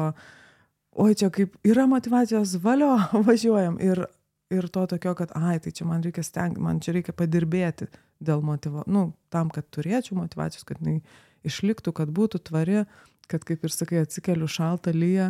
oi 1.00 1.16
čia 1.20 1.30
kaip 1.34 1.58
yra 1.68 1.88
motivacijos 1.92 2.56
valio, 2.64 2.96
važiuojam 3.28 3.78
ir 3.84 4.06
ir 4.50 4.68
to 4.68 4.86
tokio, 4.88 5.14
kad, 5.14 5.32
ai, 5.36 5.60
tai 5.60 5.72
čia 5.72 5.86
man 5.86 6.04
reikia 6.04 6.24
stengti, 6.26 6.62
man 6.62 6.80
čia 6.82 6.96
reikia 6.96 7.14
padirbėti 7.14 7.86
dėl 8.20 8.42
motyvo, 8.42 8.84
nu, 8.90 9.12
tam, 9.30 9.52
kad 9.54 9.68
turėčiau 9.70 10.18
motivacijos, 10.18 10.66
kad 10.68 10.82
jinai 10.82 11.04
išliktų, 11.46 11.94
kad 11.96 12.10
būtų 12.14 12.42
tvari, 12.50 12.84
kad, 13.30 13.46
kaip 13.46 13.64
ir 13.64 13.74
sakai, 13.74 14.02
atsikeliu 14.04 14.50
šaltą 14.50 14.94
lyją, 14.96 15.30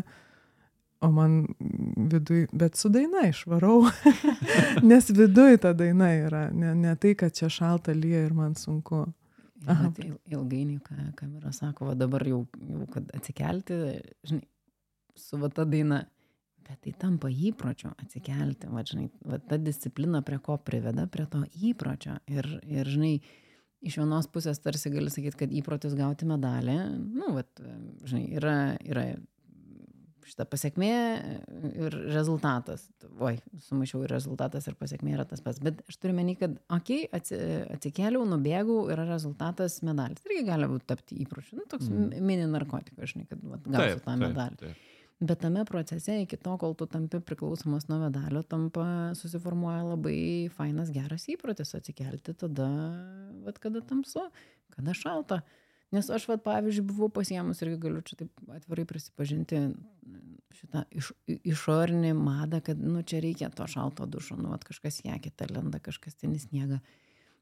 o 1.04 1.12
man 1.16 1.36
viduj, 1.60 2.48
bet 2.56 2.80
su 2.80 2.92
daina 2.92 3.28
išvarau, 3.30 3.84
nes 4.90 5.12
viduj 5.12 5.60
ta 5.64 5.74
daina 5.78 6.12
yra, 6.16 6.48
ne, 6.56 6.74
ne 6.76 6.96
tai, 7.00 7.14
kad 7.20 7.36
čia 7.36 7.52
šaltą 7.52 7.96
lyją 7.96 8.26
ir 8.28 8.36
man 8.36 8.56
sunku. 8.60 9.06
Aha. 9.68 9.90
Tai 9.96 10.08
ilgainiui, 10.32 10.80
ką 10.86 11.10
kamera 11.20 11.52
sako, 11.56 11.90
va 11.90 11.98
dabar 12.00 12.24
jau, 12.28 12.46
jau 12.70 12.86
kad 12.94 13.10
atsikelti, 13.16 13.80
žinai, 14.28 14.46
su 15.20 15.40
va 15.42 15.50
ta 15.52 15.66
daina, 15.68 16.00
bet 16.64 16.80
tai 16.86 16.94
tampa 17.02 17.32
įpročiu 17.32 17.92
atsikelti, 17.98 18.70
va, 18.72 18.86
žinai, 18.88 19.10
va 19.28 19.42
ta 19.44 19.60
disciplina 19.60 20.22
prie 20.26 20.40
ko 20.44 20.56
priveda, 20.64 21.08
prie 21.12 21.28
to 21.32 21.44
įpročio. 21.72 22.20
Ir, 22.32 22.48
ir 22.70 22.92
žinai, 22.94 23.14
iš 23.84 24.00
vienos 24.00 24.30
pusės 24.32 24.62
tarsi 24.64 24.92
gali 24.94 25.12
sakyti, 25.12 25.42
kad 25.44 25.58
įprotis 25.62 25.98
gauti 25.98 26.30
medalį, 26.30 26.78
nu, 27.20 27.34
va, 27.36 27.44
žinai, 28.08 28.26
yra, 28.40 28.56
yra 28.88 29.10
šita 30.30 30.46
pasiekmė 30.50 30.92
ir 31.86 31.98
rezultatas. 32.14 32.86
Oi, 33.18 33.36
sumaišiau 33.68 34.04
ir 34.06 34.14
rezultatas 34.14 34.70
ir 34.70 34.78
pasiekmė 34.80 35.16
yra 35.18 35.26
tas 35.30 35.42
pats. 35.46 35.62
Bet 35.64 35.82
aš 35.90 35.98
turiu 35.98 36.16
menį, 36.18 36.36
kad, 36.40 36.60
okei, 36.76 37.08
okay, 37.10 37.64
atsikėliau, 37.76 38.26
nubėgau, 38.30 38.84
yra 38.94 39.08
rezultatas 39.10 39.80
medalis. 39.86 40.22
Irgi 40.30 40.46
gali 40.48 40.70
būti 40.70 40.88
tapti 40.90 41.20
įpročiu. 41.26 41.60
Nu, 41.60 41.66
toks 41.72 41.90
mm. 41.90 42.22
mini 42.30 42.48
narkotikas, 42.52 43.16
žinai, 43.16 43.28
kad 43.32 43.44
vat, 43.44 43.66
gausiu 43.66 44.06
tą 44.06 44.16
medalį. 44.22 44.62
Taip, 44.62 44.70
taip. 44.70 44.86
Bet 45.20 45.42
tame 45.44 45.66
procese, 45.68 46.14
iki 46.24 46.38
to, 46.40 46.54
kol 46.62 46.78
tu 46.80 46.86
tampi 46.88 47.20
priklausomas 47.20 47.90
nuo 47.90 47.98
medalio, 48.06 48.40
tampa, 48.48 48.86
susiformuoja 49.20 49.82
labai 49.84 50.20
fainas, 50.56 50.94
geras 50.96 51.28
įprotis 51.34 51.76
atsikelti 51.76 52.38
tada, 52.40 52.70
vat, 53.44 53.60
kada 53.60 53.82
tamsu, 53.84 54.24
kada 54.78 54.96
šalta. 54.96 55.42
Nes 55.96 56.10
aš, 56.14 56.28
vat, 56.30 56.44
pavyzdžiui, 56.46 56.86
buvau 56.86 57.10
pasiemus 57.14 57.64
irgi 57.66 57.80
galiu 57.82 58.04
čia 58.06 58.20
taip 58.20 58.52
atvirai 58.54 58.86
prisipažinti 58.90 59.64
šitą 60.60 60.84
iš, 60.94 61.12
išorinį 61.28 62.14
madą, 62.18 62.60
kad, 62.66 62.80
nu, 62.82 63.02
čia 63.08 63.22
reikia 63.24 63.50
to 63.54 63.66
šalto 63.70 64.06
dušo, 64.10 64.38
nu, 64.40 64.52
vat, 64.54 64.66
kažkas 64.68 65.02
ją 65.06 65.18
kitą 65.24 65.50
lenda, 65.54 65.82
kažkas 65.84 66.18
ten 66.20 66.36
sniega. 66.42 66.80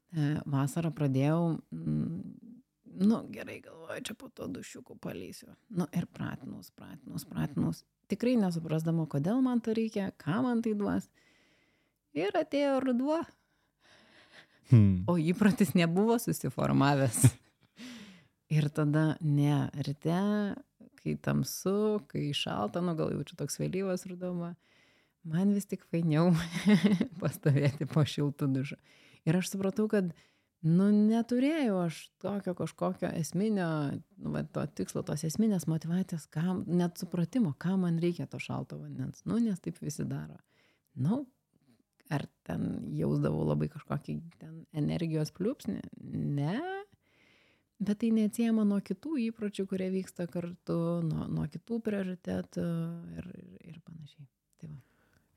E, 0.08 0.28
vasarą 0.48 0.92
pradėjau, 0.96 1.58
mm, 1.74 2.20
nu 3.04 3.20
gerai 3.32 3.58
galvoju, 3.64 4.04
čia 4.08 4.16
po 4.18 4.30
to 4.32 4.48
dušiukų 4.52 4.98
palysiu. 5.04 5.52
Nu 5.68 5.88
ir 5.96 6.08
pratinus, 6.12 6.70
pratinus, 6.76 7.26
pratinus. 7.28 7.82
Tikrai 8.08 8.38
nesuprasdama, 8.40 9.04
kodėl 9.10 9.42
man 9.44 9.60
to 9.64 9.76
reikia, 9.76 10.10
ką 10.20 10.40
man 10.46 10.64
tai 10.64 10.72
duos. 10.78 11.10
Ir 12.16 12.32
atėjo 12.38 12.78
ruduo. 12.86 13.20
Hmm. 14.70 15.04
O 15.08 15.16
įprotis 15.20 15.74
nebuvo 15.76 16.16
susiformavęs. 16.20 17.28
Ir 18.52 18.68
tada, 18.74 19.16
ne, 19.20 19.68
ryte, 19.86 20.20
kai 21.02 21.14
tamsu, 21.22 22.00
kai 22.10 22.30
šalta, 22.36 22.82
nu 22.84 22.94
gal 22.98 23.12
jaučiu 23.14 23.36
toks 23.38 23.60
vėlyvas 23.60 24.06
rudoma, 24.10 24.54
man 25.28 25.52
vis 25.56 25.68
tik 25.68 25.84
fainiau 25.92 26.32
pastovėti 27.22 27.88
po 27.90 28.04
šiltų 28.08 28.50
dušų. 28.56 28.80
Ir 29.28 29.38
aš 29.38 29.52
supratau, 29.52 29.88
kad 29.92 30.10
nu 30.66 30.88
neturėjau 30.90 31.78
aš 31.84 32.00
tokio 32.22 32.54
kažkokio 32.58 33.10
esminio 33.20 33.68
nu 34.18 34.32
va 34.34 34.42
to 34.42 34.64
tikslo 34.80 35.04
tos 35.06 35.22
esminės 35.28 35.68
motyvacijos 35.70 36.26
kam 36.34 36.64
net 36.66 36.98
supratimo 36.98 37.52
kam 37.62 37.84
man 37.86 38.00
reikia 38.02 38.26
to 38.26 38.40
šalto 38.42 38.80
vandens. 38.80 39.22
Nu 39.28 39.38
nes 39.42 39.60
taip 39.62 39.78
visi 39.84 40.06
daro. 40.08 40.40
Nu 40.98 41.26
ar 42.10 42.24
ten 42.48 42.88
jausdavau 42.96 43.44
labai 43.46 43.68
kažkokį 43.70 44.18
ten 44.40 44.64
energijos 44.72 45.30
pliūpsnį? 45.36 45.82
Ne 46.40 46.58
bet 47.78 48.00
tai 48.02 48.10
neatsiejama 48.14 48.64
nuo 48.66 48.80
kitų 48.84 49.16
įpročių 49.28 49.66
kurie 49.70 49.88
vyksta 49.94 50.26
kartu 50.30 50.78
nuo 51.06 51.28
nuo 51.30 51.46
kitų 51.50 51.80
prioritetų 51.86 52.66
ir 53.14 53.30
ir 53.70 53.78
panašiai. 53.86 54.26
Tai 54.58 54.70
va. 54.72 54.78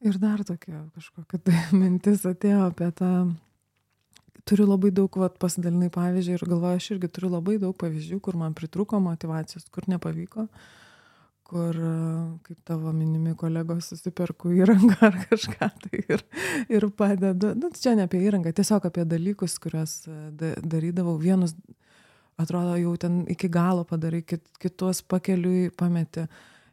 Ir 0.09 0.19
dar 0.21 0.43
tokia 0.47 0.83
kažkokia 0.95 1.41
tai 1.45 1.63
mintis 1.81 2.25
atėjo 2.25 2.67
apie 2.71 2.91
tą 2.97 3.13
turiu 4.45 4.65
labai 4.65 4.91
daug 4.95 5.17
vat 5.21 5.37
pasidalinai 5.41 5.91
pavyzdžiu 5.93 6.37
ir 6.37 6.45
galvoju 6.49 6.81
aš 6.81 6.91
irgi 6.95 7.09
turiu 7.15 7.33
labai 7.35 7.57
daug 7.61 7.75
pavyzdžių 7.77 8.21
kur 8.25 8.37
man 8.41 8.55
pritrūko 8.57 9.01
motyvacijos 9.03 9.67
kur 9.73 9.85
nepavyko 9.91 10.47
kur 11.51 11.75
kaip 12.45 12.59
tavo 12.67 12.93
minimi 12.95 13.33
kolegos 13.35 13.89
susiperku 13.91 14.53
įrangą 14.55 14.97
ar 15.09 15.17
kažką 15.25 15.67
tai 15.83 15.99
ir 15.99 16.23
ir 16.71 16.87
padedu. 16.95 17.51
Nu 17.59 17.69
čia 17.75 17.97
ne 17.99 18.07
apie 18.07 18.21
įrangą 18.23 18.53
tiesiog 18.55 18.87
apie 18.87 19.03
dalykus 19.05 19.57
kuriuos 19.59 19.97
da 20.39 20.53
darydavau. 20.63 21.17
Vienus 21.19 21.57
atrodo 22.41 22.77
jau 22.79 22.95
ten 22.99 23.21
iki 23.29 23.49
galo 23.51 23.85
padarai 23.87 24.23
kit 24.25 24.43
kitus 24.61 25.01
pakeliui 25.01 25.69
pameti. 25.77 26.27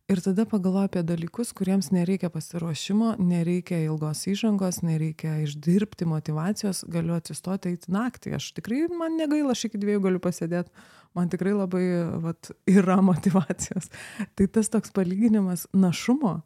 Ir 0.09 0.23
tada 0.25 0.47
pagalvoju 0.49 0.89
apie 0.89 1.03
dalykus 1.05 1.51
kuriems 1.53 1.91
nereikia 1.93 2.31
pasiruošimo 2.33 3.11
nereikia 3.21 3.83
ilgos 3.85 4.23
įžangos 4.33 4.79
nereikia 4.81 5.35
išdirbti 5.45 6.09
motyvacijos 6.09 6.81
galiu 6.89 7.13
atsistoti 7.19 7.75
eiti 7.75 7.93
naktį. 7.93 8.33
Aš 8.39 8.55
tikrai 8.57 8.87
man 8.89 9.19
negaila 9.21 9.53
aš 9.53 9.67
iki 9.69 9.81
dviejų 9.83 10.07
galiu 10.07 10.23
pasėdėt. 10.25 10.73
Man 11.13 11.29
tikrai 11.29 11.53
labai 11.53 11.85
vat 12.25 12.49
yra 12.65 12.97
motyvacijos 13.11 13.93
tai 14.33 14.49
tas 14.49 14.73
toks 14.73 14.95
palyginimas 14.97 15.67
našumo 15.77 16.39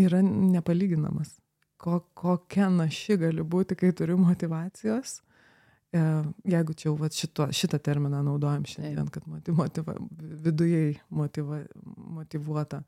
yra 0.00 0.22
nepalyginamas. 0.24 1.36
Ko 1.76 2.00
kokia 2.16 2.70
naši 2.72 3.18
gali 3.20 3.44
būti 3.44 3.76
kai 3.76 3.92
turiu 3.92 4.16
motyvacijos 4.16 5.18
jeigu 5.94 6.74
čia 6.74 6.88
jau 6.88 6.94
vat 6.98 7.14
šito, 7.14 7.46
šitą 7.54 7.78
terminą 7.82 8.22
naudojam 8.26 8.64
šiandien, 8.66 9.08
kad 9.14 9.26
motiva, 9.28 9.96
vidujai 10.18 10.94
motiva, 11.14 11.60
motivuota, 12.18 12.82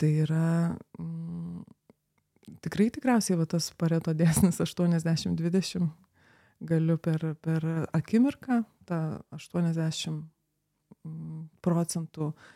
tai 0.00 0.12
yra 0.24 0.74
mm, 0.98 1.62
tikrai 2.64 2.88
tikriausiai 2.94 3.38
va, 3.40 3.48
tas 3.50 3.70
pareto 3.76 4.14
dėsnis 4.16 4.60
80-20 4.64 5.88
galiu 6.68 6.98
per, 6.98 7.34
per 7.44 7.66
akimirką 7.94 8.62
tą 8.88 9.02
80 9.36 10.16
mm, 11.04 11.42
procentų 11.62 12.32
uh, 12.32 12.54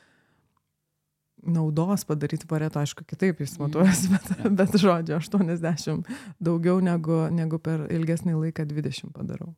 naudos 1.42 2.04
padaryti 2.08 2.46
pareto, 2.50 2.80
aišku, 2.82 3.04
kitaip 3.08 3.40
jis 3.42 3.56
matuojas, 3.60 4.04
bet, 4.12 4.28
bet 4.58 4.76
žodžio 4.80 5.18
80 5.18 6.12
daugiau 6.42 6.78
negu, 6.84 7.24
negu 7.34 7.58
per 7.62 7.86
ilgesnį 7.90 8.36
laiką 8.38 8.66
20 8.70 9.12
padarau. 9.16 9.52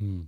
Mm. 0.00 0.26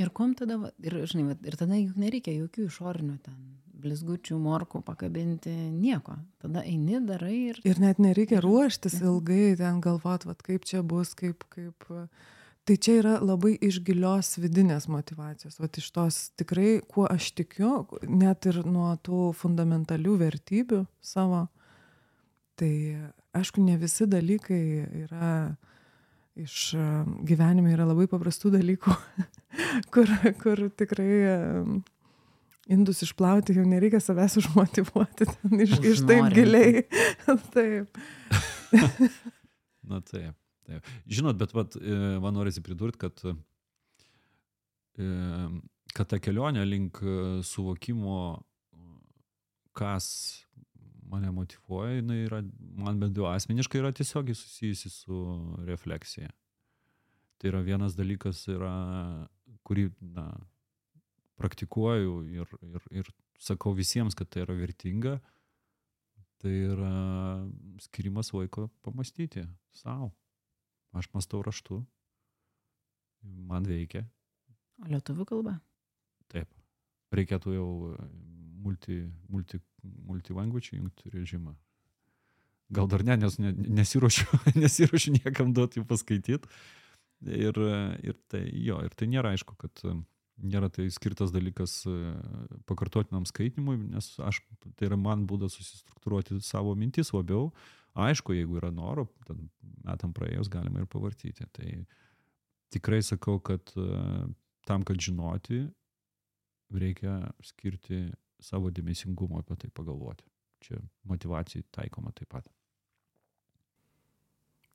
Ir 0.00 0.08
kom 0.16 0.32
tada, 0.36 0.56
ir, 0.80 1.02
žinai, 1.08 1.36
ir 1.44 1.56
tada 1.60 1.76
juk 1.76 1.98
nereikia 2.00 2.32
jokių 2.38 2.68
išorinių 2.70 3.18
ten 3.24 3.36
blizgučių, 3.82 4.36
morkų 4.40 4.80
pakabinti, 4.86 5.52
nieko. 5.74 6.16
Tada 6.42 6.62
eini, 6.62 7.00
darai 7.06 7.34
ir... 7.50 7.58
Ir 7.66 7.80
net 7.82 7.98
nereikia 8.02 8.40
ruoštis 8.44 9.00
ilgai, 9.02 9.56
ten 9.58 9.80
galvot, 9.84 10.26
vat, 10.28 10.44
kaip 10.46 10.66
čia 10.68 10.84
bus, 10.86 11.16
kaip, 11.18 11.44
kaip, 11.52 11.88
tai 12.68 12.76
čia 12.76 12.98
yra 13.00 13.14
labai 13.22 13.54
iš 13.60 13.80
gilios 13.86 14.36
vidinės 14.38 14.88
motyvacijos. 14.92 15.58
Vat 15.62 15.78
iš 15.80 15.88
tos 15.94 16.20
tikrai 16.38 16.80
kuo 16.88 17.08
aš 17.10 17.32
tikiu 17.38 17.86
net 18.06 18.46
ir 18.50 18.62
nuo 18.66 18.92
tų 19.02 19.32
fundamentalių 19.38 20.18
vertybių 20.22 20.84
savo 21.02 21.46
tai 22.60 22.72
aišku 23.34 23.64
ne 23.64 23.78
visi 23.80 24.06
dalykai 24.06 24.62
yra 25.06 25.32
iš 26.38 26.72
gyvenime 27.28 27.74
yra 27.74 27.84
labai 27.88 28.06
paprastų 28.08 28.54
dalykų 28.54 28.94
kur 29.92 30.12
kur 30.40 30.68
tikrai 30.78 31.10
indus 32.70 33.02
išplauti 33.02 33.56
jau 33.56 33.64
nereikia 33.66 34.00
savęs 34.02 34.38
užmotyvuoti 34.40 35.26
ten 35.28 35.64
iš, 35.64 35.74
iš 35.92 36.04
taip 36.08 36.28
giliai. 36.34 36.84
Taip. 37.54 37.98
Na 39.90 40.00
Taip. 40.00 40.36
Žinot, 41.06 41.38
bet 41.40 41.54
vat, 41.56 41.76
e, 41.76 41.98
man 42.22 42.36
norisi 42.38 42.62
pridurti, 42.64 43.00
kad, 43.04 43.24
e, 44.96 45.10
kad 45.96 46.10
ta 46.12 46.20
kelionė 46.22 46.64
link 46.68 47.02
e, 47.02 47.16
suvokimo, 47.46 48.16
kas 49.76 50.06
mane 51.12 51.30
motivuoja, 51.32 51.98
jinai 51.98 52.22
yra, 52.26 52.40
man 52.80 53.00
bent 53.00 53.18
jau 53.18 53.28
asmeniškai 53.28 53.80
yra 53.82 53.92
tiesiogiai 53.96 54.36
susijusi 54.36 54.92
su 54.92 55.18
refleksija. 55.68 56.32
Tai 57.40 57.50
yra 57.50 57.60
vienas 57.66 57.96
dalykas, 57.98 58.46
yra, 58.52 58.72
kurį 59.66 59.88
na, 60.14 60.28
praktikuoju 61.40 62.16
ir, 62.30 62.56
ir, 62.62 62.88
ir 63.02 63.12
sakau 63.42 63.74
visiems, 63.76 64.16
kad 64.16 64.30
tai 64.30 64.44
yra 64.46 64.56
vertinga, 64.56 65.16
tai 66.42 66.54
yra 66.72 66.92
skirimas 67.82 68.32
laiko 68.34 68.68
pamastyti 68.86 69.44
savo. 69.74 70.12
Aš 70.92 71.08
mastau 71.16 71.42
raštu. 71.44 71.80
Man 73.48 73.66
veikia. 73.68 74.04
O 74.82 74.90
lietuvių 74.90 75.26
kalba? 75.28 75.56
Taip. 76.32 76.50
Reikėtų 77.14 77.54
jau 77.54 77.68
multi, 78.62 79.02
multi, 79.28 79.60
multi 79.82 80.36
language 80.36 80.76
jungti 80.76 81.12
režimą. 81.12 81.54
gal 82.72 82.88
dar 82.88 83.04
ne, 83.04 83.16
nes 83.20 83.38
ne, 83.38 83.52
nesiuošiu, 83.52 84.24
nesiuošiu 84.62 85.18
niekam 85.18 85.52
duoti 85.52 85.80
jų 85.80 85.86
paskaityti. 85.88 86.48
Ir, 87.22 87.58
ir 88.02 88.16
tai 88.32 88.40
jo, 88.64 88.80
ir 88.82 88.94
tai 88.98 89.06
nėra 89.06 89.34
aišku, 89.36 89.54
kad 89.60 89.82
nėra 90.42 90.70
tai 90.72 90.88
skirtas 90.90 91.30
dalykas 91.30 91.82
e, 91.86 91.92
pakartotinam 92.66 93.26
skaitimui, 93.28 93.76
nes 93.92 94.08
aš, 94.18 94.40
tai 94.64 94.88
yra 94.88 94.98
man 94.98 95.26
būdas 95.30 95.54
susistruktūruoti 95.58 96.40
savo 96.42 96.74
mintis 96.78 97.12
labiau. 97.14 97.50
Aišku, 97.92 98.32
jeigu 98.32 98.56
yra 98.56 98.70
noro, 98.72 99.06
ten 99.28 99.48
metam 99.84 100.14
praėjus 100.16 100.48
galima 100.52 100.80
ir 100.80 100.88
pavartyti. 100.88 101.44
Tai 101.52 101.68
tikrai 102.72 103.02
sakau, 103.04 103.36
kad 103.44 103.74
e, 103.76 103.86
tam, 104.68 104.86
kad 104.88 105.00
žinoti, 105.02 105.66
reikia 106.72 107.18
skirti 107.44 108.06
savo 108.42 108.72
dėmesingumo 108.72 109.42
apie 109.42 109.58
tai 109.60 109.70
pagalvoti. 109.74 110.24
Čia 110.62 110.78
motivacijai 111.10 111.66
taikoma 111.74 112.14
taip 112.16 112.30
pat. 112.32 112.48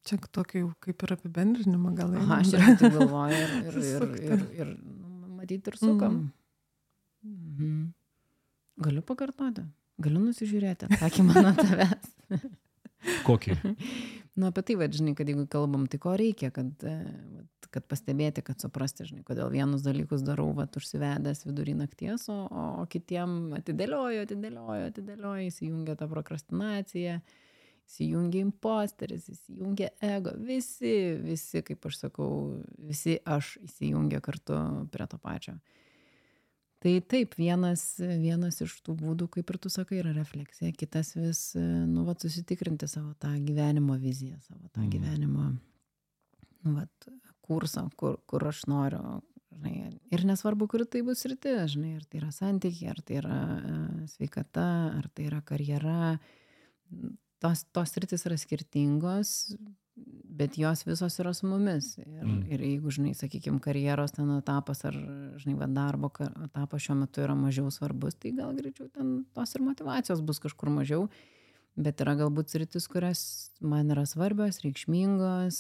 Čia 0.08 0.20
tokį 0.32 0.62
jau 0.62 0.70
kaip 0.84 1.04
ir 1.04 1.14
apibendrinimą 1.18 1.94
gal. 1.98 2.14
Aha, 2.22 2.42
aš 2.44 2.54
ir 2.56 2.68
taip 2.80 2.94
galvoju 2.96 3.40
ir, 3.40 3.56
ir, 3.66 3.80
ir, 3.82 4.06
ir, 4.28 4.46
ir 4.62 4.76
matyti 5.40 5.74
ir 5.74 5.80
sukam. 5.80 6.22
Mm. 7.24 7.34
Mhm. 7.34 7.82
Galiu 8.86 9.02
pakartoti, 9.02 9.64
galiu 10.06 10.22
nusižiūrėti 10.22 10.86
atsakymą 10.92 11.42
nuo 11.42 11.54
tavęs. 11.58 12.14
Kokį? 13.28 13.56
nu, 14.40 14.50
apie 14.50 14.64
tai, 14.68 14.78
vad, 14.80 14.94
žinai, 14.96 15.16
kad 15.18 15.30
jeigu 15.30 15.48
kalbam, 15.52 15.88
tai 15.92 16.00
ko 16.04 16.14
reikia, 16.20 16.50
kad, 16.56 16.70
e, 16.84 16.96
kad 17.74 17.88
pastebėti, 17.90 18.44
kad 18.46 18.62
suprasti, 18.64 19.08
žinai, 19.10 19.24
kodėl 19.28 19.52
vienus 19.54 19.86
dalykus 19.86 20.26
darau, 20.28 20.50
vad, 20.58 20.76
užsivedęs 20.80 21.46
vidurį 21.48 21.78
nakties, 21.82 22.28
o, 22.34 22.38
o 22.82 22.86
kitiem 22.92 23.58
atidėlioju, 23.60 24.24
atidėlioju, 24.28 24.92
atidėlioju, 24.92 25.52
įsijungia 25.52 25.98
ta 26.00 26.10
prokrastinacija. 26.12 27.22
Įsijungia 27.88 28.42
imposteris, 28.44 29.30
įsijungia 29.32 29.94
ego, 30.04 30.34
visi, 30.44 30.92
visi, 31.24 31.62
kaip 31.64 31.86
aš 31.88 32.02
sakau, 32.02 32.32
visi 32.84 33.14
aš 33.24 33.54
įsijungia 33.64 34.20
kartu 34.26 34.58
prie 34.92 35.08
to 35.08 35.20
pačio. 35.24 35.54
Tai 36.84 36.92
taip, 37.10 37.34
vienas, 37.40 37.84
vienas 37.98 38.60
iš 38.62 38.76
tų 38.86 38.94
būdų, 39.00 39.28
kaip 39.34 39.50
ir 39.50 39.58
tu 39.62 39.70
sakai, 39.74 39.98
yra 40.04 40.12
refleksija, 40.14 40.70
kitas 40.78 41.16
vis, 41.18 41.40
nu, 41.58 42.04
va, 42.06 42.14
susitikrinti 42.22 42.86
savo 42.90 43.16
tą 43.18 43.32
gyvenimo 43.42 43.96
viziją, 43.98 44.38
savo 44.46 44.70
tą 44.70 44.84
mm. 44.84 44.92
gyvenimo, 44.94 45.48
nu, 46.68 46.76
va, 46.76 46.86
kursą, 47.48 47.88
kur, 47.98 48.20
kur 48.30 48.46
aš 48.52 48.62
noriu, 48.70 49.02
žinai, 49.56 49.74
ir 50.14 50.26
nesvarbu, 50.30 50.68
kur 50.70 50.86
tai 50.86 51.02
bus 51.08 51.26
rytis, 51.26 51.74
žinai, 51.74 51.96
ar 51.98 52.06
tai 52.06 52.22
yra 52.22 52.30
santykiai, 52.36 52.92
ar 52.94 53.02
tai 53.02 53.20
yra 53.24 53.40
sveikata, 54.14 54.70
ar 55.00 55.10
tai 55.18 55.32
yra 55.32 55.42
karjera, 55.50 55.98
tos, 57.42 57.66
tos 57.74 57.98
rytis 57.98 58.28
yra 58.30 58.38
skirtingos, 58.38 59.34
bet 60.38 60.58
jos 60.58 60.84
visos 60.86 61.20
yra 61.20 61.34
su 61.34 61.48
mumis. 61.50 61.96
Ir, 61.98 62.26
mm. 62.26 62.44
ir 62.54 62.64
jeigu, 62.68 62.92
žinai, 62.94 63.14
sakykime, 63.18 63.62
karjeros 63.64 64.14
ten 64.16 64.30
etapas 64.38 64.84
ar, 64.88 64.98
žinai, 65.42 65.56
va, 65.62 65.70
darbo 65.72 66.12
etapas 66.20 66.84
šiuo 66.86 67.00
metu 67.02 67.24
yra 67.26 67.36
mažiau 67.38 67.72
svarbus, 67.74 68.18
tai 68.22 68.36
gal 68.38 68.54
greičiau 68.58 68.92
ten 68.94 69.24
tos 69.34 69.56
ir 69.58 69.66
motivacijos 69.66 70.22
bus 70.26 70.42
kažkur 70.44 70.72
mažiau. 70.74 71.08
Bet 71.78 72.02
yra 72.02 72.16
galbūt 72.18 72.50
sritis, 72.50 72.88
kurias 72.90 73.20
man 73.62 73.92
yra 73.94 74.02
svarbios, 74.10 74.64
reikšmingos, 74.64 75.60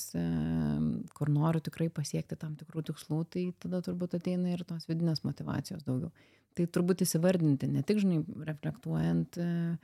kur 1.14 1.30
noriu 1.30 1.62
tikrai 1.62 1.92
pasiekti 1.94 2.40
tam 2.42 2.56
tikrų 2.58 2.88
tikslų, 2.88 3.20
tai 3.30 3.44
tada 3.62 3.84
turbūt 3.86 4.16
ateina 4.18 4.56
ir 4.56 4.64
tos 4.66 4.90
vidinės 4.90 5.22
motivacijos 5.28 5.86
daugiau. 5.86 6.10
Tai 6.58 6.66
turbūt 6.74 7.04
įsivardinti, 7.06 7.70
ne 7.70 7.86
tik, 7.86 8.02
žinai, 8.02 8.24
reflektuojant, 8.50 9.38
e, 9.38 9.78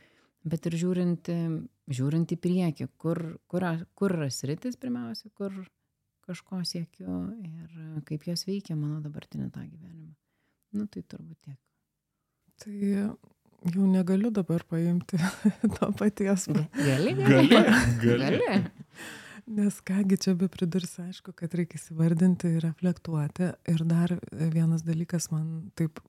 bet 0.47 0.67
ir 0.69 0.77
žiūrint, 0.79 1.29
žiūrint 1.91 2.35
į 2.35 2.39
priekį, 2.43 2.89
kur, 3.01 3.21
kur, 3.51 3.65
kur 3.97 4.15
yra 4.17 4.29
sritis 4.33 4.79
pirmiausia, 4.79 5.31
kur 5.37 5.55
kažko 6.27 6.61
siekiu 6.67 7.17
ir 7.43 8.01
kaip 8.07 8.27
jos 8.29 8.45
veikia 8.47 8.77
mano 8.79 9.01
dabartinį 9.03 9.49
tą 9.51 9.65
gyvenimą. 9.65 10.13
Nu, 10.73 10.87
tai 10.89 11.03
turbūt 11.05 11.37
tiek. 11.43 11.59
Tai 12.63 12.77
jau 13.73 13.89
negaliu 13.89 14.31
dabar 14.33 14.63
paimti 14.69 15.19
to 15.75 15.91
paties. 15.99 16.47
Gali, 16.77 17.13
gali. 17.19 17.49
gali. 17.51 18.23
gali. 18.23 18.63
Nes 19.43 19.81
kągi 19.83 20.15
čia 20.23 20.33
be 20.39 20.47
pridursi, 20.47 21.01
aišku, 21.03 21.33
kad 21.35 21.51
reikia 21.57 21.75
įsivardinti 21.75 22.53
ir 22.55 22.63
reflektuoti. 22.63 23.49
Ir 23.73 23.83
dar 23.87 24.15
vienas 24.31 24.85
dalykas 24.87 25.27
man 25.33 25.73
taip 25.75 25.99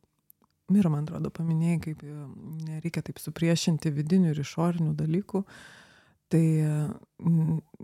Mira, 0.73 0.89
man 0.89 1.05
atrodo, 1.05 1.29
paminėjai, 1.35 1.81
kaip 1.89 2.05
e, 2.07 2.19
nereikia 2.71 3.03
taip 3.05 3.21
supriešinti 3.21 3.93
vidinių 3.93 4.33
ir 4.33 4.45
išorinių 4.45 4.95
dalykų. 4.97 5.45
Tai 6.33 6.47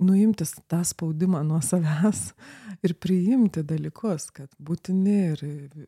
nuimtis 0.00 0.54
tą 0.66 0.80
spaudimą 0.88 1.42
nuo 1.46 1.60
savęs 1.62 2.30
ir 2.86 2.96
priimti 2.96 3.62
dalykus, 3.68 4.30
kad 4.34 4.48
būtini 4.58 5.18
ir, 5.34 5.44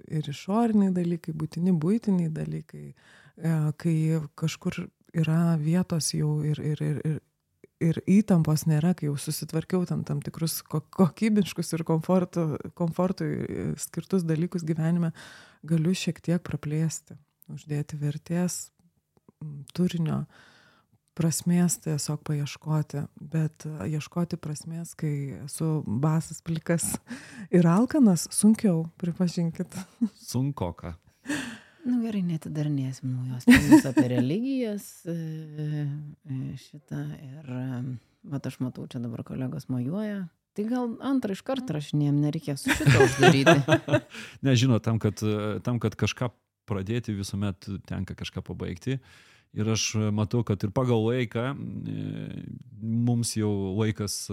ir 0.06 0.28
išoriniai 0.30 0.92
dalykai, 0.94 1.32
būtini 1.34 1.72
būtiniai 1.72 2.30
dalykai, 2.32 2.84
e, 2.92 3.54
kai 3.80 3.96
kažkur 4.38 4.84
yra 5.12 5.56
vietos 5.60 6.12
jau 6.14 6.40
ir, 6.46 6.60
ir, 6.60 6.82
ir, 6.84 7.00
ir, 7.08 7.18
ir 7.82 8.00
įtampos 8.20 8.66
nėra, 8.68 8.92
kai 8.96 9.08
jau 9.08 9.16
susitvarkiau 9.20 9.86
tam, 9.88 10.04
tam 10.08 10.20
tikrus 10.24 10.60
kokybiškus 10.68 11.72
ir 11.76 11.86
komfortui 11.88 13.32
e, 13.32 13.66
skirtus 13.80 14.28
dalykus 14.28 14.68
gyvenime, 14.68 15.12
galiu 15.66 15.94
šiek 15.96 16.20
tiek 16.24 16.42
praplėsti, 16.44 17.16
uždėti 17.52 17.98
vertės, 18.00 18.70
turinio, 19.76 20.22
prasmės 21.18 21.76
tiesiog 21.84 22.22
paieškoti, 22.24 23.04
bet 23.32 23.66
ieškoti 23.84 24.38
prasmės, 24.40 24.94
kai 24.98 25.42
esu 25.42 25.82
basas 25.86 26.40
plikas 26.44 26.94
ir 27.56 27.68
alkanas, 27.68 28.28
sunkiau, 28.32 28.86
pripažinkit. 29.02 29.76
Sunkoka. 30.32 30.96
Nu 31.82 31.98
gerai, 31.98 32.20
netidarnėsim 32.22 33.10
naujos 33.10 33.46
temos 33.48 33.86
apie 33.90 34.04
religijas 34.12 34.84
e, 35.10 35.14
e, 36.30 36.36
šitą 36.62 37.00
ir, 37.16 37.48
mat 38.30 38.46
aš 38.46 38.60
matau, 38.62 38.86
čia 38.86 39.00
dabar 39.02 39.24
kolegos 39.26 39.66
mojuoja, 39.72 40.28
Tai 40.52 40.64
gal 40.68 40.96
antrą 41.00 41.32
iš 41.32 41.40
karto 41.46 41.72
rašinėjom, 41.76 42.18
nereikės 42.20 42.66
šitą 42.68 43.04
uždaryti. 43.06 43.54
Nežinau, 44.46 44.80
tam, 44.84 44.98
kad, 45.00 45.22
tam, 45.64 45.78
kad 45.80 45.96
kažką 45.96 46.28
pradėti, 46.68 47.14
visuomet 47.16 47.68
tenka 47.88 48.16
kažką 48.18 48.44
pabaigti. 48.44 48.98
Ir 49.52 49.68
aš 49.68 49.86
matau, 50.16 50.40
kad 50.48 50.62
ir 50.64 50.72
pagal 50.72 51.02
laiką 51.04 51.50
e, 51.52 52.04
mums 52.80 53.34
jau 53.36 53.50
laikas, 53.76 54.24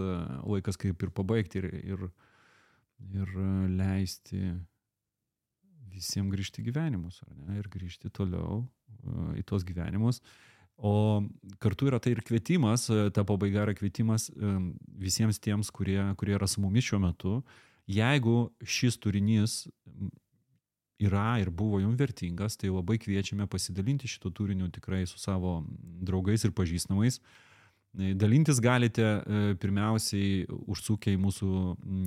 laikas 0.47 0.79
kaip 0.79 1.01
ir 1.03 1.11
pabaigti 1.15 1.59
ir, 1.59 1.67
ir, 1.95 2.05
ir 3.19 3.33
leisti 3.73 4.53
visiems 5.91 6.31
grįžti 6.31 6.63
gyvenimus, 6.63 7.19
ir 7.57 7.67
grįžti 7.71 8.11
toliau 8.15 8.61
e, 8.63 9.41
į 9.41 9.45
tos 9.49 9.67
gyvenimus. 9.67 10.21
O 10.79 11.27
kartu 11.59 11.89
yra 11.89 11.99
tai 11.99 12.13
ir 12.13 12.21
kvietimas, 12.23 12.87
e, 12.89 13.09
ta 13.11 13.25
pabaiga 13.27 13.65
yra 13.65 13.75
kvietimas 13.75 14.29
e, 14.31 14.53
visiems 14.95 15.39
tiems, 15.43 15.73
kurie, 15.75 15.99
kurie 16.15 16.37
yra 16.37 16.47
su 16.47 16.63
mumis 16.63 16.87
šiuo 16.87 17.01
metu. 17.03 17.41
Jeigu 17.89 18.53
šis 18.63 18.95
turinys 19.03 19.65
yra 21.03 21.33
ir 21.41 21.51
buvo 21.51 21.81
jums 21.83 21.99
vertingas, 21.99 22.55
tai 22.59 22.71
labai 22.71 22.95
kviečiame 23.01 23.47
pasidalinti 23.51 24.07
šito 24.07 24.31
turiniu 24.31 24.71
tikrai 24.71 25.03
su 25.09 25.19
savo 25.19 25.65
draugais 26.07 26.47
ir 26.47 26.55
pažįstamais. 26.55 27.19
E, 27.99 28.13
dalintis 28.15 28.63
galite 28.63 29.03
pirmiausiai 29.59 30.45
užsukę 30.47 31.11
į 31.11 31.19
mūsų 31.19 31.53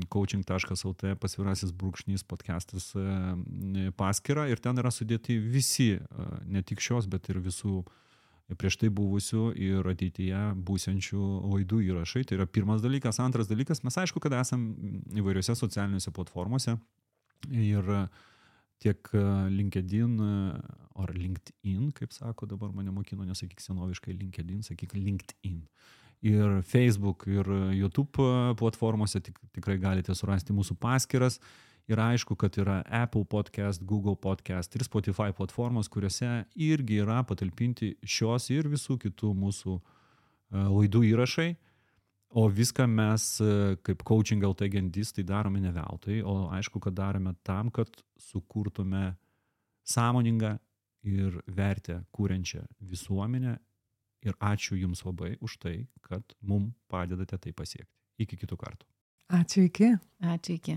coaching.lt 0.09 1.19
pasvirasis 1.21 1.77
brūkšnys 1.77 2.25
podcastas 2.25 2.95
paskirą 4.01 4.49
ir 4.49 4.65
ten 4.65 4.81
yra 4.81 4.95
sudėti 4.95 5.37
visi, 5.37 5.99
ne 6.49 6.65
tik 6.65 6.81
šios, 6.81 7.11
bet 7.11 7.29
ir 7.29 7.45
visų 7.45 7.83
prieš 8.59 8.79
tai 8.81 8.91
buvusių 8.93 9.45
ir 9.59 9.87
ateityje 9.93 10.43
būsiančių 10.67 11.23
laidų 11.53 11.81
įrašai. 11.91 12.25
Tai 12.29 12.41
yra 12.41 12.49
pirmas 12.51 12.83
dalykas. 12.85 13.21
Antras 13.23 13.51
dalykas, 13.51 13.83
mes 13.87 13.97
aišku, 14.03 14.23
kad 14.23 14.35
esam 14.39 14.71
įvairiose 15.17 15.57
socialiniuose 15.59 16.13
platformose 16.15 16.77
ir 17.51 17.91
tiek 18.83 19.11
LinkedIn 19.55 20.19
ar 20.99 21.13
LinkedIn, 21.15 21.91
kaip 21.97 22.15
sako 22.15 22.49
dabar 22.51 22.73
mane 22.75 22.93
mokino, 22.95 23.27
nesakyk 23.27 23.63
senoviškai 23.63 24.15
LinkedIn, 24.17 24.63
sakyk 24.67 24.97
LinkedIn. 24.99 25.61
Ir 26.23 26.61
Facebook, 26.67 27.27
ir 27.27 27.49
YouTube 27.75 28.27
platformose 28.59 29.19
tik, 29.23 29.41
tikrai 29.55 29.79
galite 29.83 30.15
surasti 30.15 30.55
mūsų 30.55 30.77
paskiras 30.83 31.41
ir 31.93 32.01
aišku, 32.03 32.37
kad 32.41 32.57
yra 32.59 32.81
Apple 32.87 33.25
podcast, 33.29 33.83
Google 33.85 34.17
podcast 34.17 34.75
ir 34.77 34.85
Spotify 34.87 35.31
platformos, 35.37 35.91
kuriuose 35.93 36.45
irgi 36.57 37.03
yra 37.05 37.21
patalpinti 37.29 37.95
šios 38.03 38.51
ir 38.55 38.71
visų 38.73 38.99
kitų 39.05 39.33
mūsų 39.45 39.77
e, 39.79 39.83
laidų 40.59 41.05
įrašai. 41.13 41.51
O 42.33 42.47
viską 42.49 42.87
mes 42.89 43.27
e, 43.45 43.77
kaip 43.85 44.05
coaching 44.09 44.45
LT 44.49 44.71
gendistai 44.73 45.25
darome 45.29 45.61
ne 45.61 45.73
veltui, 45.75 46.23
o 46.25 46.49
aišku, 46.57 46.81
kad 46.81 46.97
darome 46.97 47.35
tam, 47.45 47.71
kad 47.71 47.93
sukurtume 48.19 49.13
sąmoningą 49.85 50.57
ir 51.03 51.43
vertę 51.51 52.01
kūrenčią 52.15 52.65
visuomenę 52.81 53.59
Ir 54.23 54.39
ačiū 54.39 54.79
Jums 54.79 55.03
labai 55.03 55.35
už 55.43 55.59
tai, 55.59 55.77
kad 56.07 56.23
mum 56.41 56.71
padedate 56.89 57.39
tai 57.43 57.53
pasiekti. 57.53 57.91
Iki 58.23 58.39
kitų 58.45 58.59
kartų. 58.61 58.87
Ačiū 59.35 59.67
iki. 59.67 59.89
Ačiū 60.23 60.59
iki. 60.61 60.77